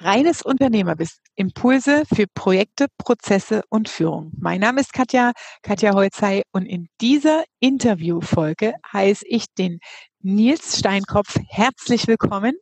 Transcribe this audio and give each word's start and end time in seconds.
reines 0.00 0.42
Unternehmer 0.42 0.96
bist. 0.96 1.20
Impulse 1.36 2.04
für 2.12 2.26
Projekte, 2.34 2.86
Prozesse 2.98 3.62
und 3.68 3.88
Führung. 3.88 4.32
Mein 4.38 4.60
Name 4.60 4.80
ist 4.80 4.92
Katja, 4.92 5.32
Katja 5.62 5.94
Holzei 5.94 6.42
und 6.52 6.66
in 6.66 6.88
dieser 7.00 7.44
Interviewfolge 7.60 8.74
heiße 8.92 9.24
ich 9.26 9.46
den 9.56 9.78
Nils 10.22 10.78
Steinkopf 10.78 11.36
herzlich 11.48 12.06
willkommen. 12.06 12.54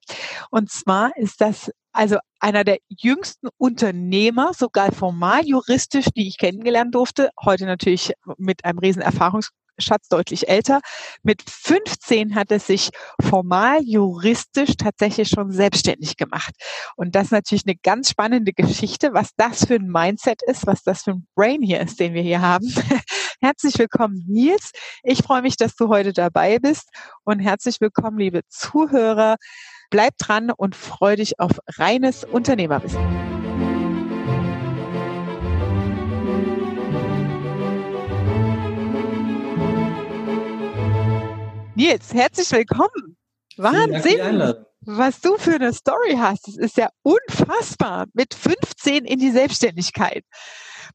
Und 0.50 0.70
zwar 0.70 1.16
ist 1.16 1.40
das 1.40 1.70
also 1.92 2.18
einer 2.38 2.62
der 2.62 2.78
jüngsten 2.88 3.48
Unternehmer, 3.56 4.52
sogar 4.54 4.92
formal 4.92 5.44
juristisch, 5.44 6.06
die 6.14 6.28
ich 6.28 6.38
kennengelernt 6.38 6.94
durfte. 6.94 7.30
Heute 7.44 7.66
natürlich 7.66 8.12
mit 8.36 8.64
einem 8.64 8.78
riesen 8.78 9.02
Erfahrungs 9.02 9.50
Schatz 9.78 10.08
deutlich 10.08 10.48
älter. 10.48 10.80
Mit 11.22 11.42
15 11.42 12.34
hat 12.34 12.50
er 12.50 12.60
sich 12.60 12.90
formal 13.20 13.80
juristisch 13.82 14.76
tatsächlich 14.76 15.28
schon 15.28 15.52
selbstständig 15.52 16.16
gemacht. 16.16 16.54
Und 16.96 17.14
das 17.14 17.26
ist 17.26 17.32
natürlich 17.32 17.64
eine 17.66 17.76
ganz 17.76 18.10
spannende 18.10 18.52
Geschichte, 18.52 19.12
was 19.12 19.30
das 19.36 19.66
für 19.66 19.76
ein 19.76 19.88
Mindset 19.88 20.42
ist, 20.42 20.66
was 20.66 20.82
das 20.82 21.02
für 21.02 21.12
ein 21.12 21.26
Brain 21.34 21.62
hier 21.62 21.80
ist, 21.80 22.00
den 22.00 22.14
wir 22.14 22.22
hier 22.22 22.40
haben. 22.40 22.72
herzlich 23.40 23.78
willkommen, 23.78 24.24
Nils. 24.26 24.72
Ich 25.02 25.22
freue 25.22 25.42
mich, 25.42 25.56
dass 25.56 25.74
du 25.76 25.88
heute 25.88 26.12
dabei 26.12 26.58
bist 26.58 26.88
und 27.24 27.40
herzlich 27.40 27.80
willkommen, 27.80 28.18
liebe 28.18 28.42
Zuhörer. 28.48 29.36
Bleib 29.90 30.18
dran 30.18 30.50
und 30.50 30.76
freu 30.76 31.16
dich 31.16 31.40
auf 31.40 31.52
reines 31.78 32.24
Unternehmerwissen. 32.24 33.37
Nils, 41.78 42.12
herzlich 42.12 42.50
willkommen. 42.50 43.16
Wahnsinn, 43.56 44.52
was 44.80 45.20
du 45.20 45.36
für 45.36 45.54
eine 45.54 45.72
Story 45.72 46.16
hast. 46.18 46.48
Das 46.48 46.56
ist 46.56 46.76
ja 46.76 46.88
unfassbar. 47.02 48.06
Mit 48.14 48.34
15 48.34 49.04
in 49.04 49.20
die 49.20 49.30
Selbstständigkeit. 49.30 50.24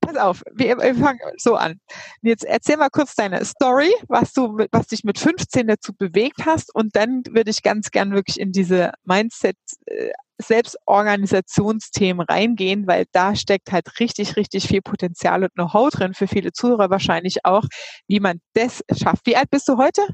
Pass 0.02 0.18
auf, 0.18 0.44
wir, 0.54 0.78
wir 0.78 0.94
fangen 0.96 1.22
so 1.38 1.56
an. 1.56 1.80
Jetzt 2.22 2.44
erzähl 2.44 2.76
mal 2.76 2.90
kurz 2.90 3.16
deine 3.16 3.46
Story, 3.46 3.94
was 4.10 4.34
du, 4.34 4.58
was 4.74 4.88
dich 4.88 5.06
mit 5.06 5.18
15 5.20 5.68
dazu 5.68 5.94
bewegt 5.94 6.46
hast, 6.46 6.76
und 6.76 6.98
dann 6.98 7.24
würde 7.30 7.52
ich 7.52 7.64
ganz 7.64 7.90
gern 7.90 8.12
wirklich 8.12 8.38
in 8.38 8.52
diese 8.52 8.92
Mindset 9.06 9.56
äh, 9.86 10.12
Selbstorganisationsthemen 10.38 12.26
reingehen, 12.28 12.88
weil 12.88 13.06
da 13.14 13.38
steckt 13.38 13.72
halt 13.72 14.02
richtig, 14.02 14.36
richtig 14.36 14.68
viel 14.68 14.82
Potenzial 14.82 15.44
und 15.44 15.54
Know-how 15.54 15.92
drin 15.92 16.14
für 16.14 16.28
viele 16.28 16.52
Zuhörer 16.52 16.90
wahrscheinlich 16.90 17.46
auch, 17.46 17.64
wie 18.10 18.20
man 18.20 18.42
das 18.54 18.84
schafft. 18.92 19.26
Wie 19.26 19.38
alt 19.38 19.50
bist 19.50 19.70
du 19.70 19.78
heute? 19.78 20.06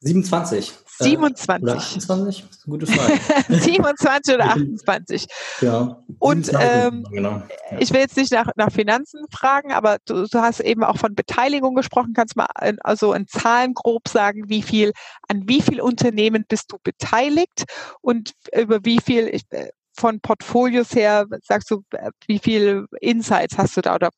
27. 0.00 0.74
27. 1.00 1.68
Äh, 1.68 1.70
oder 1.70 1.76
28? 1.76 2.44
Gute 2.64 2.86
Frage. 2.86 3.20
27 3.60 4.34
oder 4.34 4.44
28. 4.46 5.26
Ja. 5.60 6.02
Und 6.18 6.50
ähm, 6.58 7.04
genau. 7.10 7.42
ja. 7.70 7.78
ich 7.78 7.92
will 7.92 8.00
jetzt 8.00 8.16
nicht 8.16 8.32
nach, 8.32 8.50
nach 8.56 8.70
Finanzen 8.70 9.24
fragen, 9.30 9.72
aber 9.72 9.98
du, 10.04 10.26
du, 10.26 10.38
hast 10.40 10.60
eben 10.60 10.84
auch 10.84 10.98
von 10.98 11.14
Beteiligung 11.14 11.74
gesprochen. 11.74 12.12
Kannst 12.14 12.36
mal 12.36 12.46
in, 12.62 12.78
also 12.82 13.12
in 13.12 13.26
Zahlen 13.26 13.74
grob 13.74 14.08
sagen, 14.08 14.44
wie 14.48 14.62
viel, 14.62 14.92
an 15.28 15.42
wie 15.46 15.62
viel 15.62 15.80
Unternehmen 15.80 16.44
bist 16.48 16.72
du 16.72 16.78
beteiligt 16.82 17.64
und 18.00 18.32
über 18.56 18.80
wie 18.84 19.00
viel 19.00 19.28
ich, 19.28 19.42
äh, 19.50 19.70
von 19.96 20.20
Portfolios 20.20 20.94
her 20.94 21.26
sagst 21.42 21.70
du, 21.70 21.82
äh, 21.90 22.10
wie 22.26 22.38
viel 22.38 22.86
Insights 23.00 23.58
hast 23.58 23.76
du 23.76 23.80
da 23.80 23.96
oder 23.96 24.10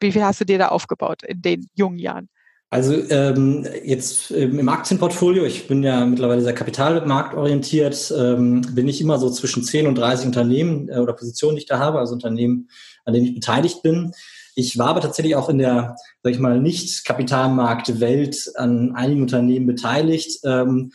wie 0.00 0.12
viel 0.12 0.24
hast 0.24 0.40
du 0.40 0.44
dir 0.44 0.58
da 0.58 0.68
aufgebaut 0.68 1.22
in 1.24 1.42
den 1.42 1.66
jungen 1.74 1.98
Jahren? 1.98 2.28
Also 2.68 2.94
ähm, 3.10 3.64
jetzt 3.84 4.32
ähm, 4.32 4.58
im 4.58 4.68
Aktienportfolio, 4.68 5.44
ich 5.44 5.68
bin 5.68 5.84
ja 5.84 6.04
mittlerweile 6.04 6.42
sehr 6.42 6.52
kapitalmarktorientiert, 6.52 8.12
ähm, 8.16 8.62
bin 8.74 8.88
ich 8.88 9.00
immer 9.00 9.18
so 9.18 9.30
zwischen 9.30 9.62
10 9.62 9.86
und 9.86 9.96
30 9.96 10.26
Unternehmen 10.26 10.88
äh, 10.88 10.98
oder 10.98 11.12
Positionen, 11.12 11.54
die 11.56 11.62
ich 11.62 11.68
da 11.68 11.78
habe, 11.78 12.00
also 12.00 12.14
Unternehmen, 12.14 12.68
an 13.04 13.14
denen 13.14 13.26
ich 13.26 13.34
beteiligt 13.34 13.82
bin. 13.82 14.12
Ich 14.56 14.78
war 14.78 14.88
aber 14.88 15.00
tatsächlich 15.00 15.36
auch 15.36 15.48
in 15.48 15.58
der, 15.58 15.96
sag 16.22 16.32
ich 16.32 16.40
mal, 16.40 16.60
nicht 16.60 17.04
Kapitalmarktwelt 17.04 18.52
an 18.56 18.96
einigen 18.96 19.22
Unternehmen 19.22 19.66
beteiligt. 19.66 20.40
Ähm, 20.44 20.92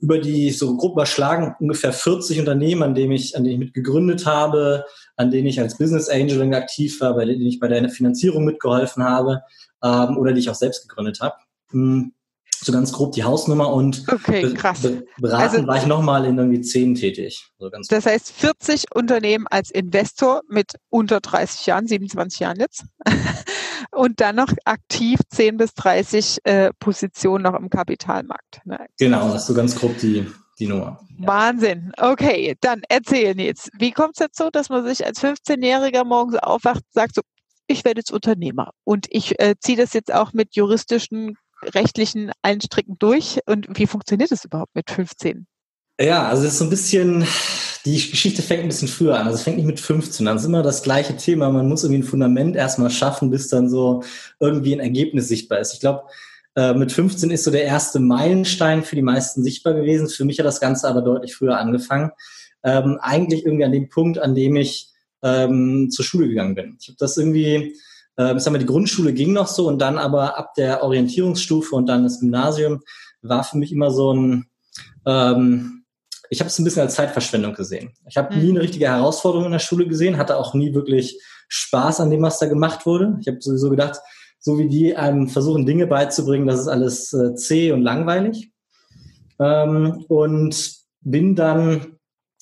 über 0.00 0.18
die 0.18 0.50
so 0.50 0.76
grob 0.76 0.92
überschlagen 0.92 1.54
ungefähr 1.60 1.92
40 1.92 2.40
Unternehmen, 2.40 2.82
an 2.82 2.94
denen 2.94 3.12
ich, 3.12 3.36
an 3.36 3.44
denen 3.44 3.54
ich 3.54 3.66
mit 3.66 3.74
gegründet 3.74 4.26
habe, 4.26 4.84
an 5.16 5.30
denen 5.30 5.46
ich 5.46 5.60
als 5.60 5.78
Business 5.78 6.08
Angel 6.08 6.52
aktiv 6.54 7.00
war, 7.00 7.14
bei 7.14 7.24
denen 7.24 7.46
ich 7.46 7.60
bei 7.60 7.68
der 7.68 7.88
Finanzierung 7.88 8.44
mitgeholfen 8.44 9.04
habe 9.04 9.42
ähm, 9.82 10.16
oder 10.16 10.32
die 10.32 10.40
ich 10.40 10.50
auch 10.50 10.54
selbst 10.54 10.88
gegründet 10.88 11.20
habe. 11.20 11.36
Hm, 11.70 12.12
so 12.62 12.72
ganz 12.72 12.92
grob 12.92 13.12
die 13.12 13.24
Hausnummer 13.24 13.72
und 13.72 14.04
okay, 14.08 14.52
krass. 14.54 14.82
Be 14.82 15.06
beraten 15.18 15.56
also, 15.56 15.66
war 15.66 15.76
ich 15.76 15.86
nochmal 15.86 16.24
in 16.26 16.36
irgendwie 16.38 16.60
zehn 16.60 16.94
tätig. 16.94 17.50
So 17.58 17.68
das 17.68 18.06
heißt 18.06 18.32
40 18.32 18.94
Unternehmen 18.94 19.46
als 19.46 19.70
Investor 19.70 20.42
mit 20.48 20.72
unter 20.88 21.20
30 21.20 21.66
Jahren, 21.66 21.86
27 21.86 22.40
Jahren 22.40 22.58
jetzt. 22.58 22.84
und 23.92 24.20
dann 24.20 24.36
noch 24.36 24.52
aktiv 24.64 25.20
10 25.30 25.56
bis 25.56 25.74
30 25.74 26.38
äh, 26.44 26.70
Positionen 26.78 27.44
noch 27.44 27.54
im 27.54 27.70
Kapitalmarkt. 27.70 28.60
Ne? 28.64 28.78
Genau, 28.98 29.28
das 29.28 29.42
ist 29.42 29.46
so 29.48 29.54
ganz 29.54 29.74
grob 29.76 29.98
die, 29.98 30.26
die 30.58 30.66
Nummer. 30.66 31.00
Ja. 31.18 31.26
Wahnsinn. 31.26 31.92
Okay, 31.98 32.56
dann 32.60 32.82
erzählen 32.88 33.38
jetzt. 33.38 33.70
Wie 33.78 33.92
kommt 33.92 34.18
es 34.18 34.26
dazu, 34.26 34.50
dass 34.50 34.68
man 34.68 34.84
sich 34.84 35.04
als 35.04 35.22
15-Jähriger 35.22 36.04
morgens 36.04 36.36
aufwacht 36.36 36.82
und 36.82 36.92
sagt 36.92 37.14
so, 37.14 37.22
ich 37.66 37.84
werde 37.84 38.00
jetzt 38.00 38.12
Unternehmer 38.12 38.72
und 38.84 39.06
ich 39.10 39.38
äh, 39.38 39.54
ziehe 39.60 39.78
das 39.78 39.92
jetzt 39.92 40.12
auch 40.12 40.32
mit 40.32 40.56
juristischen, 40.56 41.36
rechtlichen 41.62 42.32
allen 42.42 42.60
Stricken 42.60 42.96
durch. 42.98 43.38
Und 43.46 43.66
wie 43.78 43.86
funktioniert 43.86 44.30
das 44.30 44.44
überhaupt 44.44 44.74
mit 44.74 44.90
15? 44.90 45.46
Ja, 46.00 46.28
also 46.28 46.44
es 46.44 46.52
ist 46.52 46.58
so 46.58 46.64
ein 46.64 46.70
bisschen, 46.70 47.26
die 47.84 48.10
Geschichte 48.10 48.42
fängt 48.42 48.62
ein 48.62 48.68
bisschen 48.68 48.88
früher 48.88 49.18
an. 49.18 49.26
Also 49.26 49.36
es 49.36 49.42
fängt 49.42 49.58
nicht 49.58 49.66
mit 49.66 49.80
15 49.80 50.26
an. 50.26 50.36
Es 50.36 50.42
ist 50.42 50.48
immer 50.48 50.62
das 50.62 50.82
gleiche 50.82 51.16
Thema. 51.16 51.50
Man 51.50 51.68
muss 51.68 51.84
irgendwie 51.84 52.00
ein 52.00 52.08
Fundament 52.08 52.56
erstmal 52.56 52.90
schaffen, 52.90 53.30
bis 53.30 53.48
dann 53.48 53.68
so 53.68 54.02
irgendwie 54.38 54.74
ein 54.74 54.80
Ergebnis 54.80 55.28
sichtbar 55.28 55.58
ist. 55.58 55.74
Ich 55.74 55.80
glaube, 55.80 56.04
äh, 56.56 56.72
mit 56.72 56.90
15 56.90 57.30
ist 57.30 57.44
so 57.44 57.50
der 57.50 57.64
erste 57.64 58.00
Meilenstein 58.00 58.82
für 58.82 58.96
die 58.96 59.02
meisten 59.02 59.42
sichtbar 59.42 59.74
gewesen. 59.74 60.08
Für 60.08 60.24
mich 60.24 60.38
hat 60.38 60.46
das 60.46 60.60
Ganze 60.60 60.88
aber 60.88 61.02
deutlich 61.02 61.34
früher 61.34 61.58
angefangen. 61.58 62.12
Ähm, 62.62 62.98
eigentlich 63.00 63.44
irgendwie 63.44 63.64
an 63.64 63.72
dem 63.72 63.88
Punkt, 63.88 64.18
an 64.18 64.34
dem 64.34 64.56
ich 64.56 64.88
ähm, 65.22 65.90
zur 65.90 66.04
Schule 66.04 66.28
gegangen 66.28 66.54
bin. 66.54 66.76
Ich 66.80 66.88
habe 66.88 66.96
das 66.98 67.16
irgendwie, 67.16 67.74
äh, 68.16 68.38
sagen 68.38 68.54
wir, 68.54 68.58
die 68.58 68.66
Grundschule 68.66 69.12
ging 69.12 69.32
noch 69.32 69.46
so 69.46 69.68
und 69.68 69.78
dann 69.78 69.98
aber 69.98 70.38
ab 70.38 70.54
der 70.54 70.82
Orientierungsstufe 70.82 71.74
und 71.74 71.86
dann 71.86 72.04
das 72.04 72.20
Gymnasium 72.20 72.80
war 73.22 73.44
für 73.44 73.58
mich 73.58 73.72
immer 73.72 73.90
so 73.90 74.12
ein, 74.12 74.46
ähm, 75.06 75.84
ich 76.30 76.40
habe 76.40 76.48
es 76.48 76.58
ein 76.58 76.64
bisschen 76.64 76.82
als 76.82 76.94
Zeitverschwendung 76.94 77.54
gesehen. 77.54 77.92
Ich 78.08 78.16
habe 78.16 78.34
mhm. 78.34 78.42
nie 78.42 78.50
eine 78.50 78.60
richtige 78.62 78.88
Herausforderung 78.88 79.46
in 79.46 79.52
der 79.52 79.58
Schule 79.58 79.86
gesehen, 79.86 80.16
hatte 80.16 80.36
auch 80.36 80.54
nie 80.54 80.74
wirklich 80.74 81.20
Spaß 81.48 82.00
an 82.00 82.10
dem, 82.10 82.22
was 82.22 82.38
da 82.38 82.46
gemacht 82.46 82.86
wurde. 82.86 83.18
Ich 83.20 83.26
habe 83.26 83.40
sowieso 83.40 83.70
gedacht, 83.70 84.00
so 84.38 84.58
wie 84.58 84.68
die 84.68 84.96
einem 84.96 85.28
versuchen, 85.28 85.66
Dinge 85.66 85.86
beizubringen, 85.86 86.46
das 86.46 86.60
ist 86.60 86.68
alles 86.68 87.12
äh, 87.12 87.34
zäh 87.34 87.72
und 87.72 87.82
langweilig. 87.82 88.52
Ähm, 89.38 90.04
und 90.08 90.74
bin 91.02 91.34
dann 91.34 91.98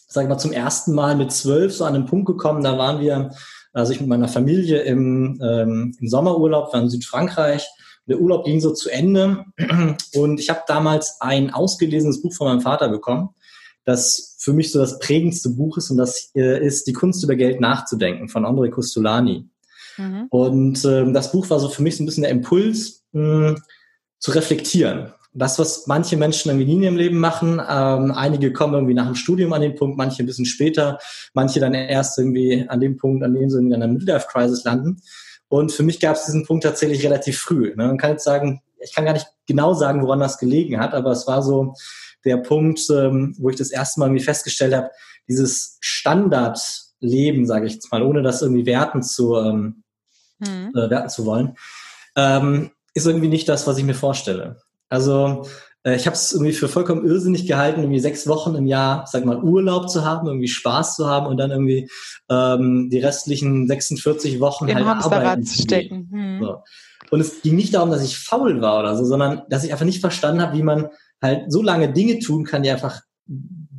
sag 0.09 0.23
ich 0.23 0.29
mal, 0.29 0.39
zum 0.39 0.53
ersten 0.53 0.95
Mal 0.95 1.17
mit 1.17 1.31
zwölf 1.33 1.75
so 1.75 1.85
an 1.85 1.93
den 1.93 2.07
Punkt 2.07 2.27
gekommen. 2.27 2.65
Da 2.65 2.79
waren 2.79 3.01
wir, 3.01 3.31
also 3.73 3.93
ich 3.93 4.01
mit 4.01 4.09
meiner 4.09 4.29
Familie 4.29 4.81
im, 4.83 5.41
ähm, 5.43 5.97
im 6.01 6.09
Sommerurlaub, 6.09 6.73
waren 6.73 6.85
in 6.85 6.91
Südfrankreich. 6.91 7.67
Der 8.07 8.21
Urlaub 8.21 8.45
ging 8.45 8.61
so 8.61 8.73
zu 8.73 8.89
Ende 8.89 9.45
und 10.15 10.41
ich 10.41 10.49
habe 10.51 10.63
damals 10.67 11.21
ein 11.21 11.53
ausgelesenes 11.53 12.23
Buch 12.23 12.35
von 12.35 12.49
meinem 12.49 12.61
Vater 12.61 12.89
bekommen, 12.89 13.31
das 13.85 14.37
für 14.39 14.53
mich 14.53 14.73
so 14.73 14.79
das 14.79 14.99
prägendste 14.99 15.51
Buch 15.51 15.77
ist 15.77 15.91
und 15.91 15.99
das 15.99 16.31
äh, 16.35 16.65
ist 16.65 16.87
Die 16.87 16.93
Kunst 16.93 17.23
über 17.23 17.37
Geld 17.37 17.61
nachzudenken 17.61 18.29
von 18.29 18.45
André 18.45 18.71
Costolani. 18.71 19.49
Mhm. 19.99 20.27
Und 20.31 20.85
äh, 20.85 21.13
das 21.13 21.33
Buch 21.33 21.51
war 21.51 21.61
so 21.61 21.69
für 21.69 21.83
mich 21.83 21.97
so 21.97 22.03
ein 22.03 22.07
bisschen 22.07 22.23
der 22.23 22.33
Impuls 22.33 23.05
mh, 23.13 23.57
zu 24.19 24.31
reflektieren 24.31 25.13
das, 25.33 25.59
was 25.59 25.87
manche 25.87 26.17
Menschen 26.17 26.51
irgendwie 26.51 26.67
nie 26.67 26.75
in 26.75 26.83
ihrem 26.83 26.97
Leben 26.97 27.19
machen. 27.19 27.61
Ähm, 27.69 28.13
einige 28.13 28.53
kommen 28.53 28.75
irgendwie 28.75 28.95
nach 28.95 29.07
dem 29.07 29.15
Studium 29.15 29.53
an 29.53 29.63
den 29.63 29.75
Punkt, 29.75 29.97
manche 29.97 30.23
ein 30.23 30.27
bisschen 30.27 30.47
später, 30.47 30.99
manche 31.35 31.61
dann 31.61 31.75
erst 31.75 32.19
irgendwie 32.19 32.67
an 32.69 32.81
dem 32.81 32.97
Punkt, 32.97 33.23
an 33.23 33.35
dem 33.35 33.51
sie 33.51 33.59
in 33.59 33.73
einer 33.73 33.89
Midlife-Crisis 33.89 34.65
landen. 34.65 35.03
Und 35.49 35.73
für 35.73 35.83
mich 35.83 36.01
gab 36.01 36.17
es 36.17 36.27
diesen 36.27 36.45
Punkt 36.45 36.65
tatsächlich 36.65 37.05
relativ 37.05 37.39
früh. 37.39 37.75
Ne? 37.75 37.87
Man 37.87 37.99
kann 37.99 38.13
jetzt 38.13 38.25
sagen, 38.25 38.63
ich 38.81 38.95
kann 38.95 39.05
gar 39.05 39.13
nicht 39.13 39.27
genau 39.47 39.75
sagen, 39.75 40.03
woran 40.03 40.21
das 40.21 40.39
gelegen 40.39 40.79
hat, 40.79 40.95
aber 40.95 41.11
es 41.11 41.27
war 41.27 41.43
so 41.43 41.75
der 42.25 42.39
Punkt, 42.39 42.81
ähm, 42.91 43.35
wo 43.39 43.51
ich 43.51 43.57
das 43.57 43.71
erste 43.71 44.01
Mal 44.01 44.07
irgendwie 44.07 44.25
festgestellt 44.25 44.75
habe, 44.75 44.91
dieses 45.29 45.79
Standardleben, 45.81 47.47
sage 47.47 47.67
ich 47.67 47.75
jetzt 47.75 47.91
mal, 47.93 48.03
ohne 48.03 48.23
das 48.23 48.43
irgendwie 48.43 48.67
werten 48.67 49.03
zu, 49.03 49.37
ähm, 49.37 49.83
hm. 50.43 50.73
äh, 50.75 50.91
werten 50.91 51.09
zu 51.09 51.25
wollen, 51.27 51.57
ähm, 52.17 52.71
ist 52.95 53.07
irgendwie 53.07 53.29
nicht 53.29 53.49
das, 53.49 53.67
was 53.67 53.79
ich 53.79 53.85
mir 53.85 53.95
vorstelle. 53.95 54.61
Also 54.89 55.47
äh, 55.85 55.97
ich 55.97 56.07
habe 56.07 56.15
es 56.15 56.33
irgendwie 56.33 56.53
für 56.53 56.69
vollkommen 56.69 57.07
irrsinnig 57.07 57.47
gehalten, 57.47 57.81
irgendwie 57.81 58.01
sechs 58.01 58.27
Wochen 58.27 58.55
im 58.55 58.67
Jahr, 58.67 59.05
sag 59.07 59.25
mal, 59.25 59.43
Urlaub 59.43 59.89
zu 59.89 60.05
haben, 60.05 60.27
irgendwie 60.27 60.49
Spaß 60.49 60.97
zu 60.97 61.07
haben 61.07 61.27
und 61.27 61.37
dann 61.37 61.51
irgendwie 61.51 61.91
ähm, 62.29 62.89
die 62.91 62.99
restlichen 62.99 63.67
46 63.67 64.41
Wochen 64.41 64.69
Im 64.69 64.77
halt 64.77 64.87
Hamsterrad 64.87 65.21
arbeiten 65.21 65.45
zu 65.45 65.63
stecken. 65.63 66.09
Hm. 66.11 66.41
So. 66.41 66.63
Und 67.11 67.21
es 67.21 67.43
ging 67.43 67.57
nicht 67.57 67.75
darum, 67.75 67.91
dass 67.91 68.05
ich 68.05 68.19
faul 68.19 68.61
war 68.61 68.81
oder 68.81 68.97
so, 68.97 69.05
sondern 69.05 69.43
dass 69.49 69.65
ich 69.65 69.73
einfach 69.73 69.87
nicht 69.87 70.01
verstanden 70.01 70.43
habe, 70.43 70.57
wie 70.57 70.63
man 70.63 70.89
halt 71.23 71.51
so 71.51 71.63
lange 71.63 71.93
Dinge 71.93 72.19
tun 72.19 72.45
kann, 72.45 72.63
die 72.63 72.71
einfach 72.71 73.01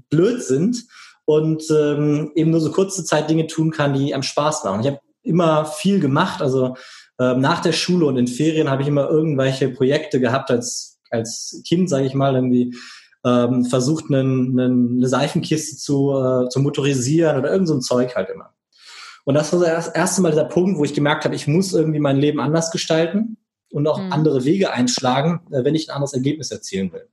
blöd 0.10 0.42
sind 0.42 0.86
und 1.26 1.64
ähm, 1.70 2.32
eben 2.34 2.52
nur 2.52 2.60
so 2.60 2.72
kurze 2.72 3.04
Zeit 3.04 3.30
Dinge 3.30 3.48
tun 3.48 3.72
kann, 3.72 3.94
die 3.94 4.16
am 4.16 4.24
Spaß 4.24 4.64
machen. 4.64 4.82
Ich 4.82 4.88
habe 4.88 5.00
immer 5.22 5.66
viel 5.66 6.00
gemacht, 6.00 6.42
also 6.42 6.76
ähm, 7.20 7.40
nach 7.40 7.62
der 7.62 7.74
Schule 7.74 8.08
und 8.08 8.18
in 8.18 8.28
Ferien 8.28 8.70
habe 8.70 8.82
ich 8.82 8.88
immer 8.88 9.10
irgendwelche 9.10 9.70
Projekte 9.70 10.20
gehabt 10.20 10.50
als 10.50 10.99
als 11.10 11.62
Kind, 11.68 11.90
sage 11.90 12.06
ich 12.06 12.14
mal, 12.14 12.36
irgendwie 12.36 12.76
ähm, 13.26 13.66
versucht, 13.66 14.06
einen, 14.10 14.60
einen, 14.60 14.98
eine 14.98 15.08
Seifenkiste 15.08 15.78
zu, 15.78 16.12
äh, 16.14 16.50
zu 16.50 16.60
motorisieren 16.60 17.38
oder 17.38 17.52
irgend 17.52 17.68
so 17.68 17.76
ein 17.76 17.82
Zeug 17.82 18.16
halt 18.16 18.30
immer. 18.30 18.54
Und 19.26 19.36
das 19.36 19.52
war 19.54 19.60
das 19.60 19.90
erste 19.90 20.22
Mal 20.22 20.32
dieser 20.32 20.46
Punkt, 20.46 20.80
wo 20.80 20.84
ich 20.84 20.94
gemerkt 20.94 21.26
habe, 21.26 21.36
ich 21.36 21.48
muss 21.48 21.74
irgendwie 21.74 22.00
mein 22.00 22.18
Leben 22.18 22.40
anders 22.40 22.72
gestalten 22.72 23.38
und 23.72 23.88
auch 23.88 24.02
mhm. 24.02 24.12
andere 24.12 24.46
Wege 24.46 24.72
einschlagen, 24.72 25.42
äh, 25.52 25.64
wenn 25.64 25.76
ich 25.76 25.90
ein 25.90 25.96
anderes 25.96 26.14
Ergebnis 26.14 26.52
erzielen 26.52 26.92
will. 26.94 27.08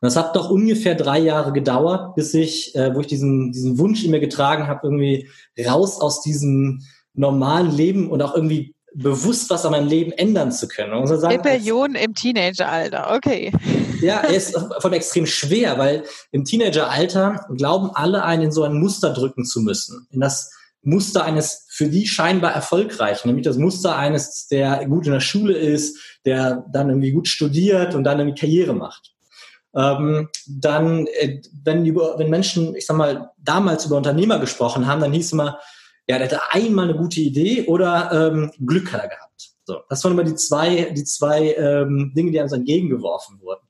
Und 0.00 0.06
das 0.06 0.16
hat 0.16 0.36
doch 0.36 0.50
ungefähr 0.50 0.94
drei 0.94 1.18
Jahre 1.18 1.52
gedauert, 1.52 2.14
bis 2.14 2.34
ich, 2.34 2.74
äh, 2.74 2.94
wo 2.94 3.00
ich 3.00 3.06
diesen, 3.06 3.52
diesen 3.52 3.78
Wunsch 3.78 4.04
in 4.04 4.10
mir 4.10 4.20
getragen 4.20 4.66
habe, 4.66 4.80
irgendwie 4.84 5.28
raus 5.66 6.00
aus 6.00 6.20
diesem 6.20 6.82
normalen 7.14 7.70
Leben 7.74 8.10
und 8.10 8.22
auch 8.22 8.34
irgendwie 8.34 8.75
bewusst 8.96 9.50
was 9.50 9.64
an 9.64 9.72
meinem 9.72 9.88
Leben 9.88 10.12
ändern 10.12 10.52
zu 10.52 10.68
können. 10.68 10.92
Und 10.94 11.06
sagen, 11.06 11.36
Rebellion 11.36 11.94
im 11.94 12.14
Teenageralter, 12.14 13.14
okay. 13.14 13.52
Ja, 14.00 14.20
er 14.20 14.34
ist 14.34 14.56
von 14.80 14.92
extrem 14.92 15.26
schwer, 15.26 15.78
weil 15.78 16.04
im 16.32 16.44
Teenageralter 16.44 17.46
glauben 17.56 17.90
alle 17.92 18.24
einen 18.24 18.44
in 18.44 18.52
so 18.52 18.62
ein 18.62 18.74
Muster 18.74 19.12
drücken 19.12 19.44
zu 19.44 19.60
müssen. 19.60 20.06
In 20.10 20.20
das 20.20 20.50
Muster 20.82 21.24
eines 21.24 21.66
für 21.68 21.88
die 21.88 22.06
scheinbar 22.06 22.52
erfolgreichen, 22.52 23.28
nämlich 23.28 23.44
das 23.44 23.58
Muster 23.58 23.96
eines, 23.96 24.46
der 24.48 24.86
gut 24.86 25.06
in 25.06 25.12
der 25.12 25.20
Schule 25.20 25.54
ist, 25.54 25.98
der 26.24 26.64
dann 26.72 26.88
irgendwie 26.88 27.12
gut 27.12 27.28
studiert 27.28 27.94
und 27.94 28.04
dann 28.04 28.18
irgendwie 28.18 28.40
Karriere 28.40 28.72
macht. 28.72 29.12
Ähm, 29.74 30.28
dann, 30.46 31.06
äh, 31.06 31.42
wenn, 31.64 31.84
über, 31.84 32.18
wenn 32.18 32.30
Menschen, 32.30 32.74
ich 32.74 32.86
sag 32.86 32.96
mal, 32.96 33.30
damals 33.36 33.84
über 33.84 33.96
Unternehmer 33.98 34.38
gesprochen 34.38 34.86
haben, 34.86 35.02
dann 35.02 35.12
hieß 35.12 35.26
es 35.26 35.32
immer, 35.32 35.58
ja, 36.08 36.18
der 36.18 36.28
hatte 36.28 36.40
einmal 36.52 36.88
eine 36.88 36.98
gute 36.98 37.20
Idee 37.20 37.64
oder 37.66 38.10
ähm, 38.12 38.52
Glück 38.64 38.92
hat 38.92 39.02
er 39.02 39.08
gehabt. 39.08 39.50
So, 39.64 39.80
das 39.88 40.04
waren 40.04 40.12
immer 40.12 40.24
die 40.24 40.36
zwei, 40.36 40.92
die 40.96 41.04
zwei 41.04 41.54
ähm, 41.54 42.12
Dinge, 42.16 42.30
die 42.30 42.38
uns 42.38 42.52
entgegengeworfen 42.52 43.40
wurden. 43.40 43.66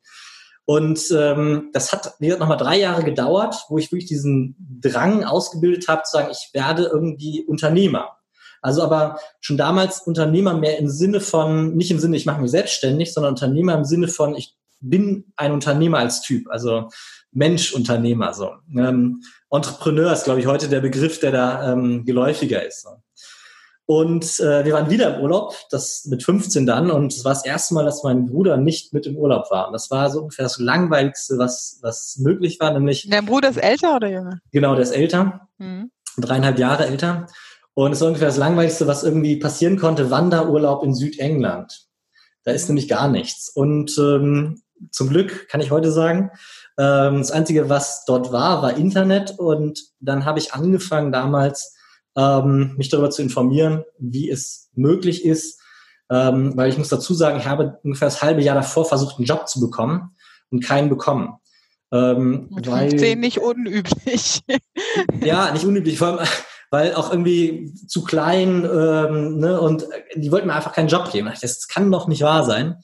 Und 0.67 1.01
ähm, 1.17 1.71
das 1.73 1.93
hat, 1.93 2.15
wie 2.19 2.27
gesagt, 2.27 2.41
nochmal 2.41 2.59
drei 2.59 2.79
Jahre 2.79 3.05
gedauert, 3.05 3.65
wo 3.69 3.79
ich 3.79 3.93
wirklich 3.93 4.09
diesen 4.09 4.57
Drang 4.81 5.25
ausgebildet 5.25 5.87
habe, 5.89 6.03
zu 6.03 6.13
sagen, 6.17 6.29
ich 6.31 6.51
werde 6.53 6.91
irgendwie 6.93 7.45
Unternehmer. 7.47 8.17
Also 8.61 8.83
aber 8.83 9.21
schon 9.41 9.57
damals 9.57 10.01
Unternehmer 10.01 10.55
mehr 10.55 10.79
im 10.79 10.89
Sinne 10.89 11.21
von, 11.21 11.77
nicht 11.77 11.93
im 11.93 12.01
Sinne, 12.01 12.17
ich 12.17 12.27
mache 12.27 12.41
mich 12.41 12.51
selbstständig, 12.51 13.15
sondern 13.15 13.35
Unternehmer 13.35 13.75
im 13.75 13.85
Sinne 13.85 14.09
von, 14.09 14.35
ich 14.35 14.57
bin 14.81 15.33
ein 15.37 15.53
Unternehmer 15.53 15.99
als 15.99 16.21
Typ, 16.21 16.49
also 16.49 16.89
Mensch, 17.31 17.73
Unternehmer. 17.73 18.35
So. 18.35 18.51
Ähm, 18.77 19.23
Entrepreneur 19.51 20.13
ist, 20.13 20.25
glaube 20.25 20.41
ich, 20.41 20.47
heute 20.47 20.69
der 20.69 20.81
Begriff, 20.81 21.21
der 21.21 21.33
da 21.33 21.73
ähm, 21.73 22.05
geläufiger 22.05 22.65
ist. 22.67 22.87
Und 23.89 24.41
äh, 24.41 24.65
wir 24.65 24.73
waren 24.73 24.91
wieder 24.91 25.17
im 25.17 25.23
Urlaub, 25.23 25.55
das 25.71 26.07
mit 26.07 26.25
15 26.25 26.67
dann, 26.67 26.91
und 26.91 27.13
es 27.13 27.25
war 27.25 27.33
das 27.33 27.45
erste 27.45 27.75
Mal, 27.75 27.85
dass 27.85 28.03
mein 28.03 28.27
Bruder 28.27 28.57
nicht 28.57 28.93
mit 28.93 29.07
im 29.07 29.17
Urlaub 29.17 29.49
war. 29.53 29.69
Und 29.69 29.73
das 29.73 29.93
war 29.93 30.11
so 30.11 30.23
ungefähr 30.23 30.45
das 30.45 30.59
Langweiligste, 30.59 31.39
was, 31.39 31.79
was 31.83 32.19
möglich 32.19 32.59
war, 32.59 32.73
nämlich. 32.73 33.09
Der 33.09 33.23
Bruder 33.23 33.49
ist 33.49 33.59
älter 33.59 33.95
oder 33.95 34.09
jünger? 34.09 34.41
Genau, 34.51 34.75
der 34.75 34.83
ist 34.83 34.91
älter, 34.91 35.49
mhm. 35.59 35.93
dreieinhalb 36.19 36.59
Jahre 36.59 36.87
älter. 36.87 37.29
Und 37.75 37.93
es 37.93 38.01
war 38.01 38.09
ungefähr 38.09 38.29
das 38.29 38.39
Langweiligste, 38.39 38.89
was 38.89 39.05
irgendwie 39.05 39.37
passieren 39.37 39.79
konnte, 39.79 40.11
Wanderurlaub 40.11 40.83
in 40.83 40.95
Südengland. 40.95 41.87
Da 42.43 42.51
ist 42.51 42.69
nämlich 42.69 42.89
gar 42.89 43.09
nichts. 43.09 43.51
Und 43.51 43.97
ähm, 43.99 44.63
zum 44.91 45.09
Glück 45.09 45.49
kann 45.49 45.61
ich 45.61 45.71
heute 45.71 45.91
sagen, 45.91 46.31
ähm, 46.79 47.19
das 47.19 47.31
Einzige, 47.31 47.69
was 47.69 48.05
dort 48.05 48.33
war, 48.33 48.63
war 48.63 48.77
Internet. 48.77 49.39
Und 49.39 49.83
dann 50.01 50.25
habe 50.25 50.39
ich 50.39 50.53
angefangen 50.53 51.13
damals, 51.13 51.75
ähm, 52.17 52.75
mich 52.77 52.89
darüber 52.89 53.11
zu 53.11 53.23
informieren, 53.23 53.85
wie 53.99 54.31
es 54.31 54.71
möglich 54.75 55.25
ist. 55.25 55.61
Ähm, 56.09 56.57
weil 56.57 56.71
ich 56.71 56.79
muss 56.79 56.89
dazu 56.89 57.15
sagen, 57.15 57.39
ich 57.39 57.47
habe 57.47 57.79
ungefähr 57.83 58.07
das 58.07 58.23
halbe 58.23 58.43
Jahr 58.43 58.55
davor 58.55 58.85
versucht, 58.85 59.17
einen 59.17 59.27
Job 59.27 59.49
zu 59.49 59.61
bekommen 59.61 60.15
und 60.51 60.65
keinen 60.65 60.89
bekommen. 60.89 61.35
Ähm, 61.93 62.49
weil, 62.51 62.91
15 62.91 63.19
nicht 63.19 63.39
unüblich. 63.39 64.43
ja, 65.25 65.51
nicht 65.53 65.65
unüblich, 65.65 65.99
vor 65.99 66.09
allem, 66.09 66.29
weil 66.71 66.95
auch 66.95 67.11
irgendwie 67.11 67.73
zu 67.87 68.03
klein 68.03 68.65
ähm, 68.65 69.39
ne, 69.39 69.61
und 69.61 69.87
die 70.15 70.31
wollten 70.31 70.49
mir 70.49 70.55
einfach 70.55 70.73
keinen 70.73 70.89
Job 70.89 71.11
geben. 71.11 71.33
Das 71.41 71.69
kann 71.69 71.91
doch 71.91 72.09
nicht 72.09 72.23
wahr 72.23 72.45
sein. 72.45 72.77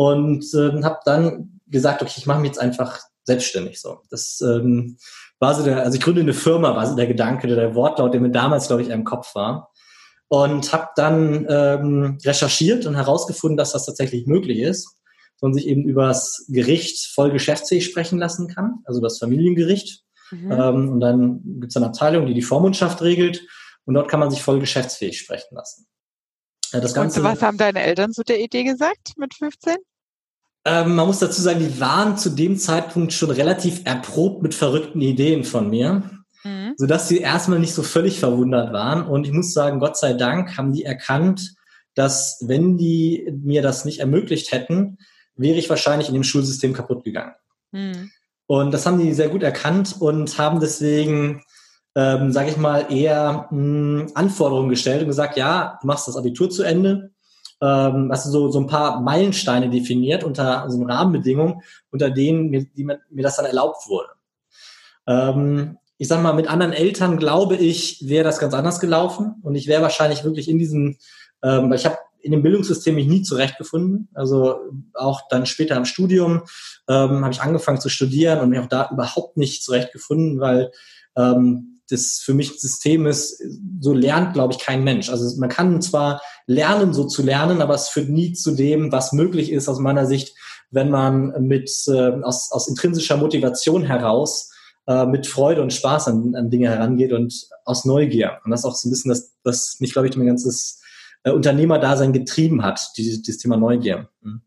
Und 0.00 0.46
ähm, 0.54 0.82
habe 0.82 1.00
dann 1.04 1.60
gesagt, 1.66 2.00
okay, 2.00 2.14
ich 2.16 2.24
mache 2.24 2.40
mich 2.40 2.52
jetzt 2.52 2.58
einfach 2.58 3.00
selbstständig 3.24 3.82
so. 3.82 4.00
Das 4.08 4.40
ähm, 4.40 4.96
war 5.40 5.54
so 5.54 5.62
der, 5.62 5.82
also 5.82 5.98
ich 5.98 6.02
gründe 6.02 6.22
eine 6.22 6.32
Firma, 6.32 6.74
war 6.74 6.86
so 6.86 6.96
der 6.96 7.06
Gedanke, 7.06 7.48
der 7.48 7.74
Wortlaut, 7.74 8.14
der 8.14 8.22
mir 8.22 8.30
damals, 8.30 8.68
glaube 8.68 8.80
ich, 8.80 8.88
im 8.88 9.04
Kopf 9.04 9.34
war. 9.34 9.70
Und 10.28 10.72
habe 10.72 10.88
dann 10.96 11.46
ähm, 11.50 12.18
recherchiert 12.24 12.86
und 12.86 12.94
herausgefunden, 12.94 13.58
dass 13.58 13.72
das 13.72 13.84
tatsächlich 13.84 14.26
möglich 14.26 14.60
ist 14.60 14.88
und 15.42 15.52
sich 15.52 15.66
eben 15.66 15.84
über 15.84 16.06
das 16.06 16.46
Gericht 16.48 17.12
voll 17.12 17.30
geschäftsfähig 17.30 17.84
sprechen 17.84 18.18
lassen 18.18 18.48
kann, 18.48 18.76
also 18.86 19.02
das 19.02 19.18
Familiengericht. 19.18 20.02
Mhm. 20.30 20.50
Ähm, 20.50 20.88
und 20.92 21.00
dann 21.00 21.42
gibt 21.60 21.72
es 21.72 21.76
eine 21.76 21.88
Abteilung, 21.88 22.24
die 22.24 22.32
die 22.32 22.40
Vormundschaft 22.40 23.02
regelt 23.02 23.42
und 23.84 23.92
dort 23.92 24.08
kann 24.08 24.20
man 24.20 24.30
sich 24.30 24.42
voll 24.42 24.60
geschäftsfähig 24.60 25.18
sprechen 25.18 25.56
lassen. 25.56 25.86
Das 26.72 26.94
Ganze, 26.94 27.20
und 27.20 27.26
was 27.26 27.42
haben 27.42 27.58
deine 27.58 27.82
Eltern 27.82 28.12
zu 28.12 28.22
der 28.22 28.40
Idee 28.40 28.64
gesagt 28.64 29.12
mit 29.18 29.34
15? 29.34 29.76
Ähm, 30.64 30.94
man 30.94 31.06
muss 31.06 31.20
dazu 31.20 31.40
sagen, 31.40 31.60
die 31.60 31.80
waren 31.80 32.18
zu 32.18 32.30
dem 32.30 32.58
Zeitpunkt 32.58 33.12
schon 33.12 33.30
relativ 33.30 33.82
erprobt 33.84 34.42
mit 34.42 34.54
verrückten 34.54 35.00
Ideen 35.00 35.44
von 35.44 35.70
mir, 35.70 36.02
mhm. 36.44 36.74
sodass 36.76 37.08
sie 37.08 37.18
erstmal 37.18 37.58
nicht 37.58 37.74
so 37.74 37.82
völlig 37.82 38.20
verwundert 38.20 38.72
waren. 38.72 39.06
Und 39.06 39.26
ich 39.26 39.32
muss 39.32 39.54
sagen, 39.54 39.80
Gott 39.80 39.96
sei 39.96 40.12
Dank 40.12 40.58
haben 40.58 40.72
die 40.72 40.84
erkannt, 40.84 41.54
dass 41.94 42.38
wenn 42.46 42.76
die 42.76 43.32
mir 43.42 43.62
das 43.62 43.84
nicht 43.84 44.00
ermöglicht 44.00 44.52
hätten, 44.52 44.98
wäre 45.34 45.58
ich 45.58 45.70
wahrscheinlich 45.70 46.08
in 46.08 46.14
dem 46.14 46.24
Schulsystem 46.24 46.72
kaputt 46.72 47.04
gegangen. 47.04 47.34
Mhm. 47.72 48.10
Und 48.46 48.72
das 48.72 48.84
haben 48.84 48.98
die 48.98 49.14
sehr 49.14 49.28
gut 49.28 49.42
erkannt 49.42 49.96
und 50.00 50.36
haben 50.36 50.60
deswegen, 50.60 51.42
ähm, 51.94 52.32
sage 52.32 52.50
ich 52.50 52.56
mal, 52.56 52.92
eher 52.92 53.48
mh, 53.50 54.00
hm, 54.00 54.10
Anforderungen 54.14 54.68
gestellt 54.68 55.02
und 55.02 55.08
gesagt, 55.08 55.36
ja, 55.36 55.78
du 55.80 55.86
machst 55.86 56.08
das 56.08 56.16
Abitur 56.16 56.50
zu 56.50 56.64
Ende, 56.64 57.12
ähm, 57.60 58.08
hast 58.10 58.24
so, 58.24 58.50
so 58.50 58.60
ein 58.60 58.66
paar 58.66 59.00
Meilensteine 59.00 59.70
definiert 59.70 60.24
unter 60.24 60.68
so 60.68 60.82
Rahmenbedingungen, 60.82 61.62
unter 61.90 62.10
denen 62.10 62.50
mir, 62.50 62.64
die 62.64 62.84
mir 62.84 63.22
das 63.22 63.36
dann 63.36 63.46
erlaubt 63.46 63.88
wurde. 63.88 64.08
Ähm, 65.06 65.78
ich 65.98 66.08
sag 66.08 66.22
mal, 66.22 66.32
mit 66.32 66.48
anderen 66.48 66.72
Eltern 66.72 67.18
glaube 67.18 67.56
ich, 67.56 68.08
wäre 68.08 68.24
das 68.24 68.38
ganz 68.38 68.54
anders 68.54 68.80
gelaufen 68.80 69.34
und 69.42 69.54
ich 69.54 69.66
wäre 69.66 69.82
wahrscheinlich 69.82 70.24
wirklich 70.24 70.48
in 70.48 70.58
diesem, 70.58 70.96
ähm, 71.42 71.68
weil 71.68 71.78
ich 71.78 71.84
habe 71.84 71.98
in 72.22 72.32
dem 72.32 72.42
Bildungssystem 72.42 72.94
mich 72.94 73.06
nie 73.06 73.22
zurechtgefunden. 73.22 74.08
Also 74.14 74.60
auch 74.94 75.22
dann 75.28 75.46
später 75.46 75.76
im 75.76 75.84
Studium 75.84 76.42
ähm, 76.88 77.22
habe 77.22 77.32
ich 77.32 77.42
angefangen 77.42 77.80
zu 77.80 77.88
studieren 77.88 78.40
und 78.40 78.50
mich 78.50 78.60
auch 78.60 78.66
da 78.66 78.88
überhaupt 78.90 79.36
nicht 79.36 79.62
zurechtgefunden, 79.62 80.40
weil 80.40 80.70
ähm, 81.16 81.79
das 81.90 82.18
für 82.18 82.34
mich 82.34 82.60
System 82.60 83.06
ist, 83.06 83.42
so 83.80 83.92
lernt, 83.92 84.34
glaube 84.34 84.54
ich, 84.54 84.60
kein 84.60 84.84
Mensch. 84.84 85.10
Also 85.10 85.38
man 85.38 85.48
kann 85.48 85.82
zwar 85.82 86.20
lernen, 86.46 86.92
so 86.92 87.04
zu 87.04 87.22
lernen, 87.22 87.62
aber 87.62 87.74
es 87.74 87.88
führt 87.88 88.08
nie 88.08 88.32
zu 88.32 88.52
dem, 88.52 88.92
was 88.92 89.12
möglich 89.12 89.52
ist 89.52 89.68
aus 89.68 89.78
meiner 89.78 90.06
Sicht, 90.06 90.34
wenn 90.70 90.90
man 90.90 91.46
mit 91.46 91.70
äh, 91.88 92.22
aus, 92.22 92.50
aus 92.52 92.68
intrinsischer 92.68 93.16
Motivation 93.16 93.84
heraus 93.84 94.50
äh, 94.86 95.06
mit 95.06 95.26
Freude 95.26 95.62
und 95.62 95.72
Spaß 95.72 96.08
an, 96.08 96.34
an 96.34 96.50
Dinge 96.50 96.68
herangeht 96.68 97.12
und 97.12 97.48
aus 97.64 97.84
Neugier. 97.84 98.38
Und 98.44 98.50
das 98.50 98.60
ist 98.60 98.66
auch 98.66 98.76
so 98.76 98.88
ein 98.88 98.90
bisschen 98.90 99.10
das, 99.10 99.32
was 99.44 99.76
mich, 99.80 99.92
glaube 99.92 100.08
ich, 100.08 100.16
mein 100.16 100.26
ganzes 100.26 100.80
äh, 101.24 101.30
Unternehmerdasein 101.30 102.12
getrieben 102.12 102.62
hat, 102.62 102.80
dieses, 102.96 103.22
dieses 103.22 103.40
Thema 103.40 103.56
Neugier. 103.56 104.08
Mhm. 104.22 104.42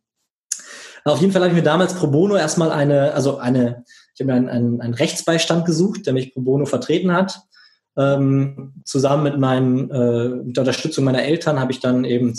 Auf 1.05 1.19
jeden 1.19 1.33
Fall 1.33 1.41
habe 1.41 1.51
ich 1.51 1.57
mir 1.57 1.63
damals 1.63 1.93
pro 1.93 2.07
bono 2.07 2.35
erstmal 2.35 2.71
eine, 2.71 3.13
also 3.13 3.37
eine, 3.37 3.83
ich 4.13 4.21
habe 4.21 4.31
mir 4.31 4.35
einen, 4.35 4.49
einen, 4.49 4.81
einen 4.81 4.93
Rechtsbeistand 4.93 5.65
gesucht, 5.65 6.05
der 6.05 6.13
mich 6.13 6.33
pro 6.33 6.41
bono 6.41 6.65
vertreten 6.65 7.11
hat. 7.11 7.41
Ähm, 7.95 8.73
zusammen 8.85 9.23
mit 9.23 9.39
meinen, 9.39 9.89
äh, 9.91 10.29
mit 10.29 10.57
der 10.57 10.61
Unterstützung 10.61 11.03
meiner 11.03 11.23
Eltern 11.23 11.59
habe 11.59 11.71
ich 11.71 11.79
dann 11.79 12.05
eben 12.05 12.33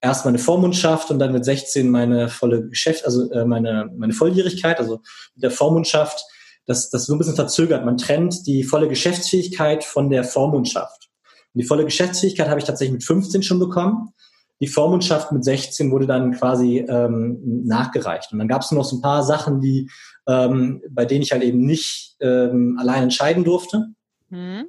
erst 0.00 0.24
meine 0.24 0.38
Vormundschaft 0.38 1.10
und 1.10 1.18
dann 1.18 1.32
mit 1.32 1.44
16 1.44 1.88
meine 1.88 2.28
volle 2.28 2.68
Geschäft, 2.68 3.04
also 3.04 3.30
äh, 3.30 3.44
meine, 3.44 3.90
meine 3.96 4.12
Volljährigkeit, 4.12 4.78
also 4.78 5.00
mit 5.34 5.42
der 5.42 5.50
Vormundschaft, 5.50 6.24
das, 6.66 6.90
das 6.90 7.06
so 7.06 7.14
ein 7.14 7.18
bisschen 7.18 7.36
verzögert. 7.36 7.84
Man 7.84 7.96
trennt 7.96 8.46
die 8.46 8.64
volle 8.64 8.88
Geschäftsfähigkeit 8.88 9.84
von 9.84 10.10
der 10.10 10.24
Vormundschaft. 10.24 11.08
Und 11.54 11.62
die 11.62 11.66
volle 11.66 11.84
Geschäftsfähigkeit 11.84 12.48
habe 12.48 12.60
ich 12.60 12.66
tatsächlich 12.66 12.92
mit 12.92 13.04
15 13.04 13.42
schon 13.42 13.58
bekommen. 13.58 14.12
Die 14.60 14.68
Vormundschaft 14.68 15.32
mit 15.32 15.44
16 15.44 15.90
wurde 15.90 16.06
dann 16.06 16.32
quasi 16.32 16.78
ähm, 16.88 17.64
nachgereicht. 17.64 18.32
Und 18.32 18.38
dann 18.38 18.46
gab 18.46 18.62
es 18.62 18.70
noch 18.70 18.84
so 18.84 18.96
ein 18.96 19.02
paar 19.02 19.24
Sachen, 19.24 19.60
die, 19.60 19.90
ähm, 20.26 20.82
bei 20.88 21.04
denen 21.04 21.22
ich 21.22 21.32
halt 21.32 21.42
eben 21.42 21.64
nicht 21.64 22.16
ähm, 22.20 22.76
allein 22.80 23.04
entscheiden 23.04 23.44
durfte. 23.44 23.88
Mhm. 24.30 24.68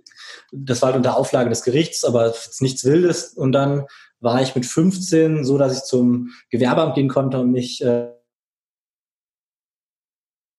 Das 0.51 0.81
war 0.81 0.87
halt 0.87 0.97
unter 0.97 1.17
Auflage 1.17 1.49
des 1.49 1.63
Gerichts, 1.63 2.03
aber 2.03 2.33
nichts 2.59 2.83
Wildes. 2.83 3.33
Und 3.33 3.51
dann 3.51 3.85
war 4.19 4.41
ich 4.41 4.55
mit 4.55 4.65
15 4.65 5.43
so, 5.45 5.57
dass 5.57 5.77
ich 5.77 5.83
zum 5.83 6.31
Gewerbeamt 6.49 6.95
gehen 6.95 7.09
konnte 7.09 7.39
und 7.39 7.51
mich 7.51 7.83
äh, 7.83 8.09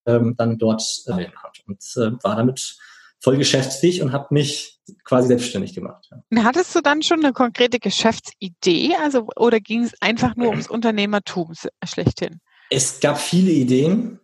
ähm, 0.07 0.35
dann 0.37 0.59
dort 0.59 0.83
äh, 1.07 1.17
wählen 1.17 1.33
konnte. 1.35 1.63
Und 1.67 1.83
äh, 1.97 2.23
war 2.23 2.37
damit 2.37 2.77
voll 3.21 3.39
geschäftsfähig 3.39 4.03
und 4.03 4.13
habe 4.13 4.29
mich 4.31 4.81
quasi 5.05 5.29
selbstständig 5.29 5.75
gemacht. 5.75 6.11
Ja. 6.11 6.45
Hattest 6.45 6.75
du 6.75 6.81
dann 6.83 7.03
schon 7.03 7.25
eine 7.25 7.33
konkrete 7.33 7.79
Geschäftsidee, 7.79 8.95
also 9.03 9.29
oder 9.37 9.61
ging 9.61 9.83
es 9.85 9.95
einfach 10.01 10.37
nur 10.37 10.49
ums 10.51 10.69
Unternehmertum 10.69 11.55
schlechthin? 11.85 12.41
Es 12.71 13.01
gab 13.01 13.19
viele 13.19 13.51
Ideen, 13.51 14.21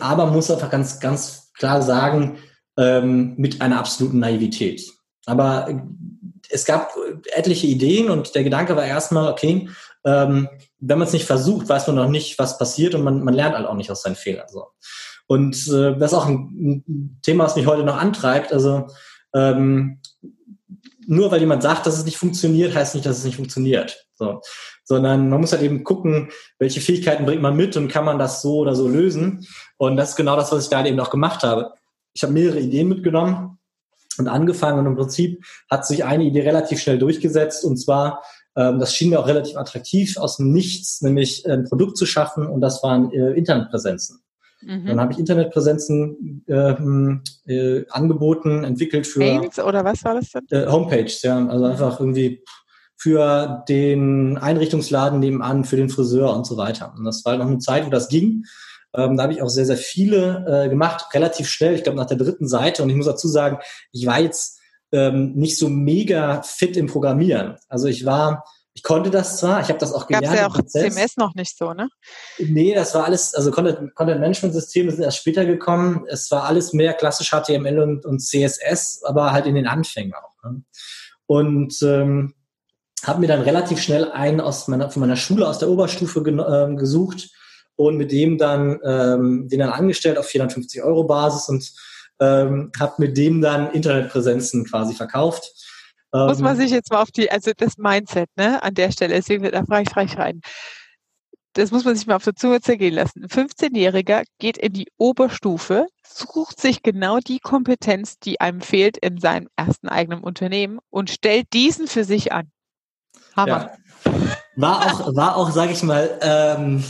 aber 0.00 0.26
muss 0.26 0.50
einfach 0.50 0.70
ganz, 0.70 1.00
ganz 1.00 1.52
klar 1.54 1.82
sagen, 1.82 2.38
ähm, 2.76 3.34
mit 3.36 3.60
einer 3.60 3.78
absoluten 3.78 4.18
Naivität. 4.18 4.82
Aber 5.26 5.68
äh, 5.68 5.80
es 6.50 6.64
gab 6.64 6.94
etliche 7.34 7.66
Ideen 7.66 8.10
und 8.10 8.34
der 8.34 8.44
Gedanke 8.44 8.76
war 8.76 8.84
erstmal, 8.84 9.30
okay, 9.30 9.68
ähm, 10.04 10.48
wenn 10.80 10.98
man 10.98 11.06
es 11.06 11.12
nicht 11.12 11.26
versucht, 11.26 11.68
weiß 11.68 11.86
man 11.86 11.96
noch 11.96 12.08
nicht, 12.08 12.38
was 12.38 12.58
passiert 12.58 12.94
und 12.94 13.04
man, 13.04 13.22
man 13.22 13.34
lernt 13.34 13.56
halt 13.56 13.66
auch 13.66 13.74
nicht 13.74 13.90
aus 13.90 14.02
seinen 14.02 14.16
Fehlern. 14.16 14.48
So. 14.48 14.66
Und 15.26 15.54
äh, 15.68 15.96
das 15.96 16.12
ist 16.12 16.18
auch 16.18 16.26
ein, 16.26 16.84
ein 16.88 17.20
Thema, 17.22 17.44
was 17.44 17.56
mich 17.56 17.66
heute 17.66 17.84
noch 17.84 17.96
antreibt. 17.96 18.52
Also 18.52 18.88
ähm, 19.34 20.00
nur 21.06 21.30
weil 21.30 21.40
jemand 21.40 21.62
sagt, 21.62 21.86
dass 21.86 21.98
es 21.98 22.04
nicht 22.04 22.16
funktioniert, 22.16 22.74
heißt 22.74 22.94
nicht, 22.94 23.06
dass 23.06 23.18
es 23.18 23.24
nicht 23.24 23.36
funktioniert. 23.36 24.06
So. 24.14 24.40
Sondern 24.84 25.28
man 25.28 25.40
muss 25.40 25.52
halt 25.52 25.62
eben 25.62 25.84
gucken, 25.84 26.30
welche 26.58 26.80
Fähigkeiten 26.80 27.24
bringt 27.24 27.42
man 27.42 27.56
mit 27.56 27.76
und 27.76 27.88
kann 27.88 28.04
man 28.04 28.18
das 28.18 28.42
so 28.42 28.58
oder 28.58 28.74
so 28.74 28.88
lösen. 28.88 29.46
Und 29.76 29.96
das 29.96 30.10
ist 30.10 30.16
genau 30.16 30.36
das, 30.36 30.52
was 30.52 30.64
ich 30.64 30.70
da 30.70 30.84
eben 30.84 31.00
auch 31.00 31.10
gemacht 31.10 31.42
habe. 31.42 31.72
Ich 32.14 32.22
habe 32.22 32.32
mehrere 32.32 32.60
Ideen 32.60 32.88
mitgenommen 32.88 33.58
und 34.18 34.28
angefangen 34.28 34.80
und 34.80 34.86
im 34.86 34.96
Prinzip 34.96 35.44
hat 35.70 35.86
sich 35.86 36.04
eine 36.04 36.24
Idee 36.24 36.42
relativ 36.42 36.80
schnell 36.80 36.98
durchgesetzt 36.98 37.64
und 37.64 37.78
zwar, 37.78 38.22
ähm, 38.56 38.78
das 38.78 38.94
schien 38.94 39.10
mir 39.10 39.20
auch 39.20 39.26
relativ 39.26 39.56
attraktiv, 39.56 40.18
aus 40.18 40.36
dem 40.36 40.52
Nichts 40.52 41.00
nämlich 41.00 41.48
ein 41.48 41.64
Produkt 41.64 41.96
zu 41.96 42.04
schaffen 42.04 42.46
und 42.46 42.60
das 42.60 42.82
waren 42.82 43.10
äh, 43.12 43.32
Internetpräsenzen. 43.32 44.21
Mhm. 44.64 44.86
Dann 44.86 45.00
habe 45.00 45.12
ich 45.12 45.18
Internetpräsenzen 45.18 46.44
ähm, 46.48 47.22
äh, 47.46 47.84
angeboten, 47.90 48.64
entwickelt 48.64 49.06
für 49.06 49.18
Mails 49.18 49.58
oder 49.58 49.84
was 49.84 50.04
war 50.04 50.14
das 50.14 50.30
denn? 50.30 50.46
Äh, 50.50 50.66
Homepages, 50.66 51.22
ja, 51.22 51.46
also 51.46 51.64
einfach 51.64 52.00
irgendwie 52.00 52.42
für 52.96 53.64
den 53.68 54.38
Einrichtungsladen 54.38 55.18
nebenan, 55.18 55.64
für 55.64 55.76
den 55.76 55.88
Friseur 55.88 56.34
und 56.36 56.46
so 56.46 56.56
weiter. 56.56 56.94
Und 56.96 57.04
das 57.04 57.24
war 57.24 57.36
noch 57.36 57.46
eine 57.46 57.58
Zeit, 57.58 57.84
wo 57.84 57.90
das 57.90 58.08
ging. 58.08 58.44
Ähm, 58.94 59.16
da 59.16 59.24
habe 59.24 59.32
ich 59.32 59.42
auch 59.42 59.48
sehr, 59.48 59.66
sehr 59.66 59.76
viele 59.76 60.44
äh, 60.46 60.68
gemacht, 60.68 61.06
relativ 61.12 61.48
schnell, 61.48 61.74
ich 61.74 61.82
glaube 61.82 61.98
nach 61.98 62.06
der 62.06 62.18
dritten 62.18 62.46
Seite. 62.46 62.82
Und 62.82 62.90
ich 62.90 62.96
muss 62.96 63.06
dazu 63.06 63.26
sagen, 63.26 63.58
ich 63.90 64.06
war 64.06 64.20
jetzt 64.20 64.60
ähm, 64.92 65.32
nicht 65.34 65.58
so 65.58 65.68
mega 65.68 66.42
fit 66.42 66.76
im 66.76 66.86
Programmieren. 66.86 67.56
Also 67.68 67.88
ich 67.88 68.06
war 68.06 68.44
ich 68.74 68.82
konnte 68.82 69.10
das 69.10 69.38
zwar, 69.38 69.60
ich 69.60 69.68
habe 69.68 69.78
das 69.78 69.92
auch 69.92 70.06
gelernt. 70.06 70.26
Gab 70.26 70.36
ja 70.36 70.46
auch 70.46 70.66
CMS 70.66 71.16
noch 71.16 71.34
nicht 71.34 71.58
so, 71.58 71.74
ne? 71.74 71.88
Nee, 72.38 72.74
das 72.74 72.94
war 72.94 73.04
alles, 73.04 73.34
also 73.34 73.50
Content, 73.50 73.94
Content 73.94 74.20
Management 74.20 74.54
Systeme 74.54 74.90
sind 74.90 75.02
erst 75.02 75.18
später 75.18 75.44
gekommen. 75.44 76.06
Es 76.08 76.30
war 76.30 76.44
alles 76.44 76.72
mehr 76.72 76.94
klassisch 76.94 77.30
HTML 77.30 77.78
und, 77.80 78.06
und 78.06 78.20
CSS, 78.20 79.02
aber 79.04 79.32
halt 79.32 79.46
in 79.46 79.56
den 79.56 79.66
Anfängen 79.66 80.14
auch. 80.14 80.42
Ne? 80.42 80.62
Und 81.26 81.82
ähm, 81.82 82.34
habe 83.04 83.20
mir 83.20 83.26
dann 83.26 83.42
relativ 83.42 83.82
schnell 83.82 84.10
einen 84.10 84.40
aus 84.40 84.68
meiner, 84.68 84.90
von 84.90 85.00
meiner 85.00 85.16
Schule 85.16 85.46
aus 85.46 85.58
der 85.58 85.68
Oberstufe 85.68 86.20
äh, 86.20 86.74
gesucht 86.74 87.30
und 87.76 87.96
mit 87.96 88.10
dem 88.10 88.38
dann 88.38 88.80
ähm, 88.84 89.48
den 89.48 89.58
dann 89.58 89.70
angestellt 89.70 90.16
auf 90.16 90.26
450 90.26 90.82
Euro 90.82 91.04
Basis 91.04 91.48
und 91.48 91.72
ähm, 92.20 92.70
habe 92.78 92.94
mit 92.98 93.18
dem 93.18 93.42
dann 93.42 93.70
Internetpräsenzen 93.72 94.64
quasi 94.64 94.94
verkauft 94.94 95.52
muss 96.12 96.40
man 96.40 96.54
ähm, 96.54 96.60
sich 96.60 96.70
jetzt 96.70 96.90
mal 96.90 97.02
auf 97.02 97.10
die, 97.10 97.30
also 97.30 97.52
das 97.56 97.78
Mindset, 97.78 98.28
ne, 98.36 98.62
an 98.62 98.74
der 98.74 98.92
Stelle, 98.92 99.14
deswegen 99.14 99.50
da 99.50 99.64
frage 99.64 99.84
ich 99.84 99.90
frei 99.90 100.04
rein. 100.04 100.40
Das 101.54 101.70
muss 101.70 101.84
man 101.84 101.94
sich 101.94 102.06
mal 102.06 102.16
auf 102.16 102.24
der 102.24 102.34
Zunge 102.34 102.60
zergehen 102.60 102.94
lassen. 102.94 103.24
Ein 103.24 103.28
15-Jähriger 103.28 104.24
geht 104.38 104.56
in 104.56 104.72
die 104.72 104.88
Oberstufe, 104.96 105.86
sucht 106.02 106.60
sich 106.60 106.82
genau 106.82 107.18
die 107.18 107.40
Kompetenz, 107.40 108.18
die 108.18 108.40
einem 108.40 108.62
fehlt 108.62 108.96
in 108.96 109.18
seinem 109.18 109.48
ersten 109.56 109.88
eigenen 109.88 110.22
Unternehmen 110.22 110.78
und 110.88 111.10
stellt 111.10 111.52
diesen 111.52 111.88
für 111.88 112.04
sich 112.04 112.32
an. 112.32 112.50
Hammer. 113.36 113.70
Ja. 114.04 114.12
War 114.56 114.86
auch, 114.86 115.16
war 115.16 115.36
auch, 115.36 115.50
sage 115.50 115.72
ich 115.72 115.82
mal, 115.82 116.18
ähm, 116.22 116.84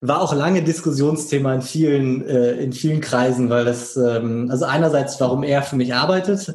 war 0.00 0.20
auch 0.20 0.32
lange 0.32 0.62
Diskussionsthema 0.62 1.54
in 1.54 1.62
vielen, 1.62 2.26
äh, 2.26 2.52
in 2.52 2.72
vielen 2.72 3.00
Kreisen, 3.00 3.50
weil 3.50 3.64
das, 3.64 3.96
ähm, 3.96 4.48
also 4.50 4.64
einerseits, 4.64 5.20
warum 5.20 5.42
er 5.42 5.62
für 5.62 5.76
mich 5.76 5.94
arbeitet, 5.94 6.54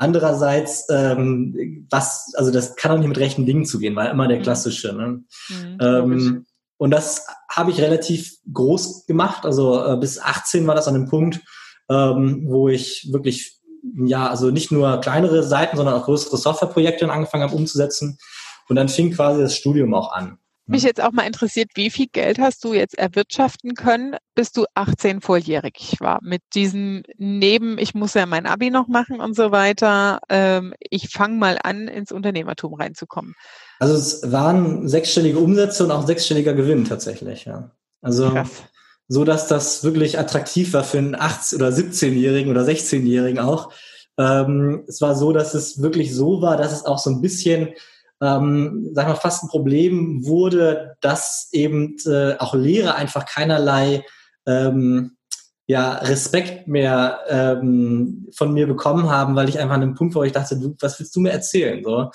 Andererseits, 0.00 0.86
ähm, 0.90 1.86
was, 1.90 2.32
also 2.34 2.50
das 2.50 2.74
kann 2.74 2.92
auch 2.92 2.98
nicht 2.98 3.08
mit 3.08 3.18
rechten 3.18 3.44
Dingen 3.44 3.66
zugehen, 3.66 3.94
war 3.94 4.10
immer 4.10 4.28
der 4.28 4.38
mhm. 4.38 4.42
klassische. 4.42 4.94
Ne? 4.94 5.24
Mhm, 5.50 5.78
ähm, 5.78 6.46
und 6.78 6.90
das 6.90 7.26
habe 7.50 7.70
ich 7.70 7.82
relativ 7.82 8.38
groß 8.50 9.04
gemacht. 9.04 9.44
Also 9.44 9.84
äh, 9.84 9.98
bis 9.98 10.18
18 10.18 10.66
war 10.66 10.74
das 10.74 10.88
an 10.88 10.94
dem 10.94 11.06
Punkt, 11.06 11.40
ähm, 11.90 12.46
wo 12.46 12.70
ich 12.70 13.10
wirklich, 13.12 13.60
ja, 14.06 14.26
also 14.30 14.50
nicht 14.50 14.72
nur 14.72 15.02
kleinere 15.02 15.42
Seiten, 15.42 15.76
sondern 15.76 15.96
auch 15.96 16.06
größere 16.06 16.38
Softwareprojekte 16.38 17.12
angefangen 17.12 17.42
habe 17.42 17.54
umzusetzen. 17.54 18.16
Und 18.70 18.76
dann 18.76 18.88
fing 18.88 19.12
quasi 19.12 19.42
das 19.42 19.54
Studium 19.54 19.92
auch 19.92 20.12
an. 20.12 20.38
Mich 20.70 20.84
jetzt 20.84 21.02
auch 21.02 21.10
mal 21.10 21.26
interessiert, 21.26 21.70
wie 21.74 21.90
viel 21.90 22.06
Geld 22.06 22.38
hast 22.38 22.62
du 22.62 22.74
jetzt 22.74 22.96
erwirtschaften 22.96 23.74
können, 23.74 24.14
bis 24.36 24.52
du 24.52 24.66
18 24.74 25.20
volljährig 25.20 25.96
war? 25.98 26.20
Mit 26.22 26.42
diesem 26.54 27.02
Neben, 27.16 27.76
ich 27.76 27.94
muss 27.94 28.14
ja 28.14 28.24
mein 28.24 28.46
Abi 28.46 28.70
noch 28.70 28.86
machen 28.86 29.20
und 29.20 29.34
so 29.34 29.50
weiter. 29.50 30.20
Ähm, 30.28 30.72
ich 30.78 31.08
fange 31.08 31.36
mal 31.38 31.58
an, 31.60 31.88
ins 31.88 32.12
Unternehmertum 32.12 32.74
reinzukommen. 32.74 33.34
Also 33.80 33.94
es 33.94 34.30
waren 34.30 34.86
sechsstellige 34.86 35.40
Umsätze 35.40 35.82
und 35.82 35.90
auch 35.90 36.06
sechsstelliger 36.06 36.54
Gewinn 36.54 36.84
tatsächlich, 36.84 37.46
ja. 37.46 37.72
Also 38.00 38.30
Krass. 38.30 38.62
so, 39.08 39.24
dass 39.24 39.48
das 39.48 39.82
wirklich 39.82 40.20
attraktiv 40.20 40.72
war 40.72 40.84
für 40.84 40.98
einen 40.98 41.16
18- 41.16 41.56
oder 41.56 41.70
17-Jährigen 41.70 42.48
oder 42.48 42.62
16-Jährigen 42.62 43.40
auch. 43.40 43.72
Ähm, 44.18 44.84
es 44.86 45.00
war 45.00 45.16
so, 45.16 45.32
dass 45.32 45.54
es 45.54 45.82
wirklich 45.82 46.14
so 46.14 46.42
war, 46.42 46.56
dass 46.56 46.72
es 46.72 46.84
auch 46.84 47.00
so 47.00 47.10
ein 47.10 47.20
bisschen 47.20 47.70
ähm, 48.20 48.90
sag 48.92 49.08
mal, 49.08 49.14
fast 49.14 49.42
ein 49.42 49.48
Problem 49.48 50.26
wurde, 50.26 50.96
dass 51.00 51.48
eben 51.52 51.96
äh, 52.06 52.36
auch 52.38 52.54
Lehrer 52.54 52.96
einfach 52.96 53.26
keinerlei 53.26 54.04
ähm, 54.46 55.16
ja, 55.66 55.94
Respekt 55.94 56.66
mehr 56.66 57.20
ähm, 57.28 58.28
von 58.34 58.52
mir 58.52 58.66
bekommen 58.66 59.08
haben, 59.08 59.36
weil 59.36 59.48
ich 59.48 59.58
einfach 59.58 59.76
an 59.76 59.82
einem 59.82 59.94
Punkt 59.94 60.14
war, 60.14 60.22
wo 60.22 60.26
ich 60.26 60.32
dachte, 60.32 60.58
du, 60.58 60.74
was 60.80 60.98
willst 60.98 61.14
du 61.14 61.20
mir 61.20 61.30
erzählen? 61.30 61.82
So. 61.84 62.10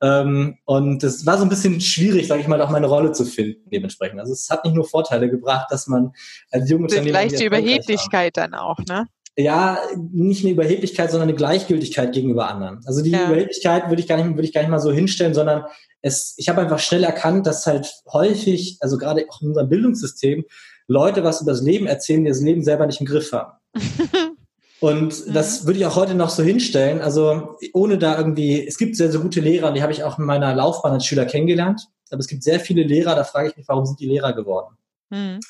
Ähm, 0.00 0.58
und 0.64 1.02
es 1.02 1.26
war 1.26 1.36
so 1.36 1.42
ein 1.42 1.48
bisschen 1.48 1.80
schwierig, 1.80 2.28
sage 2.28 2.40
ich 2.40 2.46
mal, 2.46 2.62
auch 2.62 2.70
meine 2.70 2.86
Rolle 2.86 3.10
zu 3.10 3.24
finden 3.24 3.68
dementsprechend. 3.68 4.20
Also 4.20 4.32
es 4.32 4.48
hat 4.48 4.64
nicht 4.64 4.74
nur 4.74 4.86
Vorteile 4.86 5.28
gebracht, 5.28 5.66
dass 5.70 5.88
man 5.88 6.12
als 6.52 6.70
junge 6.70 6.84
Unternehmer... 6.84 7.18
Vielleicht 7.18 7.40
die 7.40 7.46
Überheblichkeit 7.46 8.36
dann 8.36 8.54
auch, 8.54 8.78
ne? 8.88 9.06
Ja, 9.40 9.78
nicht 10.12 10.44
eine 10.44 10.52
Überheblichkeit, 10.52 11.10
sondern 11.10 11.28
eine 11.28 11.36
Gleichgültigkeit 11.36 12.12
gegenüber 12.12 12.48
anderen. 12.48 12.80
Also 12.86 13.02
die 13.02 13.10
ja. 13.10 13.26
Überheblichkeit 13.26 13.88
würde 13.88 14.00
ich 14.00 14.08
gar 14.08 14.16
nicht, 14.16 14.28
würde 14.28 14.44
ich 14.44 14.52
gar 14.52 14.62
nicht 14.62 14.70
mal 14.70 14.78
so 14.78 14.92
hinstellen, 14.92 15.34
sondern 15.34 15.64
es, 16.02 16.34
ich 16.38 16.48
habe 16.48 16.60
einfach 16.60 16.78
schnell 16.78 17.04
erkannt, 17.04 17.46
dass 17.46 17.66
halt 17.66 17.92
häufig, 18.12 18.78
also 18.80 18.98
gerade 18.98 19.26
auch 19.28 19.42
in 19.42 19.48
unserem 19.48 19.68
Bildungssystem, 19.68 20.44
Leute 20.86 21.22
was 21.22 21.40
über 21.40 21.52
das 21.52 21.62
Leben 21.62 21.86
erzählen, 21.86 22.24
die 22.24 22.30
das 22.30 22.40
Leben 22.40 22.64
selber 22.64 22.86
nicht 22.86 23.00
im 23.00 23.06
Griff 23.06 23.32
haben. 23.32 23.52
Und 24.80 25.26
mhm. 25.26 25.32
das 25.34 25.66
würde 25.66 25.78
ich 25.78 25.86
auch 25.86 25.96
heute 25.96 26.14
noch 26.14 26.30
so 26.30 26.42
hinstellen. 26.42 27.00
Also 27.00 27.58
ohne 27.74 27.98
da 27.98 28.16
irgendwie, 28.16 28.66
es 28.66 28.78
gibt 28.78 28.96
sehr, 28.96 29.12
sehr 29.12 29.20
gute 29.20 29.40
Lehrer, 29.40 29.72
die 29.72 29.82
habe 29.82 29.92
ich 29.92 30.02
auch 30.04 30.18
in 30.18 30.24
meiner 30.24 30.54
Laufbahn 30.54 30.92
als 30.92 31.04
Schüler 31.04 31.26
kennengelernt. 31.26 31.82
Aber 32.10 32.20
es 32.20 32.26
gibt 32.26 32.42
sehr 32.42 32.58
viele 32.58 32.82
Lehrer, 32.82 33.14
da 33.14 33.24
frage 33.24 33.50
ich 33.50 33.56
mich, 33.56 33.68
warum 33.68 33.86
sind 33.86 34.00
die 34.00 34.06
Lehrer 34.06 34.32
geworden? 34.32 34.76
Mhm. 35.10 35.40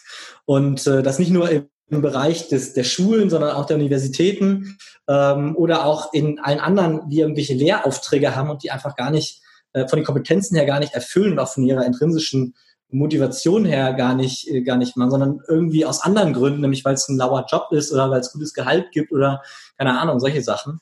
Und 0.44 0.86
äh, 0.86 1.02
das 1.02 1.18
nicht 1.18 1.30
nur 1.30 1.48
im 1.48 1.68
im 1.90 2.02
Bereich 2.02 2.48
des, 2.48 2.72
der 2.72 2.84
Schulen, 2.84 3.30
sondern 3.30 3.50
auch 3.50 3.66
der 3.66 3.76
Universitäten 3.76 4.78
ähm, 5.08 5.56
oder 5.56 5.84
auch 5.84 6.12
in 6.12 6.38
allen 6.38 6.60
anderen, 6.60 7.08
die 7.08 7.20
irgendwelche 7.20 7.54
Lehraufträge 7.54 8.36
haben 8.36 8.50
und 8.50 8.62
die 8.62 8.70
einfach 8.70 8.96
gar 8.96 9.10
nicht 9.10 9.42
äh, 9.72 9.86
von 9.88 9.98
den 9.98 10.06
Kompetenzen 10.06 10.56
her 10.56 10.66
gar 10.66 10.80
nicht 10.80 10.94
erfüllen 10.94 11.32
und 11.32 11.38
auch 11.38 11.52
von 11.52 11.64
ihrer 11.64 11.84
intrinsischen 11.84 12.54
Motivation 12.90 13.64
her 13.64 13.92
gar 13.94 14.14
nicht, 14.14 14.48
äh, 14.48 14.62
gar 14.62 14.76
nicht 14.76 14.96
machen, 14.96 15.10
sondern 15.10 15.40
irgendwie 15.48 15.84
aus 15.84 16.02
anderen 16.02 16.32
Gründen, 16.32 16.60
nämlich 16.60 16.84
weil 16.84 16.94
es 16.94 17.08
ein 17.08 17.16
lauer 17.16 17.46
Job 17.48 17.68
ist 17.70 17.92
oder 17.92 18.10
weil 18.10 18.20
es 18.20 18.32
gutes 18.32 18.54
Gehalt 18.54 18.92
gibt 18.92 19.12
oder 19.12 19.42
keine 19.78 19.98
Ahnung, 19.98 20.20
solche 20.20 20.42
Sachen. 20.42 20.80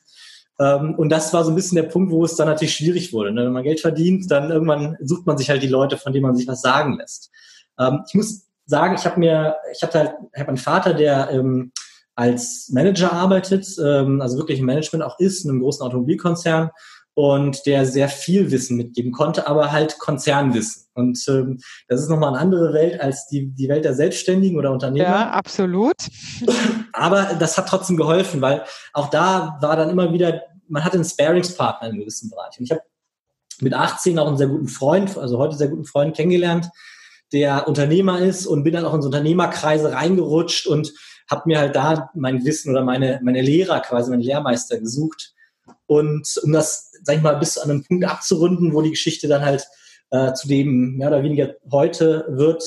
Ähm, 0.59 0.95
und 0.95 1.09
das 1.09 1.33
war 1.33 1.43
so 1.43 1.51
ein 1.51 1.55
bisschen 1.55 1.77
der 1.77 1.83
Punkt, 1.83 2.11
wo 2.11 2.23
es 2.25 2.35
dann 2.35 2.47
natürlich 2.47 2.75
schwierig 2.75 3.13
wurde. 3.13 3.31
Ne? 3.31 3.45
Wenn 3.45 3.53
man 3.53 3.63
Geld 3.63 3.79
verdient, 3.79 4.29
dann 4.29 4.51
irgendwann 4.51 4.97
sucht 5.01 5.25
man 5.25 5.37
sich 5.37 5.49
halt 5.49 5.63
die 5.63 5.67
Leute, 5.67 5.97
von 5.97 6.11
denen 6.11 6.23
man 6.23 6.35
sich 6.35 6.47
was 6.47 6.61
sagen 6.61 6.97
lässt. 6.97 7.31
Ähm, 7.79 8.01
ich 8.07 8.13
muss 8.13 8.48
sagen, 8.69 8.95
ich 8.95 9.05
habe 9.05 9.19
mir, 9.19 9.55
ich 9.73 9.81
hatte 9.81 9.99
halt, 9.99 10.13
ich 10.33 10.39
habe 10.39 10.49
einen 10.49 10.57
Vater, 10.57 10.93
der 10.93 11.31
ähm, 11.31 11.71
als 12.15 12.69
Manager 12.71 13.11
arbeitet, 13.11 13.65
ähm, 13.83 14.21
also 14.21 14.37
wirklich 14.37 14.59
im 14.59 14.65
Management 14.65 15.03
auch 15.03 15.19
ist, 15.19 15.43
in 15.43 15.51
einem 15.51 15.61
großen 15.61 15.85
Automobilkonzern 15.85 16.69
und 17.15 17.65
der 17.65 17.85
sehr 17.85 18.07
viel 18.07 18.51
Wissen 18.51 18.77
mitgeben 18.77 19.11
konnte, 19.11 19.47
aber 19.47 19.71
halt 19.71 19.97
Konzernwissen. 19.99 20.83
Und 20.93 21.19
ähm, 21.27 21.59
das 21.87 22.01
ist 22.01 22.09
nochmal 22.09 22.29
eine 22.29 22.39
andere 22.39 22.73
Welt 22.73 23.01
als 23.01 23.27
die, 23.27 23.47
die 23.47 23.67
Welt 23.69 23.85
der 23.85 23.95
Selbstständigen 23.95 24.57
oder 24.57 24.71
Unternehmer. 24.71 25.05
Ja, 25.05 25.29
absolut. 25.31 25.95
Aber 26.93 27.35
das 27.39 27.57
hat 27.57 27.69
trotzdem 27.69 27.97
geholfen, 27.97 28.41
weil 28.41 28.63
auch 28.93 29.09
da 29.09 29.57
war 29.61 29.75
dann 29.77 29.89
immer 29.89 30.11
wieder, 30.13 30.41
man 30.67 30.83
hatte 30.83 30.95
einen 30.95 31.05
Sparingspartner 31.05 31.87
in 31.87 31.93
einem 31.93 32.01
gewissen 32.01 32.29
Bereich. 32.29 32.57
Und 32.59 32.65
ich 32.65 32.71
habe 32.71 32.81
mit 33.61 33.73
18 33.73 34.19
auch 34.19 34.27
einen 34.27 34.37
sehr 34.37 34.47
guten 34.47 34.67
Freund, 34.67 35.17
also 35.17 35.37
heute 35.37 35.55
sehr 35.55 35.69
guten 35.69 35.85
Freund 35.85 36.15
kennengelernt, 36.15 36.69
der 37.31 37.67
Unternehmer 37.67 38.19
ist 38.19 38.47
und 38.47 38.63
bin 38.63 38.73
dann 38.73 38.85
auch 38.85 38.93
in 38.93 39.01
Unternehmerkreise 39.01 39.91
reingerutscht 39.91 40.67
und 40.67 40.93
habe 41.29 41.43
mir 41.45 41.59
halt 41.59 41.75
da 41.75 42.09
mein 42.15 42.43
Wissen 42.43 42.71
oder 42.71 42.83
meine, 42.83 43.19
meine 43.23 43.41
Lehrer 43.41 43.81
quasi, 43.81 44.09
meine 44.09 44.23
Lehrmeister 44.23 44.79
gesucht. 44.79 45.33
Und 45.85 46.39
um 46.43 46.51
das, 46.51 46.91
sag 47.03 47.17
ich 47.17 47.21
mal, 47.21 47.35
bis 47.35 47.53
zu 47.53 47.63
einem 47.63 47.83
Punkt 47.83 48.05
abzurunden, 48.05 48.73
wo 48.73 48.81
die 48.81 48.91
Geschichte 48.91 49.27
dann 49.27 49.45
halt 49.45 49.67
äh, 50.11 50.33
zu 50.33 50.47
dem 50.47 50.97
mehr 50.97 51.09
oder 51.09 51.23
weniger 51.23 51.55
heute 51.71 52.25
wird. 52.29 52.63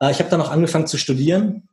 Äh, 0.00 0.10
ich 0.10 0.18
habe 0.18 0.30
dann 0.30 0.40
auch 0.40 0.50
angefangen 0.50 0.86
zu 0.86 0.98
studieren, 0.98 1.68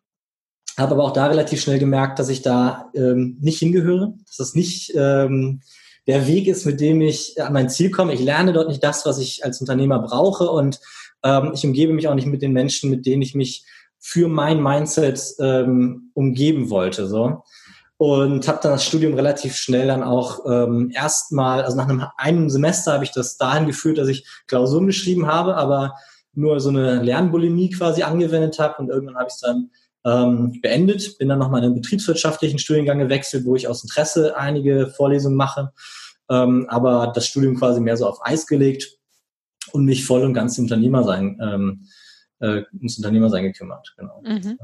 habe 0.78 0.94
aber 0.96 1.06
auch 1.06 1.14
da 1.14 1.28
relativ 1.28 1.62
schnell 1.62 1.80
gemerkt, 1.80 2.20
dass 2.20 2.30
ich 2.30 2.42
da 2.42 2.90
ähm, 2.94 3.38
nicht 3.40 3.60
hingehöre, 3.60 4.14
dass 4.26 4.38
das 4.38 4.54
nicht 4.54 4.94
ähm, 4.96 5.62
der 6.08 6.28
Weg 6.28 6.48
ist, 6.48 6.66
mit 6.66 6.80
dem 6.80 7.02
ich 7.02 7.42
an 7.42 7.54
mein 7.54 7.70
Ziel 7.70 7.92
komme. 7.92 8.14
Ich 8.14 8.22
lerne 8.22 8.54
dort 8.54 8.70
nicht 8.70 8.84
das, 8.84 9.06
was 9.06 9.18
ich 9.18 9.44
als 9.44 9.60
Unternehmer 9.60 10.00
brauche 10.00 10.50
und 10.50 10.80
ähm, 11.24 11.52
ich 11.54 11.66
umgebe 11.66 11.94
mich 11.94 12.08
auch 12.08 12.16
nicht 12.16 12.28
mit 12.28 12.42
den 12.42 12.54
Menschen, 12.54 12.90
mit 12.90 13.06
denen 13.06 13.22
ich 13.22 13.36
mich 13.36 13.66
für 14.00 14.28
mein 14.28 14.62
Mindset 14.62 15.22
ähm, 15.40 16.12
umgeben 16.14 16.70
wollte. 16.70 17.08
So. 17.08 17.44
Und 17.98 18.48
habe 18.48 18.60
dann 18.62 18.74
das 18.74 18.86
Studium 18.86 19.16
relativ 19.16 19.56
schnell 19.56 19.88
dann 19.88 20.04
auch 20.04 20.46
ähm, 20.46 20.92
erstmal, 20.94 21.64
also 21.64 21.76
nach 21.78 21.90
einem, 21.90 22.04
einem 22.18 22.50
Semester 22.50 22.94
habe 22.94 23.04
ich 23.04 23.12
das 23.12 23.38
dahin 23.38 23.66
geführt, 23.66 23.98
dass 23.98 24.08
ich 24.08 24.28
Klausuren 24.48 24.86
geschrieben 24.86 25.28
habe, 25.28 25.56
aber 25.56 25.96
nur 26.34 26.60
so 26.60 26.70
eine 26.70 27.02
Lernbulimie 27.02 27.72
quasi 27.72 28.04
angewendet 28.04 28.60
habe 28.60 28.76
und 28.78 28.90
irgendwann 28.90 29.18
habe 29.18 29.28
ich 29.28 29.34
es 29.34 29.40
dann 29.40 29.72
ähm, 30.06 30.62
beendet, 30.62 31.18
bin 31.18 31.30
dann 31.30 31.40
nochmal 31.40 31.62
in 31.62 31.66
einen 31.66 31.82
betriebswirtschaftlichen 31.82 32.60
Studiengang 32.60 33.00
gewechselt, 33.00 33.46
wo 33.46 33.56
ich 33.56 33.68
aus 33.68 33.84
Interesse 33.84 34.38
einige 34.38 34.88
Vorlesungen 34.88 35.36
mache, 35.36 35.74
ähm, 36.30 36.68
aber 36.70 37.12
das 37.14 37.26
Studium 37.26 37.56
quasi 37.56 37.82
mehr 37.82 37.98
so 37.98 38.06
auf 38.06 38.20
Eis 38.24 38.46
gelegt 38.46 38.97
und 39.74 39.86
mich 39.86 40.06
voll 40.06 40.24
und 40.24 40.34
ganz 40.34 40.58
Unternehmer 40.58 41.04
sein 41.04 41.40
ähm, 41.42 41.88
äh, 42.40 42.64
ums 42.74 42.98
Unternehmersein 42.98 43.44
gekümmert. 43.44 43.94
Genau. 43.98 44.22
Mhm. 44.24 44.58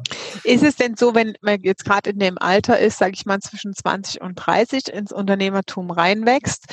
Ist 0.44 0.64
es 0.64 0.76
denn 0.76 0.96
so, 0.96 1.16
wenn 1.16 1.36
man 1.42 1.62
jetzt 1.62 1.86
gerade 1.86 2.12
in 2.12 2.20
dem 2.20 2.38
Alter 2.38 2.80
ist, 2.80 2.98
sage 2.98 3.14
ich 3.14 3.26
mal 3.26 3.40
zwischen 3.40 3.74
20 3.74 4.22
und 4.22 4.36
30 4.36 4.90
ins 4.90 5.12
Unternehmertum 5.12 5.90
reinwächst, 5.90 6.66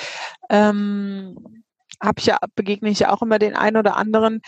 ähm, 0.51 1.63
habe 2.03 2.19
ich 2.19 2.27
ja, 2.27 2.39
begegne 2.55 2.91
ich 2.91 3.01
ja 3.01 3.13
auch 3.13 3.23
immer 3.23 3.39
den 3.39 3.55
einen 3.55 3.77
oder 3.77 3.97
anderen. 3.97 4.41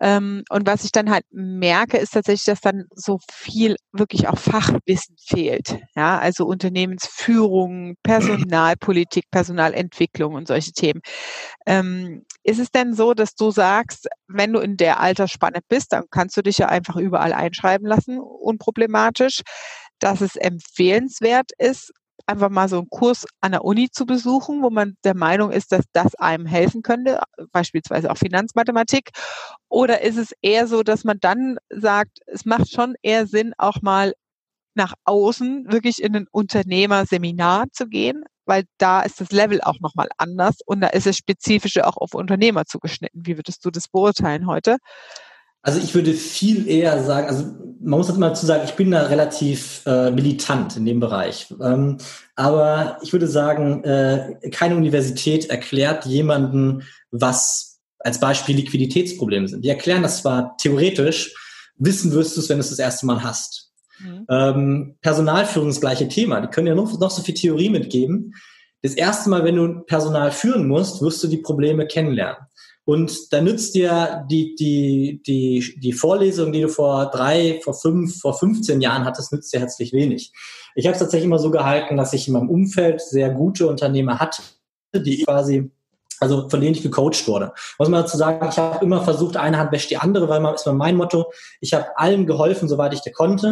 Ähm, 0.00 0.44
und 0.50 0.66
was 0.66 0.84
ich 0.84 0.92
dann 0.92 1.10
halt 1.10 1.24
merke, 1.30 1.98
ist 1.98 2.12
tatsächlich, 2.12 2.44
dass 2.44 2.60
dann 2.60 2.84
so 2.94 3.18
viel 3.30 3.76
wirklich 3.92 4.28
auch 4.28 4.38
Fachwissen 4.38 5.16
fehlt. 5.18 5.78
Ja, 5.96 6.18
also 6.18 6.44
Unternehmensführung, 6.46 7.94
Personalpolitik, 8.02 9.30
Personalentwicklung 9.30 10.34
und 10.34 10.48
solche 10.48 10.72
Themen. 10.72 11.00
Ähm, 11.66 12.24
ist 12.44 12.58
es 12.58 12.70
denn 12.70 12.94
so, 12.94 13.14
dass 13.14 13.34
du 13.34 13.50
sagst, 13.50 14.08
wenn 14.26 14.52
du 14.52 14.60
in 14.60 14.76
der 14.76 15.00
Altersspanne 15.00 15.60
bist, 15.68 15.92
dann 15.92 16.04
kannst 16.10 16.36
du 16.36 16.42
dich 16.42 16.58
ja 16.58 16.68
einfach 16.68 16.96
überall 16.96 17.32
einschreiben 17.32 17.86
lassen, 17.86 18.18
unproblematisch, 18.18 19.42
dass 19.98 20.20
es 20.20 20.36
empfehlenswert 20.36 21.50
ist, 21.58 21.92
einfach 22.26 22.50
mal 22.50 22.68
so 22.68 22.78
einen 22.78 22.88
Kurs 22.90 23.26
an 23.40 23.52
der 23.52 23.64
Uni 23.64 23.90
zu 23.90 24.06
besuchen, 24.06 24.62
wo 24.62 24.70
man 24.70 24.96
der 25.04 25.16
Meinung 25.16 25.50
ist, 25.52 25.72
dass 25.72 25.84
das 25.92 26.14
einem 26.16 26.46
helfen 26.46 26.82
könnte, 26.82 27.20
beispielsweise 27.52 28.10
auch 28.10 28.18
Finanzmathematik? 28.18 29.10
Oder 29.68 30.02
ist 30.02 30.16
es 30.18 30.32
eher 30.42 30.66
so, 30.66 30.82
dass 30.82 31.04
man 31.04 31.18
dann 31.20 31.58
sagt, 31.70 32.18
es 32.26 32.44
macht 32.44 32.70
schon 32.70 32.94
eher 33.02 33.26
Sinn, 33.26 33.54
auch 33.58 33.82
mal 33.82 34.12
nach 34.74 34.94
außen 35.04 35.66
wirklich 35.70 36.02
in 36.02 36.16
ein 36.16 36.26
Unternehmerseminar 36.30 37.66
zu 37.72 37.88
gehen, 37.88 38.24
weil 38.46 38.64
da 38.78 39.02
ist 39.02 39.20
das 39.20 39.30
Level 39.32 39.60
auch 39.60 39.80
nochmal 39.80 40.08
anders 40.18 40.56
und 40.64 40.80
da 40.80 40.88
ist 40.88 41.06
es 41.06 41.16
spezifischer 41.16 41.86
auch 41.86 41.96
auf 41.96 42.14
Unternehmer 42.14 42.64
zugeschnitten. 42.64 43.22
Wie 43.26 43.36
würdest 43.36 43.64
du 43.64 43.70
das 43.70 43.88
beurteilen 43.88 44.46
heute? 44.46 44.78
Also 45.68 45.80
ich 45.80 45.94
würde 45.94 46.14
viel 46.14 46.66
eher 46.66 47.04
sagen, 47.04 47.26
also 47.26 47.44
man 47.78 47.98
muss 47.98 48.08
halt 48.08 48.18
mal 48.18 48.32
zu 48.32 48.46
sagen, 48.46 48.62
ich 48.64 48.72
bin 48.72 48.90
da 48.90 49.02
relativ 49.02 49.82
äh, 49.84 50.10
militant 50.10 50.78
in 50.78 50.86
dem 50.86 50.98
Bereich. 50.98 51.54
Ähm, 51.62 51.98
aber 52.36 52.96
ich 53.02 53.12
würde 53.12 53.26
sagen, 53.26 53.84
äh, 53.84 54.38
keine 54.50 54.76
Universität 54.76 55.50
erklärt 55.50 56.06
jemanden, 56.06 56.84
was 57.10 57.80
als 57.98 58.18
Beispiel 58.18 58.56
Liquiditätsprobleme 58.56 59.46
sind. 59.46 59.62
Die 59.62 59.68
erklären 59.68 60.02
das 60.02 60.22
zwar 60.22 60.56
theoretisch, 60.56 61.34
wissen 61.76 62.12
wirst 62.12 62.38
du 62.38 62.40
es, 62.40 62.48
wenn 62.48 62.56
du 62.56 62.62
es 62.62 62.70
das 62.70 62.78
erste 62.78 63.04
Mal 63.04 63.22
hast. 63.22 63.70
Mhm. 63.98 64.24
Ähm, 64.30 64.96
Personalführung 65.02 65.68
ist 65.68 65.74
das 65.74 65.82
gleiche 65.82 66.08
Thema. 66.08 66.40
Die 66.40 66.48
können 66.48 66.68
ja 66.68 66.74
noch, 66.74 66.98
noch 66.98 67.10
so 67.10 67.20
viel 67.20 67.34
Theorie 67.34 67.68
mitgeben. 67.68 68.32
Das 68.80 68.94
erste 68.94 69.28
Mal, 69.28 69.44
wenn 69.44 69.56
du 69.56 69.80
Personal 69.80 70.32
führen 70.32 70.66
musst, 70.66 71.02
wirst 71.02 71.22
du 71.22 71.28
die 71.28 71.42
Probleme 71.42 71.86
kennenlernen. 71.86 72.47
Und 72.88 73.34
da 73.34 73.42
nützt 73.42 73.74
dir 73.74 74.24
die, 74.30 74.54
die, 74.54 75.20
die, 75.26 75.78
die 75.78 75.92
Vorlesung, 75.92 76.52
die 76.52 76.62
du 76.62 76.70
vor 76.70 77.10
drei, 77.10 77.60
vor 77.62 77.74
fünf, 77.74 78.18
vor 78.18 78.32
15 78.32 78.80
Jahren 78.80 79.04
hattest, 79.04 79.30
nützt 79.30 79.52
dir 79.52 79.60
herzlich 79.60 79.92
wenig. 79.92 80.32
Ich 80.74 80.86
habe 80.86 80.94
es 80.94 80.98
tatsächlich 80.98 81.26
immer 81.26 81.38
so 81.38 81.50
gehalten, 81.50 81.98
dass 81.98 82.14
ich 82.14 82.28
in 82.28 82.32
meinem 82.32 82.48
Umfeld 82.48 83.02
sehr 83.02 83.28
gute 83.28 83.66
Unternehmer 83.66 84.18
hatte, 84.18 84.40
die 84.94 85.22
quasi 85.22 85.70
also 86.18 86.48
von 86.48 86.62
denen 86.62 86.74
ich 86.74 86.82
gecoacht 86.82 87.28
wurde. 87.28 87.52
Muss 87.78 87.90
man 87.90 88.00
dazu 88.00 88.16
sagen, 88.16 88.48
ich 88.50 88.56
habe 88.56 88.82
immer 88.82 89.02
versucht, 89.02 89.36
eine 89.36 89.58
Hand 89.58 89.70
wäscht 89.70 89.90
die 89.90 89.98
andere, 89.98 90.26
weil 90.30 90.40
man 90.40 90.54
ist 90.54 90.66
mein 90.66 90.96
Motto, 90.96 91.30
ich 91.60 91.74
habe 91.74 91.86
allen 91.94 92.26
geholfen, 92.26 92.68
soweit 92.70 92.94
ich 92.94 93.12
konnte, 93.12 93.48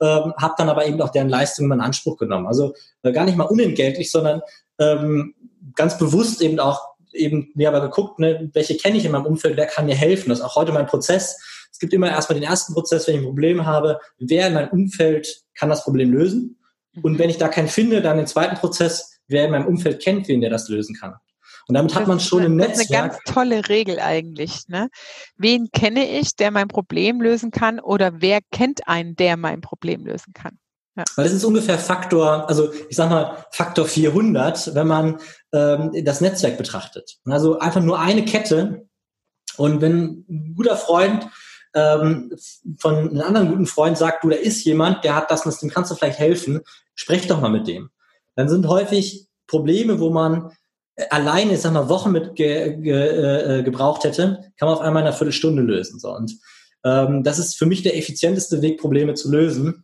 ähm, 0.00 0.34
habe 0.36 0.54
dann 0.58 0.68
aber 0.68 0.86
eben 0.86 1.00
auch 1.00 1.08
deren 1.08 1.30
Leistungen 1.30 1.72
in 1.72 1.80
Anspruch 1.80 2.18
genommen. 2.18 2.46
Also 2.46 2.74
äh, 3.02 3.12
gar 3.12 3.24
nicht 3.24 3.38
mal 3.38 3.44
unentgeltlich, 3.44 4.10
sondern 4.10 4.42
ähm, 4.78 5.34
ganz 5.74 5.96
bewusst 5.98 6.42
eben 6.42 6.60
auch 6.60 6.93
eben 7.14 7.50
mir 7.54 7.68
aber 7.68 7.80
geguckt, 7.80 8.18
ne, 8.18 8.50
welche 8.52 8.76
kenne 8.76 8.96
ich 8.96 9.04
in 9.04 9.12
meinem 9.12 9.26
Umfeld, 9.26 9.56
wer 9.56 9.66
kann 9.66 9.86
mir 9.86 9.94
helfen. 9.94 10.28
Das 10.28 10.40
ist 10.40 10.44
auch 10.44 10.56
heute 10.56 10.72
mein 10.72 10.86
Prozess. 10.86 11.40
Es 11.70 11.78
gibt 11.78 11.92
immer 11.92 12.08
erstmal 12.08 12.38
den 12.38 12.48
ersten 12.48 12.74
Prozess, 12.74 13.06
wenn 13.06 13.14
ich 13.14 13.20
ein 13.20 13.26
Problem 13.26 13.66
habe, 13.66 14.00
wer 14.18 14.48
in 14.48 14.54
meinem 14.54 14.70
Umfeld 14.70 15.42
kann 15.54 15.68
das 15.68 15.84
Problem 15.84 16.12
lösen. 16.12 16.60
Und 17.02 17.14
mhm. 17.14 17.18
wenn 17.18 17.30
ich 17.30 17.38
da 17.38 17.48
keinen 17.48 17.68
finde, 17.68 18.00
dann 18.02 18.16
den 18.16 18.26
zweiten 18.26 18.56
Prozess, 18.56 19.20
wer 19.26 19.46
in 19.46 19.50
meinem 19.50 19.66
Umfeld 19.66 20.02
kennt, 20.02 20.28
wen 20.28 20.40
der 20.40 20.50
das 20.50 20.68
lösen 20.68 20.94
kann. 20.94 21.14
Und 21.66 21.74
damit 21.74 21.94
hat 21.94 22.06
man 22.06 22.20
schon 22.20 22.42
ein 22.42 22.56
Netzwerk. 22.56 22.76
Das 22.76 22.84
ist 22.84 22.92
eine 22.92 23.08
ganz 23.08 23.18
tolle 23.24 23.68
Regel 23.68 23.98
eigentlich. 23.98 24.68
Ne? 24.68 24.88
Wen 25.36 25.70
kenne 25.72 26.18
ich, 26.18 26.36
der 26.36 26.50
mein 26.50 26.68
Problem 26.68 27.22
lösen 27.22 27.50
kann 27.50 27.80
oder 27.80 28.20
wer 28.20 28.40
kennt 28.52 28.86
einen, 28.86 29.16
der 29.16 29.36
mein 29.36 29.62
Problem 29.62 30.04
lösen 30.04 30.34
kann? 30.34 30.58
Ja. 30.96 31.04
Weil 31.16 31.26
es 31.26 31.32
ist 31.32 31.44
ungefähr 31.44 31.78
Faktor, 31.78 32.48
also 32.48 32.72
ich 32.88 32.96
sag 32.96 33.10
mal 33.10 33.44
Faktor 33.50 33.86
400, 33.86 34.74
wenn 34.74 34.86
man 34.86 35.18
ähm, 35.52 35.90
das 36.04 36.20
Netzwerk 36.20 36.56
betrachtet. 36.56 37.16
Also 37.24 37.58
einfach 37.58 37.80
nur 37.80 37.98
eine 37.98 38.24
Kette. 38.24 38.86
Und 39.56 39.80
wenn 39.80 40.24
ein 40.28 40.54
guter 40.56 40.76
Freund 40.76 41.26
ähm, 41.74 42.32
von 42.78 43.10
einem 43.10 43.20
anderen 43.20 43.48
guten 43.48 43.66
Freund 43.66 43.98
sagt, 43.98 44.22
du, 44.22 44.28
da 44.28 44.36
ist 44.36 44.64
jemand, 44.64 45.04
der 45.04 45.16
hat 45.16 45.30
das 45.30 45.44
und 45.44 45.52
das, 45.52 45.60
dem 45.60 45.70
kannst 45.70 45.90
du 45.90 45.96
vielleicht 45.96 46.18
helfen, 46.18 46.60
sprech 46.94 47.26
doch 47.26 47.40
mal 47.40 47.50
mit 47.50 47.66
dem. 47.66 47.90
Dann 48.36 48.48
sind 48.48 48.68
häufig 48.68 49.26
Probleme, 49.46 49.98
wo 49.98 50.10
man 50.10 50.52
alleine, 51.10 51.54
ich 51.54 51.60
sag 51.60 51.72
mal, 51.72 51.88
Wochen 51.88 52.12
mit 52.12 52.36
ge, 52.36 52.76
ge, 52.76 53.58
äh, 53.58 53.62
gebraucht 53.62 54.04
hätte, 54.04 54.52
kann 54.56 54.68
man 54.68 54.76
auf 54.76 54.80
einmal 54.80 55.02
in 55.02 55.08
einer 55.08 55.16
Viertelstunde 55.16 55.62
lösen. 55.62 55.98
So. 55.98 56.14
Und 56.14 56.38
ähm, 56.84 57.22
das 57.22 57.38
ist 57.38 57.56
für 57.56 57.66
mich 57.66 57.82
der 57.82 57.96
effizienteste 57.96 58.62
Weg, 58.62 58.78
Probleme 58.80 59.14
zu 59.14 59.30
lösen. 59.30 59.83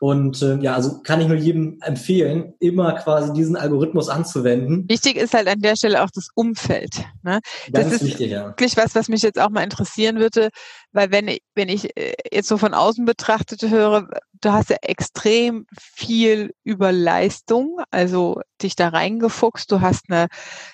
Und 0.00 0.42
äh, 0.42 0.56
ja, 0.58 0.74
also 0.74 1.00
kann 1.02 1.20
ich 1.20 1.28
nur 1.28 1.36
jedem 1.36 1.78
empfehlen, 1.80 2.54
immer 2.58 2.92
quasi 2.92 3.32
diesen 3.32 3.56
Algorithmus 3.56 4.08
anzuwenden. 4.08 4.88
Wichtig 4.88 5.16
ist 5.16 5.34
halt 5.34 5.48
an 5.48 5.60
der 5.60 5.76
Stelle 5.76 6.02
auch 6.02 6.10
das 6.14 6.28
Umfeld. 6.34 7.04
Ne? 7.22 7.40
Ganz 7.72 7.90
das 7.90 7.92
ist 7.94 8.06
wichtig, 8.06 8.30
ja. 8.30 8.46
wirklich 8.46 8.76
was, 8.76 8.94
was 8.94 9.08
mich 9.08 9.22
jetzt 9.22 9.40
auch 9.40 9.50
mal 9.50 9.62
interessieren 9.62 10.18
würde, 10.18 10.50
weil 10.92 11.10
wenn 11.10 11.28
ich, 11.28 11.42
wenn 11.54 11.68
ich 11.68 11.96
äh, 11.96 12.14
jetzt 12.32 12.48
so 12.48 12.58
von 12.58 12.74
außen 12.74 13.04
betrachtet 13.04 13.62
höre, 13.62 14.08
du 14.40 14.52
hast 14.52 14.70
ja 14.70 14.76
extrem 14.82 15.66
viel 15.78 16.52
über 16.64 16.92
Leistung, 16.92 17.78
also 17.90 18.40
dich 18.64 18.76
da 18.76 18.88
reingefuchst. 18.88 19.70
Du 19.70 19.80
hast 19.80 20.04
eine 20.08 20.26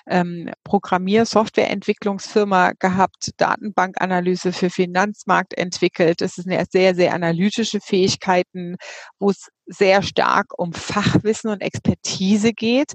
ähm, 0.07 0.51
Programmier-Softwareentwicklungsfirma 0.65 2.73
gehabt, 2.79 3.33
Datenbankanalyse 3.37 4.53
für 4.53 4.71
Finanzmarkt 4.71 5.59
entwickelt. 5.59 6.23
Das 6.23 6.37
sind 6.37 6.51
ja 6.51 6.65
sehr, 6.71 6.95
sehr 6.95 7.13
analytische 7.13 7.81
Fähigkeiten, 7.81 8.77
wo 9.19 9.31
es 9.31 9.49
sehr 9.67 10.03
stark 10.03 10.59
um 10.59 10.73
Fachwissen 10.73 11.51
und 11.51 11.61
Expertise 11.61 12.53
geht. 12.53 12.93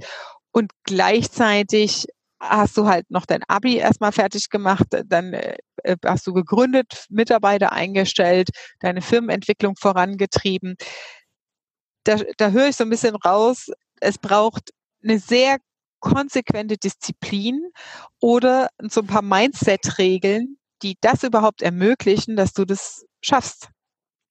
Und 0.51 0.71
gleichzeitig 0.83 2.07
hast 2.39 2.77
du 2.77 2.87
halt 2.87 3.09
noch 3.09 3.25
dein 3.25 3.43
Abi 3.47 3.77
erstmal 3.77 4.11
fertig 4.11 4.49
gemacht, 4.49 4.85
dann 5.05 5.33
äh, 5.33 5.57
hast 6.05 6.27
du 6.27 6.33
gegründet, 6.33 7.05
Mitarbeiter 7.09 7.71
eingestellt, 7.71 8.49
deine 8.79 9.01
Firmenentwicklung 9.01 9.75
vorangetrieben. 9.77 10.75
Da, 12.03 12.17
da 12.37 12.51
höre 12.51 12.69
ich 12.69 12.75
so 12.75 12.83
ein 12.83 12.89
bisschen 12.89 13.15
raus, 13.15 13.71
es 13.99 14.17
braucht 14.17 14.71
eine 15.05 15.19
sehr 15.19 15.57
konsequente 15.99 16.77
Disziplin 16.77 17.61
oder 18.19 18.69
so 18.89 19.01
ein 19.01 19.07
paar 19.07 19.21
Mindset-Regeln, 19.21 20.57
die 20.83 20.97
das 21.01 21.23
überhaupt 21.23 21.61
ermöglichen, 21.61 22.35
dass 22.35 22.53
du 22.53 22.65
das 22.65 23.05
schaffst. 23.21 23.69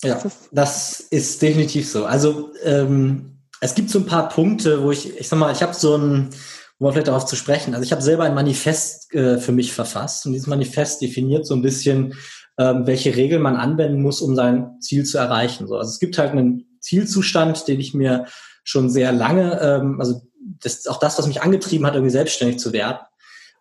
Ja, 0.02 0.22
das 0.52 1.00
ist 1.00 1.40
definitiv 1.40 1.88
so. 1.88 2.04
Also 2.04 2.50
ähm, 2.62 3.42
es 3.60 3.74
gibt 3.74 3.90
so 3.90 3.98
ein 3.98 4.06
paar 4.06 4.28
Punkte, 4.28 4.82
wo 4.82 4.90
ich, 4.90 5.18
ich 5.18 5.28
sag 5.28 5.38
mal, 5.38 5.52
ich 5.52 5.62
habe 5.62 5.74
so 5.74 5.96
ein, 5.96 6.30
um 6.78 6.92
vielleicht 6.92 7.08
darauf 7.08 7.24
zu 7.24 7.36
sprechen. 7.36 7.74
Also 7.74 7.84
ich 7.84 7.92
habe 7.92 8.02
selber 8.02 8.24
ein 8.24 8.34
Manifest 8.34 9.12
äh, 9.14 9.38
für 9.38 9.52
mich 9.52 9.72
verfasst 9.72 10.26
und 10.26 10.32
dieses 10.32 10.46
Manifest 10.46 11.00
definiert 11.00 11.46
so 11.46 11.54
ein 11.54 11.62
bisschen, 11.62 12.14
ähm, 12.58 12.86
welche 12.86 13.16
Regeln 13.16 13.42
man 13.42 13.56
anwenden 13.56 14.02
muss, 14.02 14.20
um 14.20 14.36
sein 14.36 14.78
Ziel 14.80 15.04
zu 15.04 15.18
erreichen. 15.18 15.66
So, 15.66 15.76
also 15.76 15.88
es 15.88 15.98
gibt 15.98 16.18
halt 16.18 16.32
einen 16.32 16.78
Zielzustand, 16.80 17.66
den 17.66 17.80
ich 17.80 17.94
mir 17.94 18.26
schon 18.64 18.90
sehr 18.90 19.12
lange, 19.12 19.60
ähm, 19.60 20.00
also 20.00 20.22
das 20.64 20.74
ist 20.74 20.90
auch 20.90 20.98
das, 20.98 21.18
was 21.18 21.26
mich 21.26 21.42
angetrieben 21.42 21.86
hat, 21.86 21.94
irgendwie 21.94 22.10
selbstständig 22.10 22.58
zu 22.58 22.72
werden. 22.72 22.98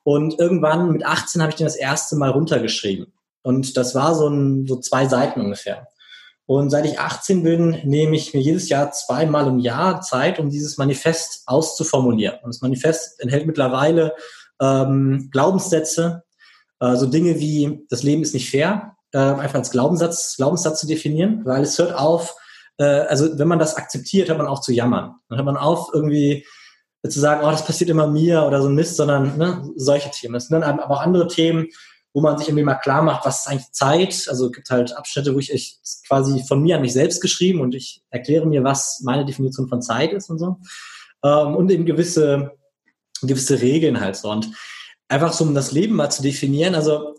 Und 0.04 0.40
irgendwann 0.40 0.92
mit 0.92 1.06
18 1.06 1.42
habe 1.42 1.52
ich 1.52 1.56
den 1.56 1.66
das 1.66 1.76
erste 1.76 2.16
Mal 2.16 2.32
runtergeschrieben. 2.32 3.14
Und 3.42 3.78
das 3.78 3.96
war 3.96 4.16
so, 4.16 4.28
ein, 4.28 4.66
so 4.68 4.80
zwei 4.80 5.08
Seiten 5.08 5.42
ungefähr. 5.42 5.88
Und 6.46 6.70
seit 6.70 6.86
ich 6.86 7.00
18 7.00 7.44
bin, 7.44 7.80
nehme 7.84 8.16
ich 8.16 8.34
mir 8.34 8.42
jedes 8.42 8.68
Jahr 8.68 8.92
zweimal 8.92 9.48
im 9.48 9.60
Jahr 9.60 10.02
Zeit, 10.02 10.40
um 10.40 10.50
dieses 10.50 10.78
Manifest 10.78 11.44
auszuformulieren. 11.46 12.38
Und 12.44 12.54
das 12.54 12.62
Manifest 12.62 13.22
enthält 13.22 13.46
mittlerweile 13.46 14.14
ähm, 14.62 15.30
Glaubenssätze, 15.32 16.24
äh, 16.80 16.96
so 16.96 17.06
Dinge 17.06 17.40
wie 17.40 17.86
das 17.90 18.04
Leben 18.04 18.24
ist 18.24 18.34
nicht 18.34 18.50
fair, 18.50 18.98
äh, 19.14 19.20
einfach 19.20 19.56
als 19.56 19.72
Glaubenssatz, 19.72 20.36
Glaubenssatz 20.36 20.82
zu 20.82 20.88
definieren, 20.88 21.42
weil 21.46 21.64
es 21.64 21.78
hört 21.80 21.94
auf, 21.94 22.36
äh, 22.78 22.84
also 22.84 23.38
wenn 23.40 23.48
man 23.48 23.60
das 23.60 23.76
akzeptiert, 23.76 24.28
hört 24.28 24.38
man 24.38 24.48
auf 24.48 24.62
zu 24.62 24.74
jammern. 24.74 25.16
Dann 25.30 25.38
hört 25.38 25.46
man 25.46 25.58
auf, 25.58 25.90
irgendwie 25.94 26.46
zu 27.10 27.20
sagen, 27.20 27.42
oh, 27.46 27.52
das 27.52 27.66
passiert 27.66 27.90
immer 27.90 28.08
mir 28.08 28.44
oder 28.44 28.62
so 28.62 28.70
ein 28.70 28.76
Mist, 28.76 28.96
sondern 28.96 29.38
ne, 29.38 29.70
solche 29.76 30.10
Themen. 30.10 30.36
Es 30.36 30.48
sind 30.48 30.62
dann 30.62 30.80
aber 30.80 30.90
auch 30.90 31.02
andere 31.02 31.28
Themen, 31.28 31.68
wo 32.14 32.22
man 32.22 32.38
sich 32.38 32.48
irgendwie 32.48 32.64
mal 32.64 32.76
klar 32.76 33.02
macht, 33.02 33.26
was 33.26 33.42
ist 33.42 33.48
eigentlich 33.48 33.72
Zeit. 33.72 34.28
Also 34.30 34.48
es 34.48 34.52
gibt 34.54 34.70
halt 34.70 34.96
Abschnitte, 34.96 35.34
wo 35.34 35.40
ich, 35.40 35.52
ich 35.52 35.80
quasi 36.08 36.44
von 36.48 36.62
mir 36.62 36.76
an 36.76 36.82
mich 36.82 36.94
selbst 36.94 37.22
geschrieben 37.22 37.60
und 37.60 37.76
ich 37.76 38.04
erkläre 38.10 38.46
mir, 38.46 38.64
was 38.64 39.02
meine 39.04 39.26
Definition 39.26 39.68
von 39.68 39.82
Zeit 39.82 40.14
ist 40.14 40.30
und 40.30 40.40
so. 40.40 40.58
Ähm, 41.24 41.56
und 41.56 41.72
eben 41.72 41.86
gewisse, 41.86 42.52
gewisse 43.22 43.62
Regeln 43.62 44.00
halt 44.00 44.16
so. 44.16 44.30
Und 44.30 44.52
einfach 45.08 45.34
so, 45.34 45.44
um 45.44 45.56
das 45.56 45.72
Leben 45.72 45.96
mal 45.96 46.10
zu 46.10 46.22
definieren, 46.22 46.76
also 46.76 47.16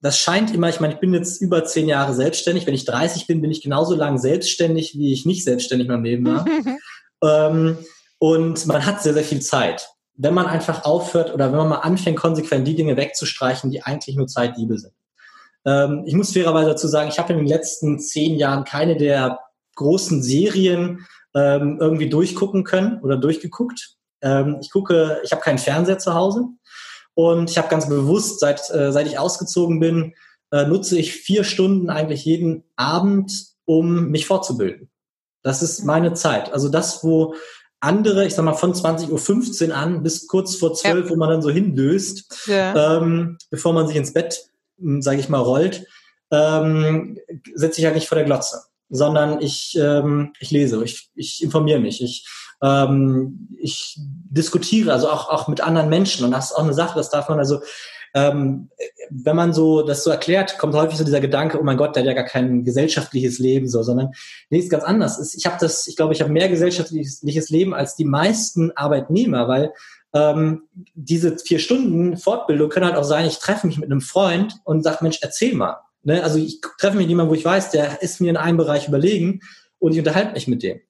das 0.00 0.18
scheint 0.18 0.52
immer, 0.52 0.68
ich 0.68 0.80
meine, 0.80 0.94
ich 0.94 1.00
bin 1.00 1.14
jetzt 1.14 1.40
über 1.40 1.64
zehn 1.64 1.88
Jahre 1.88 2.14
selbstständig. 2.14 2.66
Wenn 2.66 2.74
ich 2.74 2.84
30 2.84 3.26
bin, 3.26 3.40
bin 3.40 3.50
ich 3.50 3.62
genauso 3.62 3.94
lang 3.94 4.18
selbstständig, 4.18 4.98
wie 4.98 5.12
ich 5.12 5.24
nicht 5.24 5.44
selbstständig 5.44 5.86
in 5.86 5.92
meinem 5.92 6.04
Leben 6.04 6.26
war. 6.26 6.44
ähm, 7.22 7.78
und 8.22 8.66
man 8.66 8.86
hat 8.86 9.02
sehr, 9.02 9.14
sehr 9.14 9.24
viel 9.24 9.40
Zeit 9.40 9.92
wenn 10.14 10.34
man 10.34 10.46
einfach 10.46 10.84
aufhört 10.84 11.32
oder 11.32 11.50
wenn 11.50 11.58
man 11.58 11.68
mal 11.68 11.78
anfängt, 11.78 12.18
konsequent 12.18 12.66
die 12.66 12.76
Dinge 12.76 12.96
wegzustreichen, 12.96 13.70
die 13.70 13.82
eigentlich 13.82 14.16
nur 14.16 14.26
Zeitdiebe 14.26 14.78
sind. 14.78 14.92
Ähm, 15.64 16.04
ich 16.06 16.14
muss 16.14 16.32
fairerweise 16.32 16.70
dazu 16.70 16.88
sagen, 16.88 17.08
ich 17.08 17.18
habe 17.18 17.32
in 17.32 17.38
den 17.38 17.48
letzten 17.48 17.98
zehn 17.98 18.36
Jahren 18.36 18.64
keine 18.64 18.96
der 18.96 19.40
großen 19.74 20.22
Serien 20.22 21.06
ähm, 21.34 21.78
irgendwie 21.80 22.08
durchgucken 22.08 22.64
können 22.64 23.00
oder 23.00 23.16
durchgeguckt. 23.16 23.96
Ähm, 24.20 24.58
ich 24.60 24.70
gucke, 24.70 25.20
ich 25.24 25.32
habe 25.32 25.42
keinen 25.42 25.58
Fernseher 25.58 25.98
zu 25.98 26.14
Hause 26.14 26.44
und 27.14 27.50
ich 27.50 27.58
habe 27.58 27.68
ganz 27.68 27.88
bewusst, 27.88 28.40
seit, 28.40 28.70
äh, 28.70 28.92
seit 28.92 29.06
ich 29.06 29.18
ausgezogen 29.18 29.80
bin, 29.80 30.14
äh, 30.50 30.66
nutze 30.66 30.98
ich 30.98 31.14
vier 31.14 31.44
Stunden 31.44 31.88
eigentlich 31.88 32.24
jeden 32.24 32.64
Abend, 32.76 33.32
um 33.64 34.10
mich 34.10 34.26
fortzubilden. 34.26 34.90
Das 35.42 35.62
ist 35.62 35.84
meine 35.84 36.12
Zeit. 36.12 36.52
Also 36.52 36.68
das, 36.68 37.02
wo 37.02 37.34
andere, 37.82 38.24
ich 38.24 38.34
sag 38.34 38.44
mal 38.44 38.54
von 38.54 38.72
20.15 38.72 39.68
Uhr 39.68 39.76
an 39.76 40.02
bis 40.02 40.26
kurz 40.26 40.54
vor 40.54 40.72
12, 40.74 41.04
ja. 41.04 41.10
wo 41.10 41.16
man 41.16 41.28
dann 41.28 41.42
so 41.42 41.50
hinlöst, 41.50 42.46
ja. 42.46 42.98
ähm, 42.98 43.38
bevor 43.50 43.72
man 43.72 43.88
sich 43.88 43.96
ins 43.96 44.12
Bett, 44.12 44.48
hm, 44.78 45.02
sage 45.02 45.18
ich 45.20 45.28
mal, 45.28 45.40
rollt, 45.40 45.86
ähm, 46.30 47.18
setze 47.54 47.80
ich 47.80 47.84
halt 47.84 47.96
nicht 47.96 48.08
vor 48.08 48.16
der 48.16 48.24
Glotze, 48.24 48.62
sondern 48.88 49.40
ich, 49.40 49.76
ähm, 49.80 50.32
ich 50.38 50.50
lese, 50.50 50.82
ich, 50.84 51.10
ich 51.14 51.42
informiere 51.42 51.80
mich, 51.80 52.02
ich, 52.02 52.26
ähm, 52.62 53.48
ich 53.58 53.98
diskutiere, 53.98 54.92
also 54.92 55.10
auch, 55.10 55.28
auch 55.28 55.48
mit 55.48 55.60
anderen 55.60 55.88
Menschen. 55.88 56.24
Und 56.24 56.30
das 56.30 56.50
ist 56.50 56.56
auch 56.56 56.62
eine 56.62 56.74
Sache, 56.74 56.96
das 56.96 57.10
darf 57.10 57.28
man 57.28 57.40
also 57.40 57.60
ähm, 58.14 58.70
wenn 59.10 59.36
man 59.36 59.52
so 59.52 59.82
das 59.82 60.04
so 60.04 60.10
erklärt, 60.10 60.58
kommt 60.58 60.74
häufig 60.74 60.98
so 60.98 61.04
dieser 61.04 61.20
Gedanke, 61.20 61.58
oh 61.58 61.62
mein 61.62 61.76
Gott, 61.76 61.96
der 61.96 62.02
hat 62.02 62.08
ja 62.08 62.14
gar 62.14 62.24
kein 62.24 62.64
gesellschaftliches 62.64 63.38
Leben 63.38 63.68
so, 63.68 63.82
sondern 63.82 64.12
nee, 64.50 64.58
ist 64.58 64.70
ganz 64.70 64.84
anders. 64.84 65.34
Ich 65.34 65.46
habe 65.46 65.56
das, 65.60 65.86
ich 65.86 65.96
glaube, 65.96 66.12
ich 66.12 66.20
habe 66.20 66.32
mehr 66.32 66.48
gesellschaftliches 66.48 67.48
Leben 67.50 67.74
als 67.74 67.96
die 67.96 68.04
meisten 68.04 68.70
Arbeitnehmer, 68.72 69.48
weil 69.48 69.72
ähm, 70.14 70.64
diese 70.94 71.38
vier 71.38 71.58
Stunden 71.58 72.16
Fortbildung 72.16 72.68
können 72.68 72.86
halt 72.86 72.96
auch 72.96 73.04
sein, 73.04 73.26
ich 73.26 73.38
treffe 73.38 73.66
mich 73.66 73.78
mit 73.78 73.90
einem 73.90 74.02
Freund 74.02 74.56
und 74.64 74.82
sage, 74.82 74.98
Mensch, 75.00 75.18
erzähl 75.22 75.54
mal. 75.54 75.78
Ne? 76.02 76.22
Also 76.22 76.38
ich 76.38 76.60
treffe 76.78 76.96
mich 76.96 77.04
mit 77.04 77.10
jemandem, 77.10 77.30
wo 77.30 77.34
ich 77.34 77.44
weiß, 77.44 77.70
der 77.70 78.02
ist 78.02 78.20
mir 78.20 78.30
in 78.30 78.36
einem 78.36 78.58
Bereich 78.58 78.88
überlegen 78.88 79.40
und 79.78 79.92
ich 79.92 79.98
unterhalte 79.98 80.34
mich 80.34 80.48
mit 80.48 80.62
dem. 80.62 80.80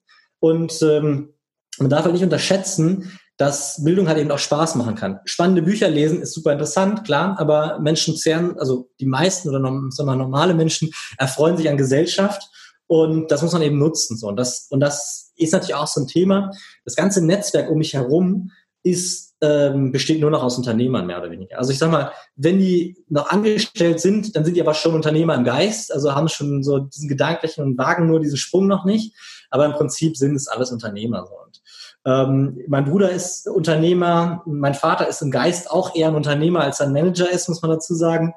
Und 0.41 0.83
ähm, 0.83 1.35
man 1.79 1.91
darf 1.91 2.05
halt 2.05 2.15
nicht 2.15 2.25
unterschätzen, 2.25 3.19
dass 3.37 3.83
Bildung 3.83 4.09
halt 4.09 4.19
eben 4.19 4.31
auch 4.31 4.39
Spaß 4.39 4.75
machen 4.75 4.95
kann. 4.95 5.21
Spannende 5.25 5.63
Bücher 5.63 5.89
lesen 5.89 6.21
ist 6.21 6.35
super 6.35 6.53
interessant, 6.53 7.05
klar, 7.05 7.37
aber 7.39 7.79
Menschen 7.81 8.17
zehren, 8.17 8.59
also 8.59 8.91
die 9.01 9.07
meisten 9.07 9.49
oder 9.49 9.61
sagen 9.91 10.09
wir, 10.09 10.17
normale 10.17 10.55
Menschen 10.55 10.91
erfreuen 11.19 11.57
sich 11.57 11.69
an 11.69 11.77
Gesellschaft 11.77 12.43
und 12.87 13.31
das 13.31 13.43
muss 13.43 13.53
man 13.53 13.63
eben 13.63 13.79
nutzen. 13.79 14.17
So. 14.19 14.29
Und, 14.29 14.37
das, 14.37 14.67
und 14.71 14.81
das 14.81 15.33
ist 15.37 15.53
natürlich 15.53 15.75
auch 15.75 15.87
so 15.87 16.03
ein 16.03 16.07
Thema. 16.07 16.51
Das 16.85 16.95
ganze 16.95 17.25
Netzwerk 17.25 17.71
um 17.71 17.79
mich 17.79 17.95
herum 17.95 18.51
ist, 18.83 19.35
ähm, 19.41 19.93
besteht 19.93 20.21
nur 20.21 20.31
noch 20.31 20.43
aus 20.43 20.59
Unternehmern, 20.59 21.07
mehr 21.07 21.19
oder 21.19 21.31
weniger. 21.31 21.59
Also 21.59 21.73
ich 21.73 21.79
sag 21.79 21.91
mal, 21.91 22.13
wenn 22.37 22.59
die 22.59 23.03
noch 23.09 23.31
angestellt 23.31 24.01
sind, 24.01 24.37
dann 24.37 24.45
sind 24.45 24.57
die 24.57 24.61
aber 24.61 24.75
schon 24.75 24.95
Unternehmer 24.95 25.35
im 25.35 25.45
Geist, 25.45 25.93
also 25.93 26.15
haben 26.15 26.29
schon 26.29 26.63
so 26.63 26.81
diesen 26.81 27.09
gedanklichen 27.09 27.65
und 27.65 27.79
wagen 27.79 28.07
nur 28.07 28.21
diesen 28.21 28.37
Sprung 28.37 28.67
noch 28.67 28.85
nicht. 28.85 29.17
Aber 29.51 29.65
im 29.65 29.73
Prinzip 29.73 30.17
sind 30.17 30.35
es 30.35 30.47
alles 30.47 30.71
Unternehmer. 30.71 31.27
So. 31.27 31.35
Und 31.45 31.62
ähm, 32.05 32.59
mein 32.69 32.85
Bruder 32.85 33.11
ist 33.11 33.49
Unternehmer, 33.49 34.43
mein 34.47 34.75
Vater 34.75 35.07
ist 35.07 35.23
im 35.23 35.31
Geist 35.31 35.71
auch 35.71 35.95
eher 35.95 36.09
ein 36.09 36.17
Unternehmer 36.17 36.61
als 36.61 36.81
ein 36.81 36.93
Manager 36.93 37.31
ist, 37.31 37.49
muss 37.49 37.63
man 37.63 37.71
dazu 37.71 37.95
sagen. 37.95 38.35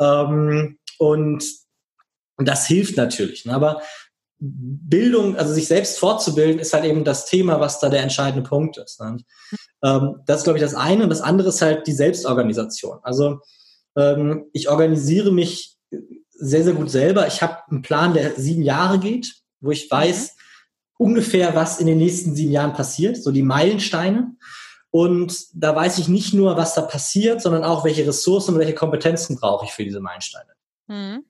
Ähm, 0.00 0.78
und 0.98 1.44
das 2.38 2.66
hilft 2.66 2.96
natürlich. 2.96 3.44
Ne? 3.44 3.54
Aber 3.54 3.82
Bildung, 4.38 5.36
also 5.36 5.52
sich 5.52 5.68
selbst 5.68 5.98
fortzubilden, 5.98 6.58
ist 6.58 6.72
halt 6.72 6.84
eben 6.84 7.04
das 7.04 7.26
Thema, 7.26 7.60
was 7.60 7.80
da 7.80 7.88
der 7.88 8.02
entscheidende 8.02 8.48
Punkt 8.48 8.78
ist. 8.78 9.00
Ne? 9.00 9.18
Ähm, 9.84 10.20
das 10.26 10.38
ist, 10.38 10.44
glaube 10.44 10.58
ich, 10.58 10.64
das 10.64 10.74
eine. 10.74 11.04
Und 11.04 11.10
das 11.10 11.20
andere 11.20 11.50
ist 11.50 11.62
halt 11.62 11.86
die 11.86 11.92
Selbstorganisation. 11.92 12.98
Also 13.02 13.40
ähm, 13.96 14.46
ich 14.52 14.68
organisiere 14.68 15.32
mich 15.32 15.76
sehr, 16.30 16.64
sehr 16.64 16.72
gut 16.72 16.90
selber. 16.90 17.26
Ich 17.26 17.42
habe 17.42 17.58
einen 17.70 17.82
Plan, 17.82 18.14
der 18.14 18.32
sieben 18.32 18.62
Jahre 18.62 18.98
geht, 18.98 19.34
wo 19.60 19.70
ich 19.70 19.88
weiß, 19.90 20.34
ungefähr, 21.02 21.54
was 21.54 21.80
in 21.80 21.86
den 21.86 21.98
nächsten 21.98 22.34
sieben 22.34 22.52
Jahren 22.52 22.72
passiert, 22.72 23.22
so 23.22 23.32
die 23.32 23.42
Meilensteine. 23.42 24.36
Und 24.90 25.46
da 25.54 25.74
weiß 25.74 25.98
ich 25.98 26.08
nicht 26.08 26.34
nur, 26.34 26.56
was 26.56 26.74
da 26.74 26.82
passiert, 26.82 27.40
sondern 27.40 27.64
auch, 27.64 27.84
welche 27.84 28.06
Ressourcen 28.06 28.54
und 28.54 28.60
welche 28.60 28.74
Kompetenzen 28.74 29.36
brauche 29.36 29.64
ich 29.64 29.72
für 29.72 29.84
diese 29.84 30.00
Meilensteine. 30.00 30.50
Mhm. 30.86 31.24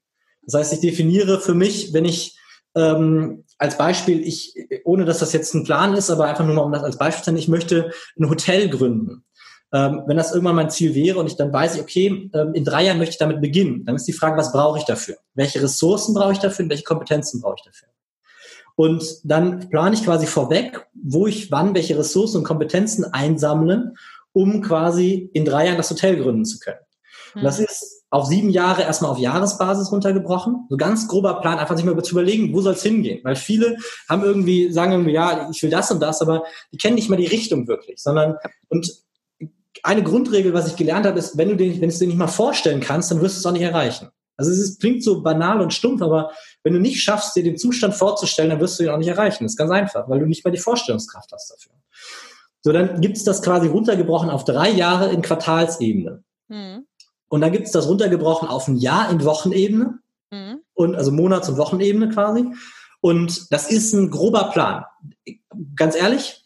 Das 0.44 0.54
heißt, 0.54 0.72
ich 0.72 0.80
definiere 0.80 1.40
für 1.40 1.54
mich, 1.54 1.92
wenn 1.92 2.04
ich 2.04 2.36
ähm, 2.74 3.44
als 3.58 3.78
Beispiel, 3.78 4.26
ich, 4.26 4.54
ohne 4.84 5.04
dass 5.04 5.20
das 5.20 5.32
jetzt 5.32 5.54
ein 5.54 5.64
Plan 5.64 5.94
ist, 5.94 6.10
aber 6.10 6.26
einfach 6.26 6.44
nur 6.44 6.54
mal 6.54 6.62
um 6.62 6.72
das 6.72 6.82
als 6.82 6.98
Beispiel 6.98 7.24
zu 7.24 7.30
nennen, 7.30 7.42
ich 7.42 7.48
möchte 7.48 7.92
ein 8.18 8.28
Hotel 8.28 8.68
gründen. 8.68 9.24
Ähm, 9.72 10.02
wenn 10.06 10.16
das 10.16 10.32
irgendwann 10.32 10.56
mein 10.56 10.70
Ziel 10.70 10.94
wäre 10.94 11.18
und 11.18 11.26
ich 11.26 11.36
dann 11.36 11.52
weiß, 11.52 11.80
okay, 11.80 12.30
ähm, 12.34 12.54
in 12.54 12.64
drei 12.64 12.84
Jahren 12.84 12.98
möchte 12.98 13.12
ich 13.12 13.18
damit 13.18 13.40
beginnen, 13.40 13.84
dann 13.84 13.96
ist 13.96 14.06
die 14.06 14.12
Frage, 14.12 14.36
was 14.36 14.52
brauche 14.52 14.78
ich 14.78 14.84
dafür? 14.84 15.16
Welche 15.34 15.62
Ressourcen 15.62 16.14
brauche 16.14 16.32
ich 16.32 16.38
dafür 16.38 16.64
und 16.64 16.70
welche 16.70 16.84
Kompetenzen 16.84 17.40
brauche 17.40 17.56
ich 17.58 17.64
dafür? 17.64 17.88
Und 18.74 19.04
dann 19.24 19.68
plane 19.68 19.94
ich 19.94 20.04
quasi 20.04 20.26
vorweg, 20.26 20.86
wo 20.94 21.26
ich 21.26 21.50
wann 21.50 21.74
welche 21.74 21.98
Ressourcen 21.98 22.38
und 22.38 22.44
Kompetenzen 22.44 23.04
einsammle, 23.04 23.94
um 24.32 24.62
quasi 24.62 25.30
in 25.34 25.44
drei 25.44 25.66
Jahren 25.66 25.76
das 25.76 25.90
Hotel 25.90 26.16
gründen 26.16 26.44
zu 26.44 26.58
können. 26.58 26.78
Und 27.34 27.44
das 27.44 27.58
mhm. 27.58 27.64
ist 27.66 28.02
auf 28.10 28.26
sieben 28.26 28.50
Jahre 28.50 28.82
erstmal 28.82 29.10
auf 29.10 29.18
Jahresbasis 29.18 29.90
runtergebrochen. 29.90 30.66
So 30.68 30.76
ganz 30.76 31.08
grober 31.08 31.40
Plan, 31.40 31.58
einfach 31.58 31.76
sich 31.76 31.84
mal 31.84 32.00
zu 32.02 32.12
überlegen, 32.12 32.52
wo 32.52 32.60
soll 32.60 32.74
es 32.74 32.82
hingehen? 32.82 33.20
Weil 33.24 33.36
viele 33.36 33.76
haben 34.06 34.22
irgendwie, 34.22 34.70
sagen 34.70 34.92
irgendwie, 34.92 35.12
ja, 35.12 35.48
ich 35.50 35.62
will 35.62 35.70
das 35.70 35.90
und 35.90 36.00
das, 36.00 36.20
aber 36.20 36.44
die 36.72 36.76
kennen 36.76 36.94
nicht 36.94 37.08
mal 37.08 37.16
die 37.16 37.26
Richtung 37.26 37.66
wirklich, 37.68 38.02
sondern, 38.02 38.36
und 38.68 39.02
eine 39.82 40.02
Grundregel, 40.02 40.52
was 40.52 40.68
ich 40.68 40.76
gelernt 40.76 41.06
habe, 41.06 41.18
ist, 41.18 41.38
wenn 41.38 41.48
du 41.48 41.56
den, 41.56 41.74
wenn 41.74 41.80
du 41.80 41.86
es 41.86 41.98
dir 41.98 42.06
nicht 42.06 42.18
mal 42.18 42.26
vorstellen 42.26 42.80
kannst, 42.80 43.10
dann 43.10 43.22
wirst 43.22 43.36
du 43.36 43.38
es 43.40 43.46
auch 43.46 43.52
nicht 43.52 43.62
erreichen. 43.62 44.10
Also 44.36 44.50
es 44.50 44.58
ist, 44.58 44.80
klingt 44.80 45.02
so 45.02 45.22
banal 45.22 45.60
und 45.60 45.72
stumpf, 45.72 46.02
aber 46.02 46.32
wenn 46.62 46.74
du 46.74 46.80
nicht 46.80 47.02
schaffst, 47.02 47.34
dir 47.34 47.42
den 47.42 47.58
Zustand 47.58 47.94
vorzustellen, 47.94 48.50
dann 48.50 48.60
wirst 48.60 48.78
du 48.78 48.84
ihn 48.84 48.90
auch 48.90 48.98
nicht 48.98 49.08
erreichen. 49.08 49.44
Das 49.44 49.52
ist 49.52 49.58
ganz 49.58 49.70
einfach, 49.70 50.08
weil 50.08 50.20
du 50.20 50.26
nicht 50.26 50.44
mehr 50.44 50.52
die 50.52 50.60
Vorstellungskraft 50.60 51.30
hast 51.32 51.50
dafür. 51.50 51.72
So, 52.62 52.72
dann 52.72 53.00
gibt 53.00 53.16
es 53.16 53.24
das 53.24 53.42
quasi 53.42 53.66
runtergebrochen 53.66 54.30
auf 54.30 54.44
drei 54.44 54.70
Jahre 54.70 55.10
in 55.10 55.22
Quartalsebene. 55.22 56.22
Mhm. 56.48 56.86
Und 57.28 57.40
dann 57.40 57.50
gibt 57.50 57.66
es 57.66 57.72
das 57.72 57.88
runtergebrochen 57.88 58.48
auf 58.48 58.68
ein 58.68 58.76
Jahr 58.76 59.10
in 59.10 59.24
Wochenebene. 59.24 59.98
Mhm. 60.30 60.60
Und 60.74 60.94
also 60.94 61.10
Monats- 61.10 61.48
und 61.48 61.58
Wochenebene 61.58 62.10
quasi. 62.10 62.46
Und 63.00 63.52
das 63.52 63.70
ist 63.70 63.92
ein 63.92 64.10
grober 64.10 64.50
Plan. 64.52 64.84
Ganz 65.74 65.96
ehrlich, 65.96 66.44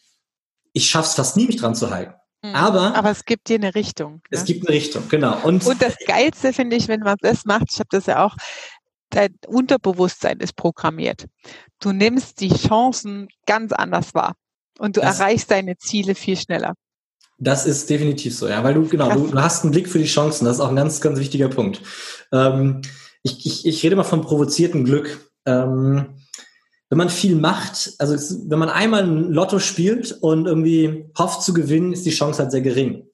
ich 0.73 0.89
schaff's 0.89 1.15
fast 1.15 1.37
nie, 1.37 1.47
mich 1.47 1.57
dran 1.57 1.75
zu 1.75 1.91
halten. 1.91 2.15
Mhm. 2.43 2.55
Aber, 2.55 2.95
aber 2.95 3.11
es 3.11 3.25
gibt 3.25 3.49
dir 3.49 3.57
eine 3.57 3.75
Richtung. 3.75 4.15
Ne? 4.15 4.21
Es 4.31 4.45
gibt 4.45 4.67
eine 4.67 4.77
Richtung, 4.77 5.09
genau. 5.09 5.39
Und, 5.43 5.67
und 5.67 5.83
das 5.83 5.97
Geilste 6.07 6.53
finde 6.53 6.77
ich, 6.77 6.89
wenn 6.89 7.01
man 7.01 7.17
das 7.21 7.45
macht, 7.45 7.67
ich 7.73 7.79
habe 7.79 7.89
das 7.91 8.07
ja 8.07 8.25
auch, 8.25 8.37
dein 9.11 9.37
Unterbewusstsein 9.47 10.38
ist 10.40 10.57
programmiert. 10.57 11.27
Du 11.81 11.92
nimmst 11.92 12.40
die 12.40 12.53
Chancen 12.55 13.29
ganz 13.47 13.73
anders 13.73 14.14
wahr 14.14 14.35
und 14.79 14.97
du 14.97 15.01
das, 15.01 15.19
erreichst 15.19 15.51
deine 15.51 15.77
Ziele 15.77 16.14
viel 16.14 16.37
schneller. 16.37 16.75
Das 17.38 17.66
ist 17.66 17.90
definitiv 17.90 18.37
so, 18.37 18.49
ja, 18.49 18.64
weil 18.64 18.75
du, 18.75 18.88
genau, 18.88 19.11
du, 19.12 19.27
du, 19.29 19.40
hast 19.40 19.62
einen 19.62 19.73
Blick 19.73 19.88
für 19.88 19.99
die 19.99 20.07
Chancen, 20.07 20.47
das 20.47 20.57
ist 20.57 20.61
auch 20.61 20.71
ein 20.71 20.77
ganz, 20.77 21.01
ganz 21.01 21.19
wichtiger 21.19 21.49
Punkt. 21.49 21.83
Ähm, 22.33 22.81
ich, 23.23 23.45
ich, 23.45 23.66
ich 23.66 23.83
rede 23.83 23.97
mal 23.97 24.05
von 24.05 24.23
provoziertem 24.23 24.85
Glück. 24.85 25.31
Ähm, 25.45 26.16
wenn 26.88 26.99
man 26.99 27.11
viel 27.11 27.35
macht, 27.35 27.95
also 27.99 28.14
wenn 28.49 28.59
man 28.59 28.69
einmal 28.69 29.03
ein 29.03 29.33
Lotto 29.33 29.59
spielt 29.59 30.12
und 30.12 30.47
irgendwie 30.47 31.11
hofft 31.19 31.42
zu 31.42 31.53
gewinnen, 31.53 31.92
ist 31.92 32.07
die 32.07 32.11
Chance 32.11 32.40
halt 32.40 32.53
sehr 32.53 32.61
gering. 32.61 33.09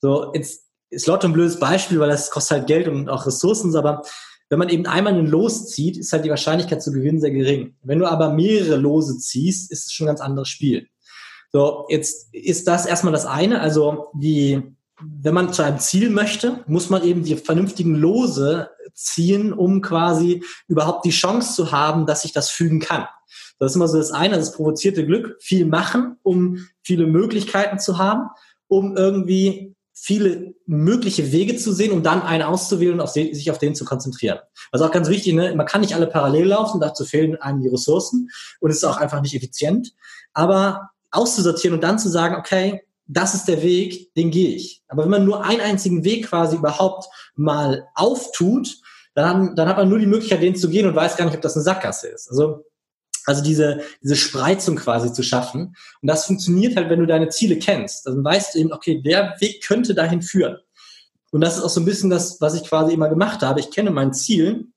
So, 0.00 0.32
jetzt 0.34 0.64
ist 0.90 1.06
Lotto 1.06 1.28
ein 1.28 1.32
blödes 1.32 1.58
Beispiel, 1.58 2.00
weil 2.00 2.08
das 2.08 2.30
kostet 2.30 2.58
halt 2.58 2.66
Geld 2.66 2.88
und 2.88 3.08
auch 3.08 3.26
Ressourcen, 3.26 3.74
aber 3.76 4.02
wenn 4.48 4.58
man 4.58 4.68
eben 4.68 4.86
einmal 4.86 5.14
einen 5.14 5.26
Los 5.26 5.70
zieht, 5.70 5.96
ist 5.96 6.12
halt 6.12 6.24
die 6.24 6.30
Wahrscheinlichkeit 6.30 6.82
zu 6.82 6.92
gewinnen 6.92 7.20
sehr 7.20 7.30
gering. 7.30 7.74
Wenn 7.82 7.98
du 7.98 8.06
aber 8.06 8.32
mehrere 8.32 8.76
Lose 8.76 9.18
ziehst, 9.18 9.70
ist 9.70 9.86
es 9.86 9.92
schon 9.92 10.06
ein 10.06 10.10
ganz 10.14 10.20
anderes 10.20 10.48
Spiel. 10.48 10.88
So, 11.52 11.86
jetzt 11.88 12.32
ist 12.34 12.68
das 12.68 12.86
erstmal 12.86 13.12
das 13.12 13.26
eine. 13.26 13.60
Also 13.60 14.08
die, 14.14 14.62
wenn 15.00 15.34
man 15.34 15.52
zu 15.52 15.62
einem 15.62 15.78
Ziel 15.78 16.10
möchte, 16.10 16.64
muss 16.66 16.90
man 16.90 17.02
eben 17.02 17.24
die 17.24 17.36
vernünftigen 17.36 17.94
Lose 17.94 18.70
ziehen, 18.94 19.52
um 19.52 19.82
quasi 19.82 20.42
überhaupt 20.68 21.04
die 21.04 21.10
Chance 21.10 21.54
zu 21.54 21.72
haben, 21.72 22.06
dass 22.06 22.22
sich 22.22 22.32
das 22.32 22.50
fügen 22.50 22.80
kann. 22.80 23.06
Das 23.58 23.72
ist 23.72 23.76
immer 23.76 23.88
so 23.88 23.98
das 23.98 24.10
eine, 24.10 24.36
das 24.36 24.52
provozierte 24.52 25.04
Glück, 25.06 25.36
viel 25.40 25.66
machen, 25.66 26.16
um 26.22 26.66
viele 26.82 27.06
Möglichkeiten 27.06 27.78
zu 27.78 27.98
haben, 27.98 28.28
um 28.68 28.96
irgendwie 28.96 29.75
viele 29.98 30.54
mögliche 30.66 31.32
Wege 31.32 31.56
zu 31.56 31.72
sehen, 31.72 31.90
um 31.90 32.02
dann 32.02 32.20
einen 32.20 32.42
auszuwählen 32.42 32.94
und 32.94 33.00
auf 33.00 33.14
den, 33.14 33.34
sich 33.34 33.50
auf 33.50 33.56
den 33.56 33.74
zu 33.74 33.86
konzentrieren. 33.86 34.38
Also 34.70 34.84
auch 34.84 34.90
ganz 34.90 35.08
wichtig, 35.08 35.32
ne? 35.32 35.54
man 35.56 35.64
kann 35.64 35.80
nicht 35.80 35.94
alle 35.94 36.06
parallel 36.06 36.48
laufen, 36.48 36.80
dazu 36.80 37.06
fehlen 37.06 37.40
einem 37.40 37.62
die 37.62 37.68
Ressourcen 37.68 38.28
und 38.60 38.70
es 38.70 38.76
ist 38.76 38.84
auch 38.84 38.98
einfach 38.98 39.22
nicht 39.22 39.34
effizient. 39.34 39.94
Aber 40.34 40.90
auszusortieren 41.10 41.74
und 41.74 41.82
dann 41.82 41.98
zu 41.98 42.10
sagen, 42.10 42.36
okay, 42.36 42.82
das 43.06 43.34
ist 43.34 43.48
der 43.48 43.62
Weg, 43.62 44.12
den 44.14 44.30
gehe 44.30 44.54
ich. 44.54 44.82
Aber 44.86 45.04
wenn 45.04 45.10
man 45.10 45.24
nur 45.24 45.44
einen 45.44 45.62
einzigen 45.62 46.04
Weg 46.04 46.26
quasi 46.26 46.56
überhaupt 46.56 47.06
mal 47.34 47.88
auftut, 47.94 48.76
dann, 49.14 49.56
dann 49.56 49.66
hat 49.66 49.78
man 49.78 49.88
nur 49.88 49.98
die 49.98 50.06
Möglichkeit, 50.06 50.42
den 50.42 50.56
zu 50.56 50.68
gehen 50.68 50.86
und 50.86 50.94
weiß 50.94 51.16
gar 51.16 51.24
nicht, 51.24 51.34
ob 51.34 51.40
das 51.40 51.54
eine 51.54 51.64
Sackgasse 51.64 52.08
ist. 52.08 52.28
Also 52.28 52.66
also 53.26 53.42
diese, 53.42 53.80
diese 54.02 54.16
Spreizung 54.16 54.76
quasi 54.76 55.12
zu 55.12 55.22
schaffen. 55.22 55.76
Und 56.00 56.08
das 56.08 56.26
funktioniert 56.26 56.76
halt, 56.76 56.88
wenn 56.88 57.00
du 57.00 57.06
deine 57.06 57.28
Ziele 57.28 57.58
kennst. 57.58 58.06
Dann 58.06 58.24
weißt 58.24 58.54
du 58.54 58.60
eben, 58.60 58.72
okay, 58.72 59.02
der 59.02 59.34
Weg 59.40 59.62
könnte 59.66 59.94
dahin 59.94 60.22
führen. 60.22 60.56
Und 61.32 61.40
das 61.40 61.58
ist 61.58 61.64
auch 61.64 61.68
so 61.68 61.80
ein 61.80 61.84
bisschen 61.84 62.08
das, 62.08 62.40
was 62.40 62.54
ich 62.54 62.64
quasi 62.64 62.94
immer 62.94 63.08
gemacht 63.08 63.42
habe. 63.42 63.60
Ich 63.60 63.70
kenne 63.70 63.90
mein 63.90 64.14
Ziel 64.14 64.68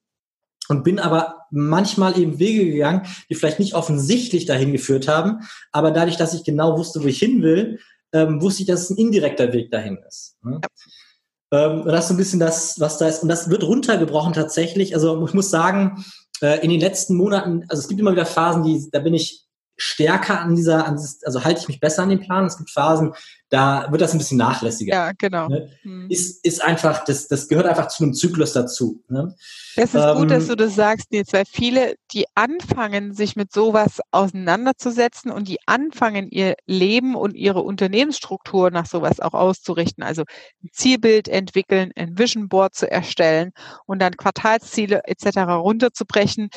und 0.67 0.83
bin 0.83 0.99
aber 0.99 1.45
manchmal 1.51 2.19
eben 2.19 2.39
Wege 2.39 2.65
gegangen, 2.65 3.07
die 3.29 3.35
vielleicht 3.35 3.59
nicht 3.59 3.75
offensichtlich 3.75 4.45
dahin 4.45 4.71
geführt 4.71 5.07
haben. 5.07 5.47
Aber 5.71 5.91
dadurch, 5.91 6.17
dass 6.17 6.33
ich 6.33 6.43
genau 6.43 6.77
wusste, 6.77 7.03
wo 7.03 7.07
ich 7.07 7.19
hin 7.19 7.41
will, 7.43 7.79
ähm, 8.13 8.41
wusste 8.41 8.63
ich, 8.63 8.67
dass 8.67 8.83
es 8.83 8.89
ein 8.89 8.97
indirekter 8.97 9.53
Weg 9.53 9.71
dahin 9.71 9.99
ist. 10.07 10.37
Ne? 10.43 10.59
Ja. 10.63 10.69
Ähm, 11.51 11.83
das 11.85 12.05
ist 12.05 12.07
so 12.09 12.13
ein 12.13 12.17
bisschen 12.17 12.39
das, 12.39 12.79
was 12.79 12.97
da 12.97 13.07
ist. 13.07 13.23
Und 13.23 13.29
das 13.29 13.49
wird 13.49 13.63
runtergebrochen 13.63 14.33
tatsächlich. 14.33 14.93
Also 14.93 15.25
ich 15.25 15.33
muss 15.33 15.49
sagen, 15.49 16.03
äh, 16.41 16.63
in 16.63 16.69
den 16.69 16.79
letzten 16.79 17.15
Monaten, 17.15 17.65
also 17.69 17.81
es 17.81 17.87
gibt 17.87 17.99
immer 17.99 18.11
wieder 18.11 18.25
Phasen, 18.25 18.63
die, 18.63 18.89
da 18.91 18.99
bin 18.99 19.13
ich 19.13 19.45
stärker 19.79 20.39
an 20.39 20.55
dieser, 20.55 20.85
an 20.85 20.95
dieses, 20.95 21.23
also 21.23 21.43
halte 21.43 21.61
ich 21.61 21.67
mich 21.67 21.79
besser 21.79 22.03
an 22.03 22.09
den 22.09 22.19
Plan. 22.19 22.45
Es 22.45 22.57
gibt 22.57 22.69
Phasen, 22.69 23.13
da 23.49 23.87
wird 23.89 24.01
das 24.01 24.11
ein 24.11 24.19
bisschen 24.19 24.37
nachlässiger. 24.37 24.93
Ja, 24.93 25.11
genau. 25.17 25.47
Ne? 25.47 25.71
Hm. 25.81 26.07
Ist, 26.09 26.45
ist 26.45 26.63
einfach, 26.63 27.03
das, 27.05 27.27
das 27.27 27.47
gehört 27.47 27.65
einfach 27.65 27.87
zu 27.87 28.03
einem 28.03 28.13
Zyklus 28.13 28.53
dazu. 28.53 29.03
Ne? 29.07 29.35
Das 29.75 29.95
ist 29.95 30.03
ähm, 30.03 30.17
gut, 30.17 30.29
dass 30.31 30.47
du 30.47 30.55
das 30.55 30.75
sagst, 30.75 31.11
Nils, 31.11 31.33
weil 31.33 31.45
viele, 31.49 31.95
die 32.11 32.25
anfangen, 32.35 33.13
sich 33.13 33.35
mit 33.35 33.51
sowas 33.51 34.01
auseinanderzusetzen 34.11 35.31
und 35.31 35.47
die 35.47 35.57
anfangen, 35.65 36.29
ihr 36.29 36.55
Leben 36.67 37.15
und 37.15 37.33
ihre 37.33 37.61
Unternehmensstruktur 37.61 38.69
nach 38.69 38.85
sowas 38.85 39.19
auch 39.19 39.33
auszurichten. 39.33 40.03
Also 40.03 40.23
ein 40.63 40.69
Zielbild 40.71 41.27
entwickeln, 41.27 41.91
ein 41.95 42.19
Vision 42.19 42.49
Board 42.49 42.75
zu 42.75 42.89
erstellen 42.91 43.51
und 43.87 43.99
dann 43.99 44.15
Quartalsziele 44.15 45.01
etc. 45.05 45.37
runterzubrechen 45.47 46.49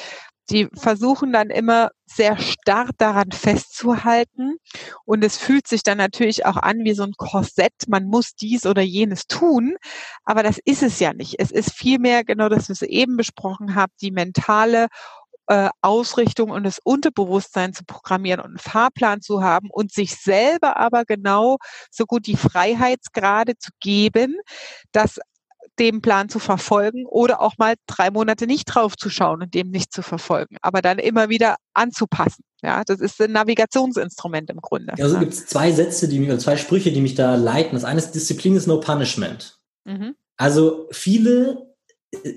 die 0.53 0.69
versuchen 0.75 1.33
dann 1.33 1.51
immer 1.51 1.91
sehr 2.07 2.37
stark 2.37 2.91
daran 2.99 3.33
festzuhalten. 3.33 4.57
Und 5.05 5.25
es 5.25 5.38
fühlt 5.38 5.67
sich 5.67 5.83
dann 5.83 5.99
natürlich 5.99 6.45
auch 6.45 6.57
an 6.57 6.85
wie 6.85 6.93
so 6.95 7.05
ein 7.05 7.15
Korsett. 7.17 7.73
Man 7.88 8.05
muss 8.05 8.35
dies 8.35 8.67
oder 8.67 8.83
jenes 8.83 9.27
tun. 9.27 9.77
Aber 10.25 10.43
das 10.43 10.59
ist 10.65 10.83
es 10.83 11.01
ja 11.01 11.15
nicht. 11.15 11.37
Es 11.38 11.51
ist 11.51 11.73
vielmehr 11.73 12.25
genau 12.25 12.49
das, 12.49 12.69
was 12.69 12.83
ihr 12.83 12.91
eben 12.91 13.17
besprochen 13.17 13.75
habt, 13.75 14.01
die 14.03 14.11
mentale 14.11 14.88
äh, 15.49 15.71
Ausrichtung 15.81 16.51
und 16.51 16.65
das 16.65 16.79
Unterbewusstsein 16.85 17.73
zu 17.73 17.85
programmieren 17.85 18.41
und 18.41 18.47
einen 18.47 18.59
Fahrplan 18.59 19.21
zu 19.23 19.43
haben 19.43 19.69
und 19.71 19.93
sich 19.93 20.17
selber 20.17 20.77
aber 20.77 21.05
genau 21.05 21.59
so 21.91 22.05
gut 22.05 22.27
die 22.27 22.37
Freiheitsgrade 22.37 23.59
zu 23.59 23.71
geben, 23.81 24.37
dass 24.93 25.19
dem 25.78 26.02
Plan 26.02 26.28
zu 26.28 26.38
verfolgen 26.38 27.06
oder 27.06 27.40
auch 27.40 27.56
mal 27.58 27.74
drei 27.87 28.11
Monate 28.11 28.46
nicht 28.46 28.66
drauf 28.66 28.96
zu 28.96 29.11
schauen 29.11 29.42
und 29.42 29.54
dem 29.54 29.70
nicht 29.70 29.92
zu 29.92 30.02
verfolgen, 30.02 30.56
aber 30.61 30.82
dann 30.82 30.98
immer 30.98 31.28
wieder 31.28 31.56
anzupassen. 31.72 32.44
Ja, 32.62 32.82
das 32.85 33.00
ist 33.00 33.20
ein 33.20 33.32
Navigationsinstrument 33.32 34.50
im 34.50 34.58
Grunde. 34.58 34.94
Also 35.00 35.18
gibt 35.18 35.32
es 35.32 35.46
zwei 35.46 35.72
Sätze, 35.72 36.08
die 36.08 36.20
mich, 36.20 36.28
oder 36.28 36.38
zwei 36.38 36.56
Sprüche, 36.56 36.92
die 36.92 37.00
mich 37.00 37.14
da 37.14 37.35
leiten. 37.35 37.74
Das 37.74 37.85
eine 37.85 37.98
ist 37.98 38.12
Disziplin 38.12 38.54
ist 38.54 38.66
no 38.66 38.78
punishment. 38.78 39.58
Mhm. 39.85 40.14
Also 40.37 40.88
viele, 40.92 41.74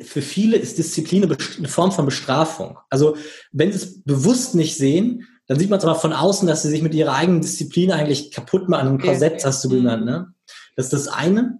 für 0.03 0.21
viele 0.21 0.57
ist 0.57 0.77
Disziplin 0.77 1.23
eine 1.23 1.67
Form 1.67 1.91
von 1.91 2.05
Bestrafung. 2.05 2.79
Also 2.89 3.17
wenn 3.51 3.71
sie 3.71 3.77
es 3.77 4.03
bewusst 4.03 4.55
nicht 4.55 4.77
sehen, 4.77 5.27
dann 5.47 5.59
sieht 5.59 5.69
man 5.69 5.77
es 5.77 5.85
aber 5.85 5.95
von 5.95 6.13
außen, 6.13 6.47
dass 6.47 6.63
sie 6.63 6.69
sich 6.69 6.81
mit 6.81 6.95
ihrer 6.95 7.13
eigenen 7.13 7.41
Disziplin 7.41 7.91
eigentlich 7.91 8.31
kaputt 8.31 8.67
machen. 8.67 8.87
Ein 8.87 8.99
Korsett 8.99 9.45
hast 9.45 9.63
du 9.63 9.69
genannt, 9.69 10.05
ne? 10.05 10.33
Das 10.75 10.87
ist 10.87 10.93
das 10.93 11.07
eine. 11.07 11.59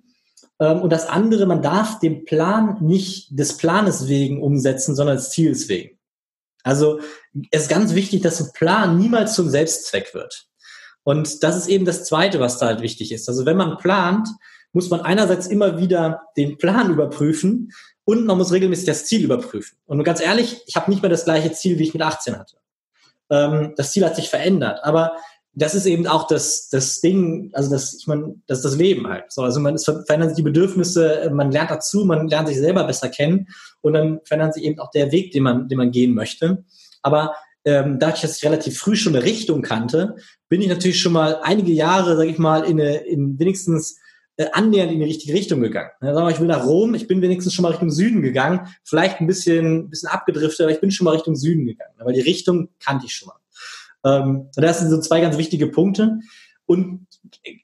Ähm, 0.60 0.82
und 0.82 0.91
das 0.91 1.08
andere, 1.08 1.46
man 1.46 1.62
darf 1.62 2.00
den 2.00 2.26
Plan 2.26 2.78
nicht 2.82 3.38
des 3.38 3.58
Planes 3.58 4.08
wegen 4.08 4.41
umsetzen, 4.41 4.96
sondern 4.96 5.18
des 5.18 5.32
Ziels 5.32 5.70
wegen. 5.70 5.98
Also 6.63 7.00
es 7.52 7.63
ist 7.63 7.70
ganz 7.70 7.94
wichtig, 7.94 8.22
dass 8.22 8.41
ein 8.41 8.52
Plan 8.54 8.98
niemals 8.98 9.36
zum 9.36 9.50
Selbstzweck 9.50 10.13
wird. 10.13 10.48
Und 11.04 11.44
das 11.44 11.56
ist 11.56 11.68
eben 11.68 11.86
das 11.86 12.04
Zweite, 12.06 12.39
was 12.39 12.58
da 12.58 12.65
halt 12.65 12.82
wichtig 12.82 13.12
ist. 13.12 13.30
Also 13.30 13.46
wenn 13.46 13.58
man 13.58 13.78
plant, 13.78 14.28
muss 14.74 14.89
man 14.89 15.02
einerseits 15.02 15.46
immer 15.46 15.80
wieder 15.80 16.24
den 16.36 16.58
Plan 16.58 16.89
überprüfen 16.89 17.72
und 18.04 18.26
man 18.26 18.38
muss 18.38 18.52
regelmäßig 18.52 18.86
das 18.86 19.06
Ziel 19.06 19.24
überprüfen. 19.24 19.78
Und 19.86 20.04
ganz 20.04 20.20
ehrlich, 20.20 20.63
ich 20.65 20.76
habe 20.76 20.89
nicht 20.89 21.04
mehr 21.04 21.10
das 21.10 21.26
gleiche 21.26 21.52
Ziel, 21.52 21.78
wie 21.78 21.84
ich 21.84 21.94
mit 21.94 22.02
18 22.02 22.38
hatte. 22.38 22.58
Ähm, 23.30 23.74
das 23.78 23.91
Ziel 23.91 24.04
hat 24.04 24.15
sich 24.15 24.30
verändert. 24.30 24.80
Aber 24.84 25.13
das 25.56 25.74
ist 25.74 25.86
eben 25.86 26.06
auch 26.06 26.28
das, 26.28 26.70
das 26.70 27.00
Ding, 27.00 27.50
also 27.54 27.72
das, 27.72 27.96
ich 27.96 28.08
meine, 28.08 28.36
das 28.46 28.60
ist 28.60 28.65
das 28.65 28.76
Leben 28.76 29.08
halt. 29.08 29.32
So, 29.32 29.41
also 29.41 29.60
man 29.60 29.76
es 29.76 29.86
verändern 29.86 30.30
sich 30.30 30.36
die 30.36 30.44
Bedürfnisse, 30.44 31.32
man 31.34 31.52
lernt 31.52 31.72
dazu, 31.72 32.04
man 32.04 32.28
lernt 32.28 32.50
sich 32.50 32.58
selber 32.58 32.84
besser 32.84 33.08
kennen 33.08 33.48
und 33.82 33.94
dann 33.94 34.20
verändert 34.26 34.54
sich 34.54 34.63
eben 34.63 34.80
auch 34.80 34.91
der 34.91 35.12
Weg, 35.12 35.32
den 35.32 35.44
man, 35.44 35.70
den 35.70 35.78
man 35.78 35.91
gehen 35.91 36.13
möchte. 36.13 36.65
Aber 37.02 37.36
ähm, 37.63 38.00
dass 38.00 38.24
ich 38.24 38.44
relativ 38.44 38.78
früh 38.78 38.96
schon 38.96 39.15
eine 39.15 39.26
Richtung 39.26 39.62
kannte, 39.62 40.18
bin 40.50 40.62
ich 40.62 40.68
natürlich 40.68 41.00
schon 41.00 41.13
mal 41.13 41.39
einige 41.41 41.72
Jahre, 41.72 42.18
sage 42.18 42.30
ich 42.30 42.38
mal, 42.38 42.63
in, 42.63 42.80
eine, 42.80 42.98
in 42.98 43.39
wenigstens 43.39 43.98
äh, 44.38 44.48
annähernd 44.52 44.91
in 44.91 45.00
die 45.00 45.06
richtige 45.06 45.34
Richtung 45.34 45.62
gegangen. 45.62 45.89
Ja, 46.02 46.13
sagen 46.13 46.28
wir, 46.28 46.32
ich 46.32 46.39
will 46.41 46.48
nach 46.48 46.65
Rom, 46.65 46.94
ich 46.96 47.08
bin 47.08 47.22
wenigstens 47.22 47.54
schon 47.54 47.63
mal 47.63 47.70
Richtung 47.70 47.89
Süden 47.89 48.22
gegangen, 48.22 48.68
vielleicht 48.84 49.22
ein 49.22 49.28
bisschen, 49.28 49.89
bisschen 49.89 50.10
abgedriftet, 50.10 50.65
aber 50.65 50.72
ich 50.74 50.82
bin 50.82 50.91
schon 50.91 51.06
mal 51.06 51.12
Richtung 51.12 51.36
Süden 51.36 51.65
gegangen. 51.65 51.96
Aber 51.98 52.12
die 52.12 52.22
Richtung 52.22 52.70
kannte 52.84 53.06
ich 53.06 53.13
schon 53.13 53.28
mal. 53.28 53.38
Ähm, 54.06 54.50
das 54.56 54.80
sind 54.80 54.89
so 54.89 55.00
zwei 55.02 55.20
ganz 55.20 55.38
wichtige 55.38 55.68
Punkte. 55.68 56.20
Und 56.65 57.08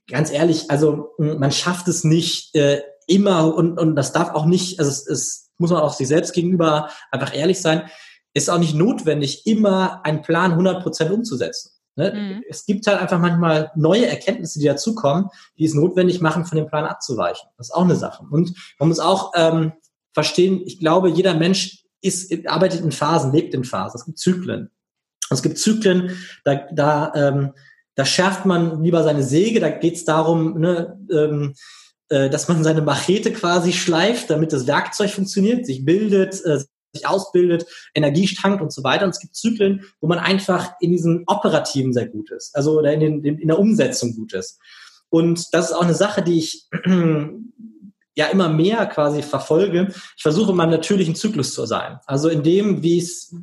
ganz 0.08 0.32
ehrlich, 0.32 0.70
also 0.70 1.12
man 1.18 1.52
schafft 1.52 1.88
es 1.88 2.04
nicht 2.04 2.56
äh, 2.56 2.82
immer 3.08 3.56
und, 3.56 3.80
und 3.80 3.96
das 3.96 4.12
darf 4.14 4.32
auch 4.32 4.46
nicht, 4.46 4.80
also 4.80 4.92
es, 4.92 5.08
es 5.08 5.52
muss 5.58 5.72
man 5.72 5.82
auch 5.82 5.94
sich 5.94 6.08
selbst 6.08 6.34
gegenüber 6.34 6.90
einfach 7.12 7.36
ehrlich 7.36 7.62
sein, 7.62 7.90
ist 8.34 8.50
auch 8.50 8.60
nicht 8.60 8.76
notwendig, 8.76 9.46
immer 9.46 10.06
einen 10.06 10.22
Plan 10.22 10.54
100% 10.54 11.10
umzusetzen. 11.10 11.72
Ne? 11.96 12.14
Mhm. 12.14 12.44
Es 12.50 12.66
gibt 12.66 12.88
halt 12.88 13.00
einfach 13.00 13.20
manchmal 13.20 13.72
neue 13.76 14.08
Erkenntnisse, 14.08 14.60
die 14.60 14.66
dazukommen, 14.66 15.30
die 15.58 15.66
es 15.66 15.74
notwendig 15.74 16.22
machen, 16.22 16.46
von 16.46 16.58
dem 16.58 16.68
Plan 16.68 16.86
abzuweichen. 16.86 17.50
Das 17.58 17.68
ist 17.68 17.76
auch 17.76 17.84
eine 17.84 17.96
Sache. 17.96 18.24
Und 18.30 18.54
man 18.80 18.90
muss 18.90 19.00
auch 19.00 19.34
ähm, 19.36 19.74
verstehen, 20.14 20.62
ich 20.66 20.80
glaube, 20.80 21.10
jeder 21.10 21.34
Mensch 21.34 21.84
ist, 22.02 22.32
arbeitet 22.48 22.82
in 22.82 22.92
Phasen, 22.92 23.34
lebt 23.34 23.54
in 23.54 23.64
Phasen. 23.64 23.98
Es 24.00 24.06
gibt 24.06 24.20
Zyklen. 24.20 24.72
Es 25.32 25.42
gibt 25.42 25.58
Zyklen, 25.58 26.18
da, 26.44 26.68
da, 26.72 27.14
ähm, 27.16 27.54
da 27.96 28.06
schärft 28.06 28.46
man 28.46 28.84
lieber 28.84 29.04
seine 29.04 29.24
Säge, 29.24 29.60
da 29.60 29.70
geht 29.70 29.96
es 29.96 30.06
darum, 30.06 30.60
ne, 30.60 30.98
ähm, 31.12 31.54
äh, 32.10 32.30
dass 32.30 32.48
man 32.48 32.64
seine 32.64 32.82
Machete 32.82 33.32
quasi 33.32 33.74
schleift, 33.74 34.30
damit 34.30 34.54
das 34.54 34.68
Werkzeug 34.68 35.12
funktioniert, 35.12 35.66
sich 35.66 35.86
bildet, 35.86 36.44
äh, 36.46 36.60
sich 36.94 37.08
ausbildet, 37.08 37.66
Energie 37.94 38.28
tankt 38.36 38.62
und 38.62 38.74
so 38.74 38.84
weiter. 38.84 39.06
Und 39.06 39.12
es 39.12 39.20
gibt 39.20 39.36
Zyklen, 39.36 39.86
wo 40.02 40.08
man 40.08 40.20
einfach 40.20 40.74
in 40.82 40.92
diesem 40.92 41.24
Operativen 41.28 41.94
sehr 41.94 42.08
gut 42.08 42.32
ist, 42.32 42.56
also 42.56 42.80
oder 42.80 42.94
in, 42.94 43.00
den, 43.00 43.40
in 43.40 43.48
der 43.48 43.60
Umsetzung 43.60 44.16
gut 44.16 44.34
ist. 44.34 44.60
Und 45.10 45.54
das 45.54 45.70
ist 45.70 45.76
auch 45.76 45.84
eine 45.84 45.94
Sache, 45.94 46.22
die 46.22 46.40
ich 46.40 46.68
ja 48.16 48.28
immer 48.28 48.50
mehr 48.50 48.86
quasi 48.88 49.22
verfolge. 49.22 49.88
Ich 50.18 50.22
versuche 50.22 50.52
in 50.52 50.58
meinem 50.58 50.72
natürlichen 50.72 51.16
Zyklus 51.16 51.54
zu 51.54 51.66
sein. 51.66 52.00
Also 52.06 52.30
in 52.30 52.44
dem, 52.44 52.84
wie 52.84 52.98
es, 52.98 53.34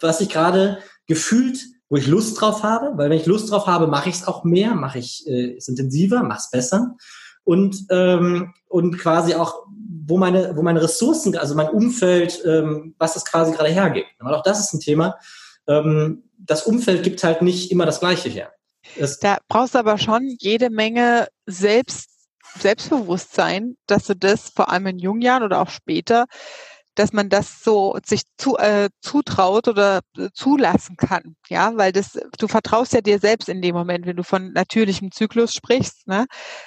was 0.00 0.20
ich 0.20 0.28
gerade 0.28 0.78
gefühlt, 1.08 1.58
wo 1.88 1.96
ich 1.96 2.06
Lust 2.06 2.40
drauf 2.40 2.62
habe, 2.62 2.96
weil 2.96 3.10
wenn 3.10 3.18
ich 3.18 3.26
Lust 3.26 3.50
drauf 3.50 3.66
habe, 3.66 3.88
mache 3.88 4.10
ich 4.10 4.16
es 4.16 4.26
auch 4.28 4.44
mehr, 4.44 4.74
mache 4.74 4.98
ich 4.98 5.26
äh, 5.26 5.56
es 5.56 5.66
intensiver, 5.66 6.22
mache 6.22 6.38
es 6.38 6.50
besser 6.50 6.96
und 7.44 7.86
ähm, 7.90 8.54
und 8.68 8.98
quasi 8.98 9.34
auch 9.34 9.66
wo 10.06 10.18
meine 10.18 10.56
wo 10.56 10.62
meine 10.62 10.82
Ressourcen, 10.82 11.36
also 11.36 11.54
mein 11.54 11.70
Umfeld, 11.70 12.42
ähm, 12.44 12.94
was 12.98 13.14
das 13.14 13.24
quasi 13.24 13.52
gerade 13.52 13.70
hergibt. 13.70 14.08
Aber 14.18 14.36
auch 14.36 14.42
das 14.42 14.60
ist 14.60 14.74
ein 14.74 14.80
Thema. 14.80 15.16
ähm, 15.66 16.24
das 16.38 16.62
Umfeld 16.62 17.02
gibt 17.02 17.22
halt 17.24 17.42
nicht 17.42 17.70
immer 17.70 17.84
das 17.84 18.00
Gleiche 18.00 18.28
her. 18.28 18.52
Es 18.96 19.18
da 19.18 19.38
brauchst 19.48 19.74
du 19.74 19.78
aber 19.78 19.98
schon 19.98 20.36
jede 20.38 20.70
Menge 20.70 21.28
Selbst, 21.46 22.10
Selbstbewusstsein, 22.58 23.76
dass 23.86 24.06
du 24.06 24.14
das 24.14 24.48
vor 24.48 24.70
allem 24.70 24.86
in 24.86 24.98
jungen 24.98 25.20
Jahren 25.20 25.42
oder 25.42 25.60
auch 25.60 25.70
später 25.70 26.26
dass 26.98 27.12
man 27.12 27.28
das 27.28 27.62
so 27.62 27.96
sich 28.04 28.22
zu, 28.36 28.56
äh, 28.56 28.88
zutraut 29.00 29.68
oder 29.68 30.00
äh, 30.16 30.28
zulassen 30.34 30.96
kann. 30.96 31.36
Ja, 31.48 31.76
weil 31.76 31.92
das, 31.92 32.18
du 32.38 32.48
vertraust 32.48 32.92
ja 32.92 33.00
dir 33.00 33.20
selbst 33.20 33.48
in 33.48 33.62
dem 33.62 33.74
Moment, 33.74 34.04
wenn 34.06 34.16
du 34.16 34.24
von 34.24 34.52
natürlichem 34.52 35.12
Zyklus 35.12 35.54
sprichst, 35.54 36.08
ne? 36.08 36.26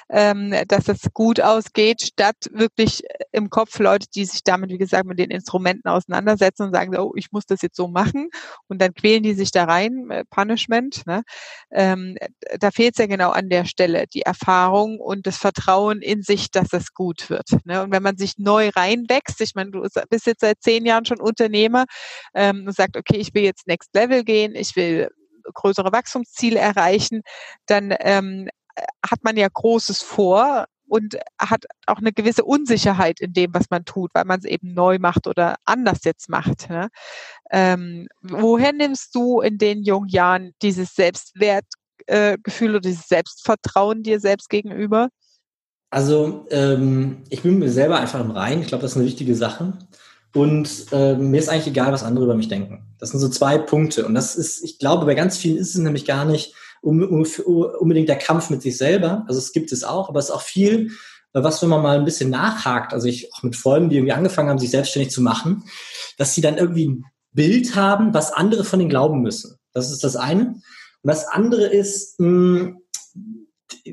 ähm, 0.10 0.56
dass 0.67 0.88
es 0.88 1.02
gut 1.13 1.41
ausgeht, 1.41 2.02
statt 2.02 2.38
wirklich 2.52 3.04
im 3.32 3.50
Kopf 3.50 3.78
Leute, 3.80 4.08
die 4.15 4.26
sich 4.26 4.44
damit, 4.44 4.72
wie 4.72 4.78
gesagt, 4.78 5.06
mit 5.06 5.20
den 5.20 5.32
Instrumenten 5.32 5.89
auseinandersetzen 5.89 6.63
und 6.63 6.74
sagen, 6.74 6.96
oh, 6.98 7.12
ich 7.15 7.32
muss 7.32 7.46
das 7.46 7.62
jetzt 7.62 7.76
so 7.76 7.88
machen 7.88 8.30
und 8.67 8.82
dann 8.82 8.94
quälen 8.94 9.24
die 9.24 9.34
sich 9.34 9.52
da 9.52 9.65
rein, 9.65 10.10
äh, 10.12 10.24
Punishment. 10.30 11.06
Ne? 11.08 11.24
Ähm, 11.72 12.15
da 12.60 12.72
fehlt 12.72 12.94
es 12.94 13.00
ja 13.00 13.08
genau 13.08 13.32
an 13.32 13.50
der 13.50 13.65
Stelle, 13.65 14.06
die 14.08 14.22
Erfahrung 14.22 15.00
und 15.00 15.28
das 15.28 15.38
Vertrauen 15.38 16.02
in 16.02 16.22
sich, 16.22 16.52
dass 16.52 16.72
es 16.72 16.94
gut 16.94 17.30
wird. 17.30 17.50
Ne? 17.65 17.84
Und 17.84 17.91
wenn 17.91 18.04
man 18.04 18.15
sich 18.15 18.38
neu 18.38 18.70
reinwächst, 18.70 19.41
ich 19.41 19.56
meine, 19.56 19.72
du 19.72 19.82
bist 20.10 20.21
ist 20.22 20.28
jetzt 20.28 20.42
seit 20.42 20.62
zehn 20.62 20.86
Jahren 20.86 21.06
schon 21.06 21.20
Unternehmer 21.20 21.86
ähm, 22.34 22.66
und 22.68 22.76
sagt, 22.76 22.98
okay, 22.98 23.18
ich 23.18 23.34
will 23.34 23.44
jetzt 23.44 23.68
Next 23.68 23.94
Level 23.94 24.24
gehen, 24.24 24.56
ich 24.56 24.76
will 24.76 25.10
größere 25.54 25.92
Wachstumsziele 25.92 26.60
erreichen, 26.60 27.22
dann 27.66 27.94
ähm, 28.00 28.50
hat 29.06 29.24
man 29.24 29.38
ja 29.38 29.48
Großes 29.52 30.02
vor 30.02 30.66
und 30.88 31.18
hat 31.40 31.66
auch 31.88 32.00
eine 32.00 32.12
gewisse 32.12 32.44
Unsicherheit 32.44 33.22
in 33.22 33.32
dem, 33.32 33.54
was 33.54 33.70
man 33.70 33.86
tut, 33.86 34.12
weil 34.14 34.26
man 34.26 34.40
es 34.40 34.46
eben 34.46 34.74
neu 34.74 35.00
macht 35.00 35.26
oder 35.26 35.56
anders 35.64 36.00
jetzt 36.04 36.28
macht. 36.30 36.70
Ne? 36.70 36.90
Ähm, 37.50 38.08
woher 38.22 38.74
nimmst 38.74 39.16
du 39.16 39.40
in 39.40 39.58
den 39.58 39.84
jungen 39.84 40.10
Jahren 40.10 40.52
dieses 40.62 40.94
Selbstwertgefühl 40.94 42.68
äh, 42.68 42.70
oder 42.70 42.82
dieses 42.82 43.08
Selbstvertrauen 43.08 44.04
dir 44.04 44.20
selbst 44.20 44.50
gegenüber? 44.50 45.10
Also 45.92 46.46
ähm, 46.50 47.24
ich 47.30 47.42
bin 47.42 47.60
mir 47.60 47.70
selber 47.70 48.00
einfach 48.00 48.20
im 48.20 48.32
Rein. 48.32 48.62
Ich 48.62 48.68
glaube, 48.68 48.82
das 48.82 48.92
ist 48.92 48.98
eine 48.98 49.06
wichtige 49.06 49.36
Sache. 49.36 49.74
Und 50.34 50.86
äh, 50.91 51.15
mir 51.15 51.39
ist 51.39 51.50
eigentlich 51.50 51.67
egal, 51.67 51.91
was 51.91 52.04
andere 52.04 52.26
über 52.26 52.36
mich 52.36 52.48
denken. 52.48 52.86
Das 53.00 53.10
sind 53.10 53.20
so 53.20 53.30
zwei 53.30 53.58
Punkte. 53.58 54.06
Und 54.06 54.15
das 54.15 54.36
ist, 54.36 54.63
ich 54.63 54.80
glaube, 54.80 55.06
bei 55.06 55.15
ganz 55.15 55.38
vielen 55.38 55.58
ist 55.58 55.76
es 55.76 55.78
nämlich 55.82 56.06
gar 56.06 56.26
nicht 56.26 56.54
um, 56.82 57.02
um, 57.02 57.26
unbedingt 57.80 58.10
der 58.10 58.17
Kampf 58.17 58.50
mit 58.50 58.62
sich 58.62 58.78
selber. 58.78 59.26
Also 59.28 59.39
es 59.39 59.52
gibt 59.52 59.72
es 59.72 59.84
auch, 59.84 60.10
aber 60.10 60.20
es 60.20 60.26
ist 60.26 60.32
auch 60.32 60.41
viel, 60.41 60.91
was 61.34 61.62
wenn 61.62 61.70
man 61.70 61.82
mal 61.82 61.98
ein 61.98 62.06
bisschen 62.06 62.30
nachhakt, 62.30 62.94
also 62.94 63.08
ich 63.08 63.34
auch 63.34 63.44
mit 63.44 63.56
Freunden, 63.56 63.89
die 63.89 63.98
irgendwie 63.98 64.13
angefangen 64.13 64.50
haben, 64.50 64.60
sich 64.60 64.72
selbstständig 64.72 65.12
zu 65.12 65.22
machen, 65.22 65.63
dass 66.17 66.34
sie 66.34 66.41
dann 66.41 66.58
irgendwie 66.58 66.88
ein 66.88 67.06
Bild 67.32 67.76
haben, 67.76 68.13
was 68.13 68.34
andere 68.34 68.63
von 68.63 68.82
ihnen 68.82 68.89
glauben 68.89 69.22
müssen. 69.22 69.58
Das 69.74 69.91
ist 69.91 70.04
das 70.04 70.15
eine. 70.15 70.48
Und 71.04 71.08
das 71.08 71.26
andere 71.28 71.65
ist, 71.67 72.20
mh, 72.20 72.74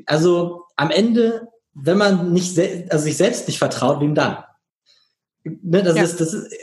also 0.05 0.63
am 0.75 0.91
Ende, 0.91 1.47
wenn 1.73 1.97
man 1.97 2.33
nicht, 2.33 2.59
also 2.91 3.05
sich 3.05 3.17
selbst 3.17 3.47
nicht 3.47 3.59
vertraut, 3.59 4.01
wem 4.01 4.15
dann? 4.15 4.43
Ne, 5.43 5.83
das, 5.83 5.95
ja. 5.95 6.03
ist, 6.03 6.19
das, 6.19 6.33
ist, 6.33 6.53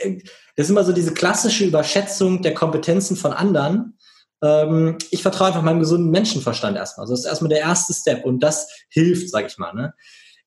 das 0.55 0.65
ist 0.65 0.69
immer 0.69 0.83
so 0.83 0.91
diese 0.91 1.13
klassische 1.13 1.65
Überschätzung 1.65 2.41
der 2.41 2.53
Kompetenzen 2.53 3.17
von 3.17 3.33
anderen. 3.33 3.97
Ähm, 4.43 4.97
ich 5.09 5.21
vertraue 5.21 5.47
einfach 5.47 5.63
meinem 5.63 5.79
gesunden 5.79 6.11
Menschenverstand 6.11 6.77
erstmal. 6.77 7.03
Also 7.03 7.13
das 7.13 7.21
ist 7.21 7.25
erstmal 7.25 7.49
der 7.49 7.59
erste 7.59 7.93
Step 7.93 8.23
und 8.23 8.41
das 8.41 8.67
hilft, 8.89 9.29
sage 9.29 9.47
ich 9.47 9.57
mal. 9.57 9.73
Ne? 9.73 9.93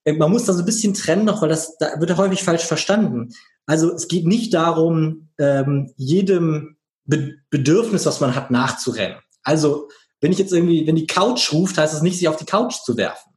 Äh, 0.04 0.12
man 0.12 0.30
muss 0.30 0.44
da 0.44 0.52
so 0.52 0.60
ein 0.60 0.66
bisschen 0.66 0.94
trennen 0.94 1.24
noch, 1.24 1.42
weil 1.42 1.48
das 1.48 1.76
da 1.78 1.98
wird 1.98 2.10
ja 2.10 2.16
häufig 2.16 2.42
falsch 2.42 2.64
verstanden. 2.64 3.30
Also 3.66 3.92
es 3.92 4.08
geht 4.08 4.26
nicht 4.26 4.54
darum, 4.54 5.30
ähm, 5.38 5.92
jedem 5.96 6.76
Be 7.04 7.34
Bedürfnis, 7.50 8.06
was 8.06 8.20
man 8.20 8.36
hat, 8.36 8.52
nachzurennen. 8.52 9.18
Also 9.42 9.88
wenn 10.20 10.32
ich 10.32 10.38
jetzt 10.38 10.52
irgendwie, 10.52 10.86
wenn 10.86 10.96
die 10.96 11.06
Couch 11.06 11.52
ruft, 11.52 11.78
heißt 11.78 11.94
es 11.94 12.02
nicht, 12.02 12.18
sich 12.18 12.28
auf 12.28 12.36
die 12.36 12.44
Couch 12.44 12.76
zu 12.84 12.96
werfen 12.96 13.29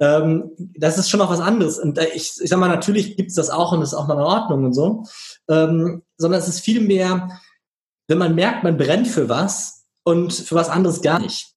ähm, 0.00 0.52
das 0.76 0.98
ist 0.98 1.10
schon 1.10 1.18
noch 1.18 1.30
was 1.30 1.40
anderes. 1.40 1.78
Und 1.78 1.98
ich, 1.98 2.32
ich 2.40 2.48
sag 2.48 2.58
mal, 2.58 2.68
natürlich 2.68 3.16
gibt's 3.16 3.34
das 3.34 3.50
auch 3.50 3.72
und 3.72 3.80
das 3.80 3.90
ist 3.90 3.98
auch 3.98 4.06
mal 4.06 4.14
in 4.14 4.20
Ordnung 4.20 4.64
und 4.64 4.74
so. 4.74 5.04
Ähm, 5.48 6.02
sondern 6.16 6.40
es 6.40 6.48
ist 6.48 6.60
viel 6.60 6.80
mehr, 6.80 7.40
wenn 8.06 8.18
man 8.18 8.34
merkt, 8.34 8.64
man 8.64 8.76
brennt 8.76 9.08
für 9.08 9.28
was 9.28 9.84
und 10.04 10.32
für 10.32 10.54
was 10.54 10.68
anderes 10.68 11.02
gar 11.02 11.20
nicht. 11.20 11.54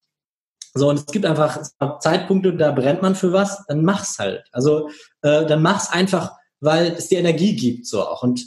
So, 0.74 0.90
und 0.90 1.00
es 1.00 1.06
gibt 1.08 1.26
einfach 1.26 1.62
Zeitpunkte, 2.00 2.56
da 2.56 2.72
brennt 2.72 3.02
man 3.02 3.16
für 3.16 3.34
was, 3.34 3.66
dann 3.68 3.84
mach's 3.84 4.18
halt. 4.20 4.46
Also 4.52 4.90
äh, 5.22 5.46
dann 5.46 5.62
mach's 5.62 5.90
einfach, 5.90 6.32
weil 6.62 6.94
es 6.94 7.10
dir 7.10 7.20
Energie 7.20 7.56
gibt, 7.56 7.88
so 7.88 8.08
auch. 8.08 8.24
Und 8.24 8.46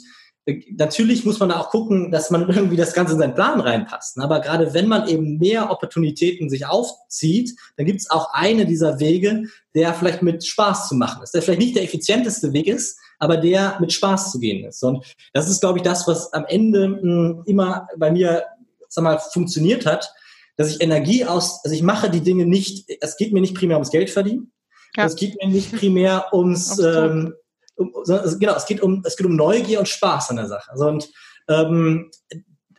natürlich 0.71 1.25
muss 1.25 1.39
man 1.39 1.49
da 1.49 1.59
auch 1.59 1.69
gucken, 1.69 2.11
dass 2.11 2.29
man 2.29 2.49
irgendwie 2.49 2.75
das 2.75 2.93
Ganze 2.93 3.13
in 3.13 3.19
seinen 3.19 3.35
Plan 3.35 3.59
reinpasst. 3.59 4.17
Aber 4.19 4.39
gerade 4.39 4.73
wenn 4.73 4.87
man 4.87 5.07
eben 5.07 5.37
mehr 5.37 5.71
Opportunitäten 5.71 6.49
sich 6.49 6.65
aufzieht, 6.65 7.55
dann 7.77 7.85
gibt 7.85 8.01
es 8.01 8.11
auch 8.11 8.33
eine 8.33 8.65
dieser 8.65 8.99
Wege, 8.99 9.45
der 9.73 9.93
vielleicht 9.93 10.21
mit 10.21 10.45
Spaß 10.45 10.87
zu 10.87 10.95
machen 10.95 11.23
ist. 11.23 11.33
Der 11.33 11.41
vielleicht 11.41 11.61
nicht 11.61 11.75
der 11.75 11.83
effizienteste 11.83 12.53
Weg 12.53 12.67
ist, 12.67 12.99
aber 13.19 13.37
der 13.37 13.77
mit 13.79 13.91
Spaß 13.93 14.31
zu 14.31 14.39
gehen 14.39 14.65
ist. 14.65 14.83
Und 14.83 15.05
das 15.33 15.49
ist, 15.49 15.61
glaube 15.61 15.79
ich, 15.79 15.83
das, 15.83 16.07
was 16.07 16.31
am 16.33 16.45
Ende 16.45 16.85
hm, 16.85 17.43
immer 17.45 17.87
bei 17.97 18.11
mir, 18.11 18.43
sag 18.87 19.03
mal, 19.03 19.19
funktioniert 19.19 19.85
hat, 19.85 20.13
dass 20.57 20.69
ich 20.69 20.81
Energie 20.81 21.25
aus, 21.25 21.61
also 21.63 21.75
ich 21.75 21.83
mache 21.83 22.09
die 22.09 22.21
Dinge 22.21 22.45
nicht, 22.45 22.89
es 23.01 23.17
geht 23.17 23.33
mir 23.33 23.41
nicht 23.41 23.55
primär 23.55 23.77
ums 23.77 23.91
Geld 23.91 24.09
verdienen. 24.09 24.51
Ja. 24.95 25.05
Es 25.05 25.15
geht 25.15 25.35
mir 25.41 25.49
nicht 25.49 25.75
primär 25.75 26.27
ums, 26.33 26.79
ähm, 26.79 27.33
um, 27.75 27.93
genau, 28.39 28.55
es 28.55 28.65
geht 28.65 28.81
um, 28.81 29.01
es 29.05 29.15
geht 29.15 29.25
um 29.25 29.35
Neugier 29.35 29.79
und 29.79 29.87
Spaß 29.87 30.29
an 30.29 30.37
der 30.37 30.47
Sache. 30.47 30.71
Also 30.71 30.87
und 30.87 31.09
ähm, 31.47 32.11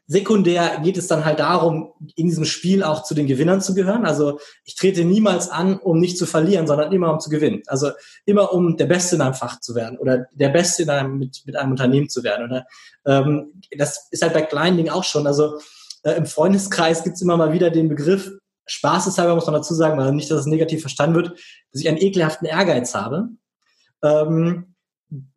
sekundär 0.07 0.81
geht 0.83 0.97
es 0.97 1.09
dann 1.09 1.25
halt 1.25 1.41
darum, 1.41 1.93
in 2.15 2.27
diesem 2.27 2.45
Spiel 2.45 2.85
auch 2.85 3.03
zu 3.03 3.15
den 3.15 3.27
Gewinnern 3.27 3.61
zu 3.61 3.75
gehören. 3.75 4.07
Also 4.07 4.39
ich 4.65 4.77
trete 4.77 5.05
niemals 5.05 5.51
an, 5.51 5.79
um 5.79 5.99
nicht 5.99 6.17
zu 6.17 6.27
verlieren, 6.27 6.67
sondern 6.67 6.93
immer 6.93 7.13
um 7.13 7.19
zu 7.19 7.29
gewinnen. 7.29 7.63
Also 7.67 7.91
immer 8.25 8.53
um 8.53 8.77
der 8.77 8.87
Beste 8.87 9.17
in 9.17 9.23
einem 9.23 9.35
Fach 9.35 9.61
zu 9.61 9.75
werden 9.75 9.99
oder 9.99 10.27
der 10.33 10.51
Beste 10.51 10.85
in 10.85 10.91
einem, 10.91 11.19
mit, 11.19 11.43
mit 11.45 11.57
einem 11.57 11.73
Unternehmen 11.73 12.09
zu 12.09 12.23
werden. 12.23 12.47
Oder 12.47 12.67
ähm, 13.05 13.61
das 13.77 14.07
ist 14.11 14.23
halt 14.23 14.33
bei 14.35 14.43
kleinen 14.43 14.77
Dingen 14.77 14.91
auch 14.91 15.05
schon. 15.05 15.27
Also 15.27 15.59
äh, 16.05 16.13
im 16.13 16.27
Freundeskreis 16.27 17.03
gibt's 17.03 17.23
immer 17.23 17.37
mal 17.37 17.53
wieder 17.53 17.71
den 17.71 17.89
Begriff, 17.89 18.31
Spaßeshalber 18.67 19.35
muss 19.35 19.47
man 19.47 19.55
dazu 19.55 19.75
sagen, 19.75 19.99
weil 19.99 20.13
nicht, 20.13 20.31
dass 20.31 20.41
es 20.41 20.47
negativ 20.47 20.81
verstanden 20.81 21.17
wird, 21.17 21.29
dass 21.73 21.81
ich 21.81 21.89
einen 21.89 21.99
ekelhaften 21.99 22.47
Ehrgeiz 22.47 22.95
habe. 22.95 23.29
Ähm, 24.03 24.75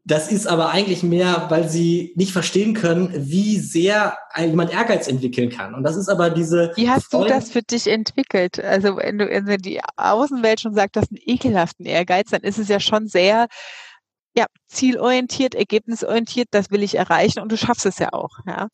das 0.04 0.32
ist 0.32 0.48
aber 0.48 0.70
eigentlich 0.70 1.04
mehr, 1.04 1.46
weil 1.50 1.70
sie 1.70 2.14
nicht 2.16 2.32
verstehen 2.32 2.74
können, 2.74 3.14
wie 3.16 3.60
sehr 3.60 4.18
jemand 4.38 4.74
Ehrgeiz 4.74 5.08
entwickeln 5.08 5.52
kann. 5.52 5.76
Und 5.76 5.84
das 5.84 5.96
ist 5.96 6.10
aber 6.10 6.32
diese. 6.32 6.72
Wie 6.76 6.90
hast 6.90 7.14
du 7.14 7.24
das 7.24 7.52
für 7.52 7.62
dich 7.62 7.86
entwickelt? 7.86 8.60
Also 8.60 8.98
wenn 8.98 9.20
du 9.20 9.28
wenn 9.28 9.62
die 9.62 9.80
Außenwelt 9.96 10.62
schon 10.62 10.74
sagt, 10.74 10.96
das 10.96 11.10
einen 11.10 11.20
ekelhaften 11.24 11.86
Ehrgeiz, 11.86 12.32
dann 12.32 12.42
ist 12.42 12.58
es 12.58 12.68
ja 12.68 12.80
schon 12.80 13.08
sehr 13.08 13.48
ja, 14.36 14.46
zielorientiert, 14.68 15.54
ergebnisorientiert, 15.54 16.48
das 16.52 16.72
will 16.72 16.84
ich 16.84 16.96
erreichen 16.96 17.40
und 17.40 17.52
du 17.52 17.58
schaffst 17.58 17.86
es 17.86 18.00
ja 18.00 18.14
auch. 18.14 18.40
Ja, 18.46 18.70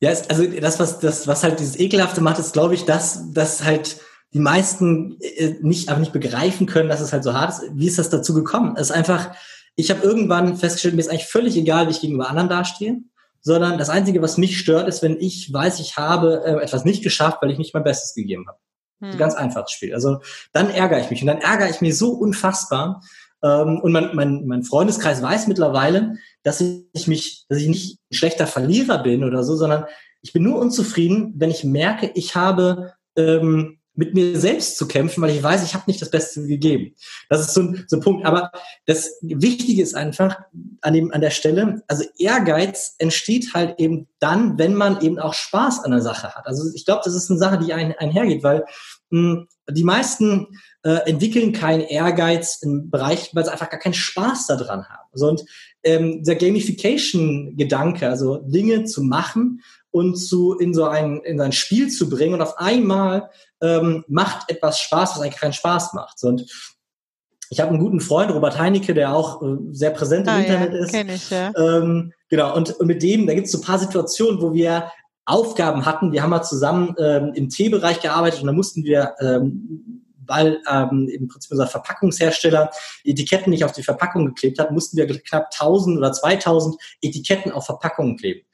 ja 0.00 0.10
also 0.10 0.44
das, 0.46 0.78
was, 0.78 1.00
das, 1.00 1.26
was 1.26 1.42
halt 1.42 1.58
dieses 1.58 1.78
Ekelhafte 1.78 2.20
macht, 2.20 2.38
ist, 2.38 2.52
glaube 2.52 2.74
ich, 2.74 2.84
dass, 2.84 3.32
dass 3.32 3.64
halt 3.64 4.00
die 4.32 4.40
meisten 4.40 5.18
äh, 5.20 5.56
nicht, 5.60 5.88
aber 5.88 6.00
nicht 6.00 6.12
begreifen 6.12 6.66
können, 6.66 6.88
dass 6.88 7.00
es 7.00 7.12
halt 7.12 7.24
so 7.24 7.34
hart 7.34 7.50
ist. 7.50 7.62
Wie 7.72 7.86
ist 7.86 7.98
das 7.98 8.10
dazu 8.10 8.34
gekommen? 8.34 8.76
Es 8.76 8.90
ist 8.90 8.96
einfach, 8.96 9.34
ich 9.76 9.90
habe 9.90 10.02
irgendwann 10.02 10.56
festgestellt, 10.56 10.94
mir 10.94 11.00
ist 11.00 11.10
eigentlich 11.10 11.26
völlig 11.26 11.56
egal, 11.56 11.86
wie 11.86 11.92
ich 11.92 12.00
gegenüber 12.00 12.28
anderen 12.28 12.48
dastehe, 12.48 12.98
sondern 13.40 13.78
das 13.78 13.90
Einzige, 13.90 14.22
was 14.22 14.36
mich 14.36 14.58
stört, 14.58 14.88
ist, 14.88 15.02
wenn 15.02 15.18
ich 15.18 15.52
weiß, 15.52 15.80
ich 15.80 15.96
habe 15.96 16.42
äh, 16.44 16.62
etwas 16.62 16.84
nicht 16.84 17.02
geschafft, 17.02 17.38
weil 17.40 17.50
ich 17.50 17.58
nicht 17.58 17.74
mein 17.74 17.84
Bestes 17.84 18.14
gegeben 18.14 18.46
habe. 18.46 18.58
Hm. 19.00 19.16
Ganz 19.18 19.34
einfaches 19.34 19.72
Spiel. 19.72 19.94
Also 19.94 20.20
dann 20.52 20.70
ärgere 20.70 21.00
ich 21.00 21.10
mich 21.10 21.22
und 21.22 21.28
dann 21.28 21.38
ärgere 21.38 21.70
ich 21.70 21.80
mich 21.80 21.96
so 21.96 22.10
unfassbar. 22.10 23.02
Ähm, 23.42 23.80
und 23.80 23.92
mein, 23.92 24.14
mein, 24.14 24.46
mein 24.46 24.62
Freundeskreis 24.62 25.22
weiß 25.22 25.46
mittlerweile, 25.46 26.16
dass 26.42 26.60
ich 26.60 27.06
mich, 27.06 27.46
dass 27.48 27.58
ich 27.58 27.68
nicht 27.68 27.98
ein 28.10 28.14
schlechter 28.14 28.46
Verlierer 28.46 29.02
bin 29.02 29.24
oder 29.24 29.42
so, 29.42 29.56
sondern 29.56 29.86
ich 30.20 30.34
bin 30.34 30.42
nur 30.42 30.58
unzufrieden, 30.58 31.32
wenn 31.36 31.50
ich 31.50 31.64
merke, 31.64 32.10
ich 32.14 32.34
habe 32.34 32.92
ähm, 33.16 33.79
mit 34.00 34.14
mir 34.14 34.40
selbst 34.40 34.78
zu 34.78 34.88
kämpfen, 34.88 35.20
weil 35.20 35.36
ich 35.36 35.42
weiß, 35.42 35.62
ich 35.62 35.74
habe 35.74 35.84
nicht 35.86 36.00
das 36.00 36.10
Beste 36.10 36.46
gegeben. 36.46 36.94
Das 37.28 37.42
ist 37.42 37.52
so 37.52 37.60
ein, 37.60 37.84
so 37.86 37.98
ein 37.98 38.00
Punkt. 38.00 38.24
Aber 38.24 38.50
das 38.86 39.18
Wichtige 39.20 39.82
ist 39.82 39.94
einfach 39.94 40.40
an, 40.80 40.94
dem, 40.94 41.12
an 41.12 41.20
der 41.20 41.28
Stelle, 41.28 41.82
also 41.86 42.04
Ehrgeiz 42.16 42.94
entsteht 42.96 43.52
halt 43.52 43.78
eben 43.78 44.08
dann, 44.18 44.56
wenn 44.56 44.74
man 44.74 45.02
eben 45.02 45.18
auch 45.18 45.34
Spaß 45.34 45.84
an 45.84 45.90
der 45.90 46.00
Sache 46.00 46.34
hat. 46.34 46.46
Also 46.46 46.62
ich 46.74 46.86
glaube, 46.86 47.02
das 47.04 47.14
ist 47.14 47.30
eine 47.30 47.38
Sache, 47.38 47.58
die 47.58 47.74
ein, 47.74 47.94
einhergeht, 47.98 48.42
weil 48.42 48.64
mh, 49.10 49.32
hm, 49.32 49.48
die 49.68 49.84
meisten 49.84 50.46
äh, 50.82 51.06
entwickeln 51.06 51.52
keinen 51.52 51.82
Ehrgeiz 51.82 52.60
im 52.62 52.88
Bereich, 52.88 53.34
weil 53.34 53.44
sie 53.44 53.52
einfach 53.52 53.68
gar 53.68 53.80
keinen 53.80 53.92
Spaß 53.92 54.46
daran 54.46 54.88
haben. 54.88 55.08
Also 55.12 55.28
und 55.28 55.44
ähm, 55.82 56.22
der 56.24 56.36
Gamification-Gedanke, 56.36 58.08
also 58.08 58.38
Dinge 58.38 58.84
zu 58.84 59.02
machen 59.02 59.62
und 59.90 60.16
zu 60.16 60.54
in 60.54 60.74
so 60.74 60.84
ein 60.84 61.20
in 61.20 61.40
ein 61.40 61.52
Spiel 61.52 61.88
zu 61.88 62.08
bringen 62.08 62.34
und 62.34 62.42
auf 62.42 62.58
einmal 62.58 63.30
ähm, 63.60 64.04
macht 64.08 64.50
etwas 64.50 64.80
Spaß, 64.80 65.12
was 65.12 65.20
eigentlich 65.20 65.40
keinen 65.40 65.52
Spaß 65.52 65.94
macht. 65.94 66.22
Und 66.22 66.46
ich 67.50 67.58
habe 67.58 67.70
einen 67.70 67.80
guten 67.80 68.00
Freund, 68.00 68.30
Robert 68.30 68.58
Heinecke, 68.58 68.94
der 68.94 69.14
auch 69.14 69.42
äh, 69.42 69.56
sehr 69.72 69.90
präsent 69.90 70.28
im 70.28 70.34
ah, 70.34 70.38
Internet 70.38 70.72
ja, 70.72 70.78
ist. 70.78 70.92
Kenn 70.92 71.08
ich, 71.08 71.30
ja. 71.30 71.52
Ähm, 71.56 72.12
genau, 72.28 72.54
und, 72.54 72.70
und 72.78 72.86
mit 72.86 73.02
dem, 73.02 73.26
da 73.26 73.34
gibt 73.34 73.46
es 73.46 73.52
so 73.52 73.58
ein 73.58 73.64
paar 73.64 73.78
Situationen, 73.78 74.40
wo 74.40 74.54
wir 74.54 74.90
Aufgaben 75.24 75.84
hatten. 75.84 76.12
Wir 76.12 76.22
haben 76.22 76.30
mal 76.30 76.42
zusammen 76.42 76.94
ähm, 76.98 77.32
im 77.34 77.48
Teebereich 77.48 78.00
gearbeitet 78.00 78.40
und 78.40 78.46
da 78.46 78.52
mussten 78.52 78.84
wir 78.84 79.14
ähm, 79.20 80.04
weil 80.30 80.62
ähm, 80.70 81.08
im 81.08 81.26
Prinzip 81.26 81.50
unser 81.50 81.66
Verpackungshersteller 81.66 82.70
Etiketten 83.04 83.50
nicht 83.50 83.64
auf 83.64 83.72
die 83.72 83.82
Verpackung 83.82 84.26
geklebt 84.26 84.60
hat, 84.60 84.70
mussten 84.70 84.96
wir 84.96 85.06
knapp 85.06 85.48
1000 85.52 85.98
oder 85.98 86.12
2000 86.12 86.76
Etiketten 87.02 87.50
auf 87.50 87.66
Verpackungen 87.66 88.16
kleben. 88.16 88.46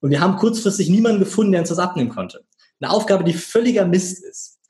Und 0.00 0.10
wir 0.10 0.20
haben 0.20 0.36
kurzfristig 0.36 0.88
niemanden 0.88 1.18
gefunden, 1.18 1.50
der 1.50 1.62
uns 1.62 1.70
das 1.70 1.80
abnehmen 1.80 2.10
konnte. 2.10 2.44
Eine 2.80 2.92
Aufgabe, 2.92 3.24
die 3.24 3.32
völliger 3.32 3.84
Mist 3.84 4.22
ist. 4.22 4.60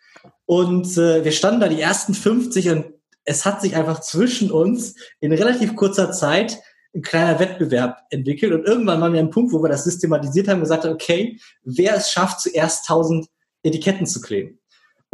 Und 0.47 0.97
äh, 0.97 1.23
wir 1.23 1.33
standen 1.33 1.61
da 1.61 1.69
die 1.69 1.81
ersten 1.81 2.15
50 2.15 2.71
und 2.71 2.87
es 3.25 3.45
hat 3.45 3.61
sich 3.61 3.77
einfach 3.77 4.01
zwischen 4.01 4.51
uns 4.51 4.95
in 5.21 5.33
relativ 5.33 5.77
kurzer 5.77 6.13
Zeit 6.13 6.59
ein 6.95 7.03
kleiner 7.03 7.39
Wettbewerb 7.41 7.99
entwickelt. 8.09 8.53
Und 8.53 8.65
irgendwann 8.65 9.03
waren 9.03 9.13
wir 9.13 9.21
am 9.21 9.31
Punkt, 9.31 9.53
wo 9.53 9.63
wir 9.63 9.69
das 9.69 9.85
systematisiert 9.85 10.49
haben 10.49 10.59
und 10.59 10.63
gesagt 10.63 10.85
haben, 10.85 10.95
okay, 10.95 11.39
wer 11.63 11.95
es 11.97 12.11
schafft, 12.11 12.41
zuerst 12.41 12.89
1000 12.89 13.27
Etiketten 13.63 14.07
zu 14.07 14.21
kleben. 14.21 14.61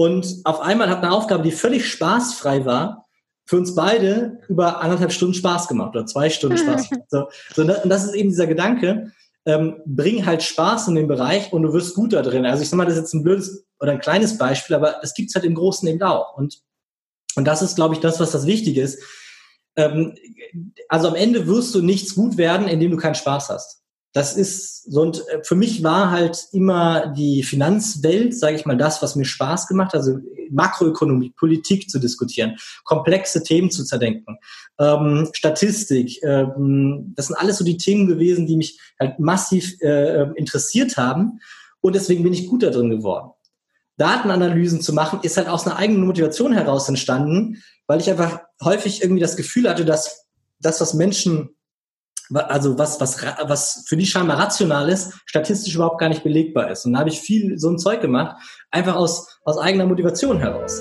Und 0.00 0.40
auf 0.44 0.62
einmal 0.62 0.88
hat 0.88 1.02
eine 1.02 1.12
Aufgabe, 1.12 1.42
die 1.42 1.50
völlig 1.50 1.86
spaßfrei 1.86 2.64
war, 2.64 3.06
für 3.44 3.58
uns 3.58 3.74
beide 3.74 4.38
über 4.48 4.80
anderthalb 4.80 5.12
Stunden 5.12 5.34
Spaß 5.34 5.68
gemacht 5.68 5.94
oder 5.94 6.06
zwei 6.06 6.30
Stunden 6.30 6.56
Spaß 6.56 6.88
gemacht. 6.88 7.06
So, 7.10 7.28
so, 7.54 7.60
und 7.60 7.90
das 7.90 8.04
ist 8.04 8.14
eben 8.14 8.30
dieser 8.30 8.46
Gedanke, 8.46 9.12
ähm, 9.44 9.82
bring 9.84 10.24
halt 10.24 10.42
Spaß 10.42 10.88
in 10.88 10.94
den 10.94 11.06
Bereich 11.06 11.52
und 11.52 11.64
du 11.64 11.74
wirst 11.74 11.94
gut 11.94 12.14
da 12.14 12.22
drin. 12.22 12.46
Also 12.46 12.62
ich 12.62 12.70
sag 12.70 12.78
mal, 12.78 12.86
das 12.86 12.94
ist 12.94 13.00
jetzt 13.00 13.12
ein 13.12 13.22
blödes 13.22 13.66
oder 13.78 13.92
ein 13.92 14.00
kleines 14.00 14.38
Beispiel, 14.38 14.74
aber 14.74 14.96
das 15.02 15.12
gibt's 15.12 15.34
halt 15.34 15.44
im 15.44 15.54
Großen 15.54 15.86
eben 15.86 16.00
auch. 16.00 16.34
Und, 16.34 16.62
und 17.36 17.44
das 17.44 17.60
ist, 17.60 17.76
glaube 17.76 17.94
ich, 17.94 18.00
das, 18.00 18.20
was 18.20 18.30
das 18.30 18.46
Wichtige 18.46 18.80
ist. 18.80 19.02
Ähm, 19.76 20.14
also 20.88 21.08
am 21.08 21.14
Ende 21.14 21.46
wirst 21.46 21.74
du 21.74 21.82
nichts 21.82 22.14
gut 22.14 22.38
werden, 22.38 22.68
indem 22.68 22.92
du 22.92 22.96
keinen 22.96 23.16
Spaß 23.16 23.50
hast 23.50 23.79
das 24.12 24.36
ist 24.36 24.90
so 24.90 25.02
und 25.02 25.26
äh, 25.28 25.42
für 25.44 25.54
mich 25.54 25.82
war 25.82 26.10
halt 26.10 26.48
immer 26.52 27.08
die 27.08 27.42
Finanzwelt, 27.42 28.36
sage 28.36 28.56
ich 28.56 28.66
mal, 28.66 28.76
das, 28.76 29.02
was 29.02 29.14
mir 29.16 29.24
Spaß 29.24 29.68
gemacht, 29.68 29.94
also 29.94 30.18
Makroökonomie, 30.50 31.30
Politik 31.30 31.88
zu 31.88 31.98
diskutieren, 32.00 32.56
komplexe 32.84 33.42
Themen 33.42 33.70
zu 33.70 33.84
zerdenken, 33.84 34.38
ähm, 34.78 35.28
Statistik, 35.32 36.22
ähm, 36.24 37.12
das 37.16 37.28
sind 37.28 37.36
alles 37.36 37.58
so 37.58 37.64
die 37.64 37.76
Themen 37.76 38.08
gewesen, 38.08 38.46
die 38.46 38.56
mich 38.56 38.80
halt 38.98 39.20
massiv 39.20 39.80
äh, 39.80 40.22
interessiert 40.34 40.96
haben 40.96 41.40
und 41.80 41.94
deswegen 41.94 42.24
bin 42.24 42.32
ich 42.32 42.48
gut 42.48 42.62
da 42.62 42.70
drin 42.70 42.90
geworden. 42.90 43.30
Datenanalysen 43.96 44.80
zu 44.80 44.94
machen, 44.94 45.20
ist 45.22 45.36
halt 45.36 45.48
aus 45.48 45.66
einer 45.66 45.76
eigenen 45.76 46.06
Motivation 46.06 46.54
heraus 46.54 46.88
entstanden, 46.88 47.62
weil 47.86 48.00
ich 48.00 48.10
einfach 48.10 48.40
häufig 48.64 49.02
irgendwie 49.02 49.20
das 49.20 49.36
Gefühl 49.36 49.68
hatte, 49.68 49.84
dass 49.84 50.26
das, 50.58 50.80
was 50.80 50.94
Menschen 50.94 51.50
also 52.34 52.78
was, 52.78 53.00
was, 53.00 53.24
was 53.44 53.84
für 53.86 53.96
die 53.96 54.06
scheinbar 54.06 54.38
rational 54.38 54.88
ist, 54.88 55.12
statistisch 55.26 55.74
überhaupt 55.74 55.98
gar 55.98 56.08
nicht 56.08 56.22
belegbar 56.22 56.70
ist. 56.70 56.86
Und 56.86 56.92
da 56.92 57.00
habe 57.00 57.10
ich 57.10 57.20
viel 57.20 57.58
so 57.58 57.70
ein 57.70 57.78
Zeug 57.78 58.00
gemacht, 58.00 58.36
einfach 58.70 58.96
aus, 58.96 59.40
aus 59.44 59.58
eigener 59.58 59.86
Motivation 59.86 60.38
heraus. 60.38 60.80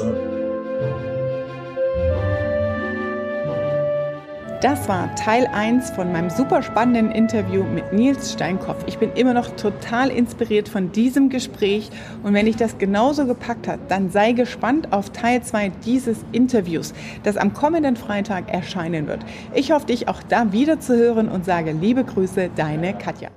Das 4.62 4.89
war 4.89 5.16
Teil 5.16 5.47
1 5.47 5.91
von 5.91 6.12
meinem 6.12 6.30
super 6.30 6.62
spannenden 6.62 7.12
Interview 7.12 7.64
mit 7.64 7.93
Nils 7.93 8.34
Steinkopf. 8.34 8.84
Ich 8.88 8.97
bin 8.97 9.14
immer 9.14 9.34
noch 9.34 9.55
total 9.55 10.10
inspiriert 10.10 10.68
von 10.68 10.91
diesem 10.91 11.30
Gespräch 11.30 11.89
und 12.24 12.34
wenn 12.34 12.45
dich 12.45 12.57
das 12.57 12.78
genauso 12.78 13.26
gepackt 13.26 13.70
hat, 13.70 13.80
dann 13.88 14.10
sei 14.10 14.34
gespannt 14.34 14.91
auf 14.91 15.12
Teil 15.12 15.41
2 15.41 15.70
dieses 15.86 16.26
Interviews, 16.34 16.93
das 17.24 17.38
am 17.38 17.53
kommenden 17.53 17.95
Freitag 17.95 18.53
erscheinen 18.53 19.07
wird. 19.07 19.24
Ich 19.53 19.72
hoffe, 19.72 19.86
dich 19.86 20.10
auch 20.10 20.22
da 20.24 20.51
wieder 20.51 20.82
zu 20.82 20.93
hören 20.93 21.30
und 21.30 21.45
sage 21.45 21.72
liebe 21.72 22.03
Grüße, 22.03 22.49
deine 22.53 22.93
Katja. 22.93 23.30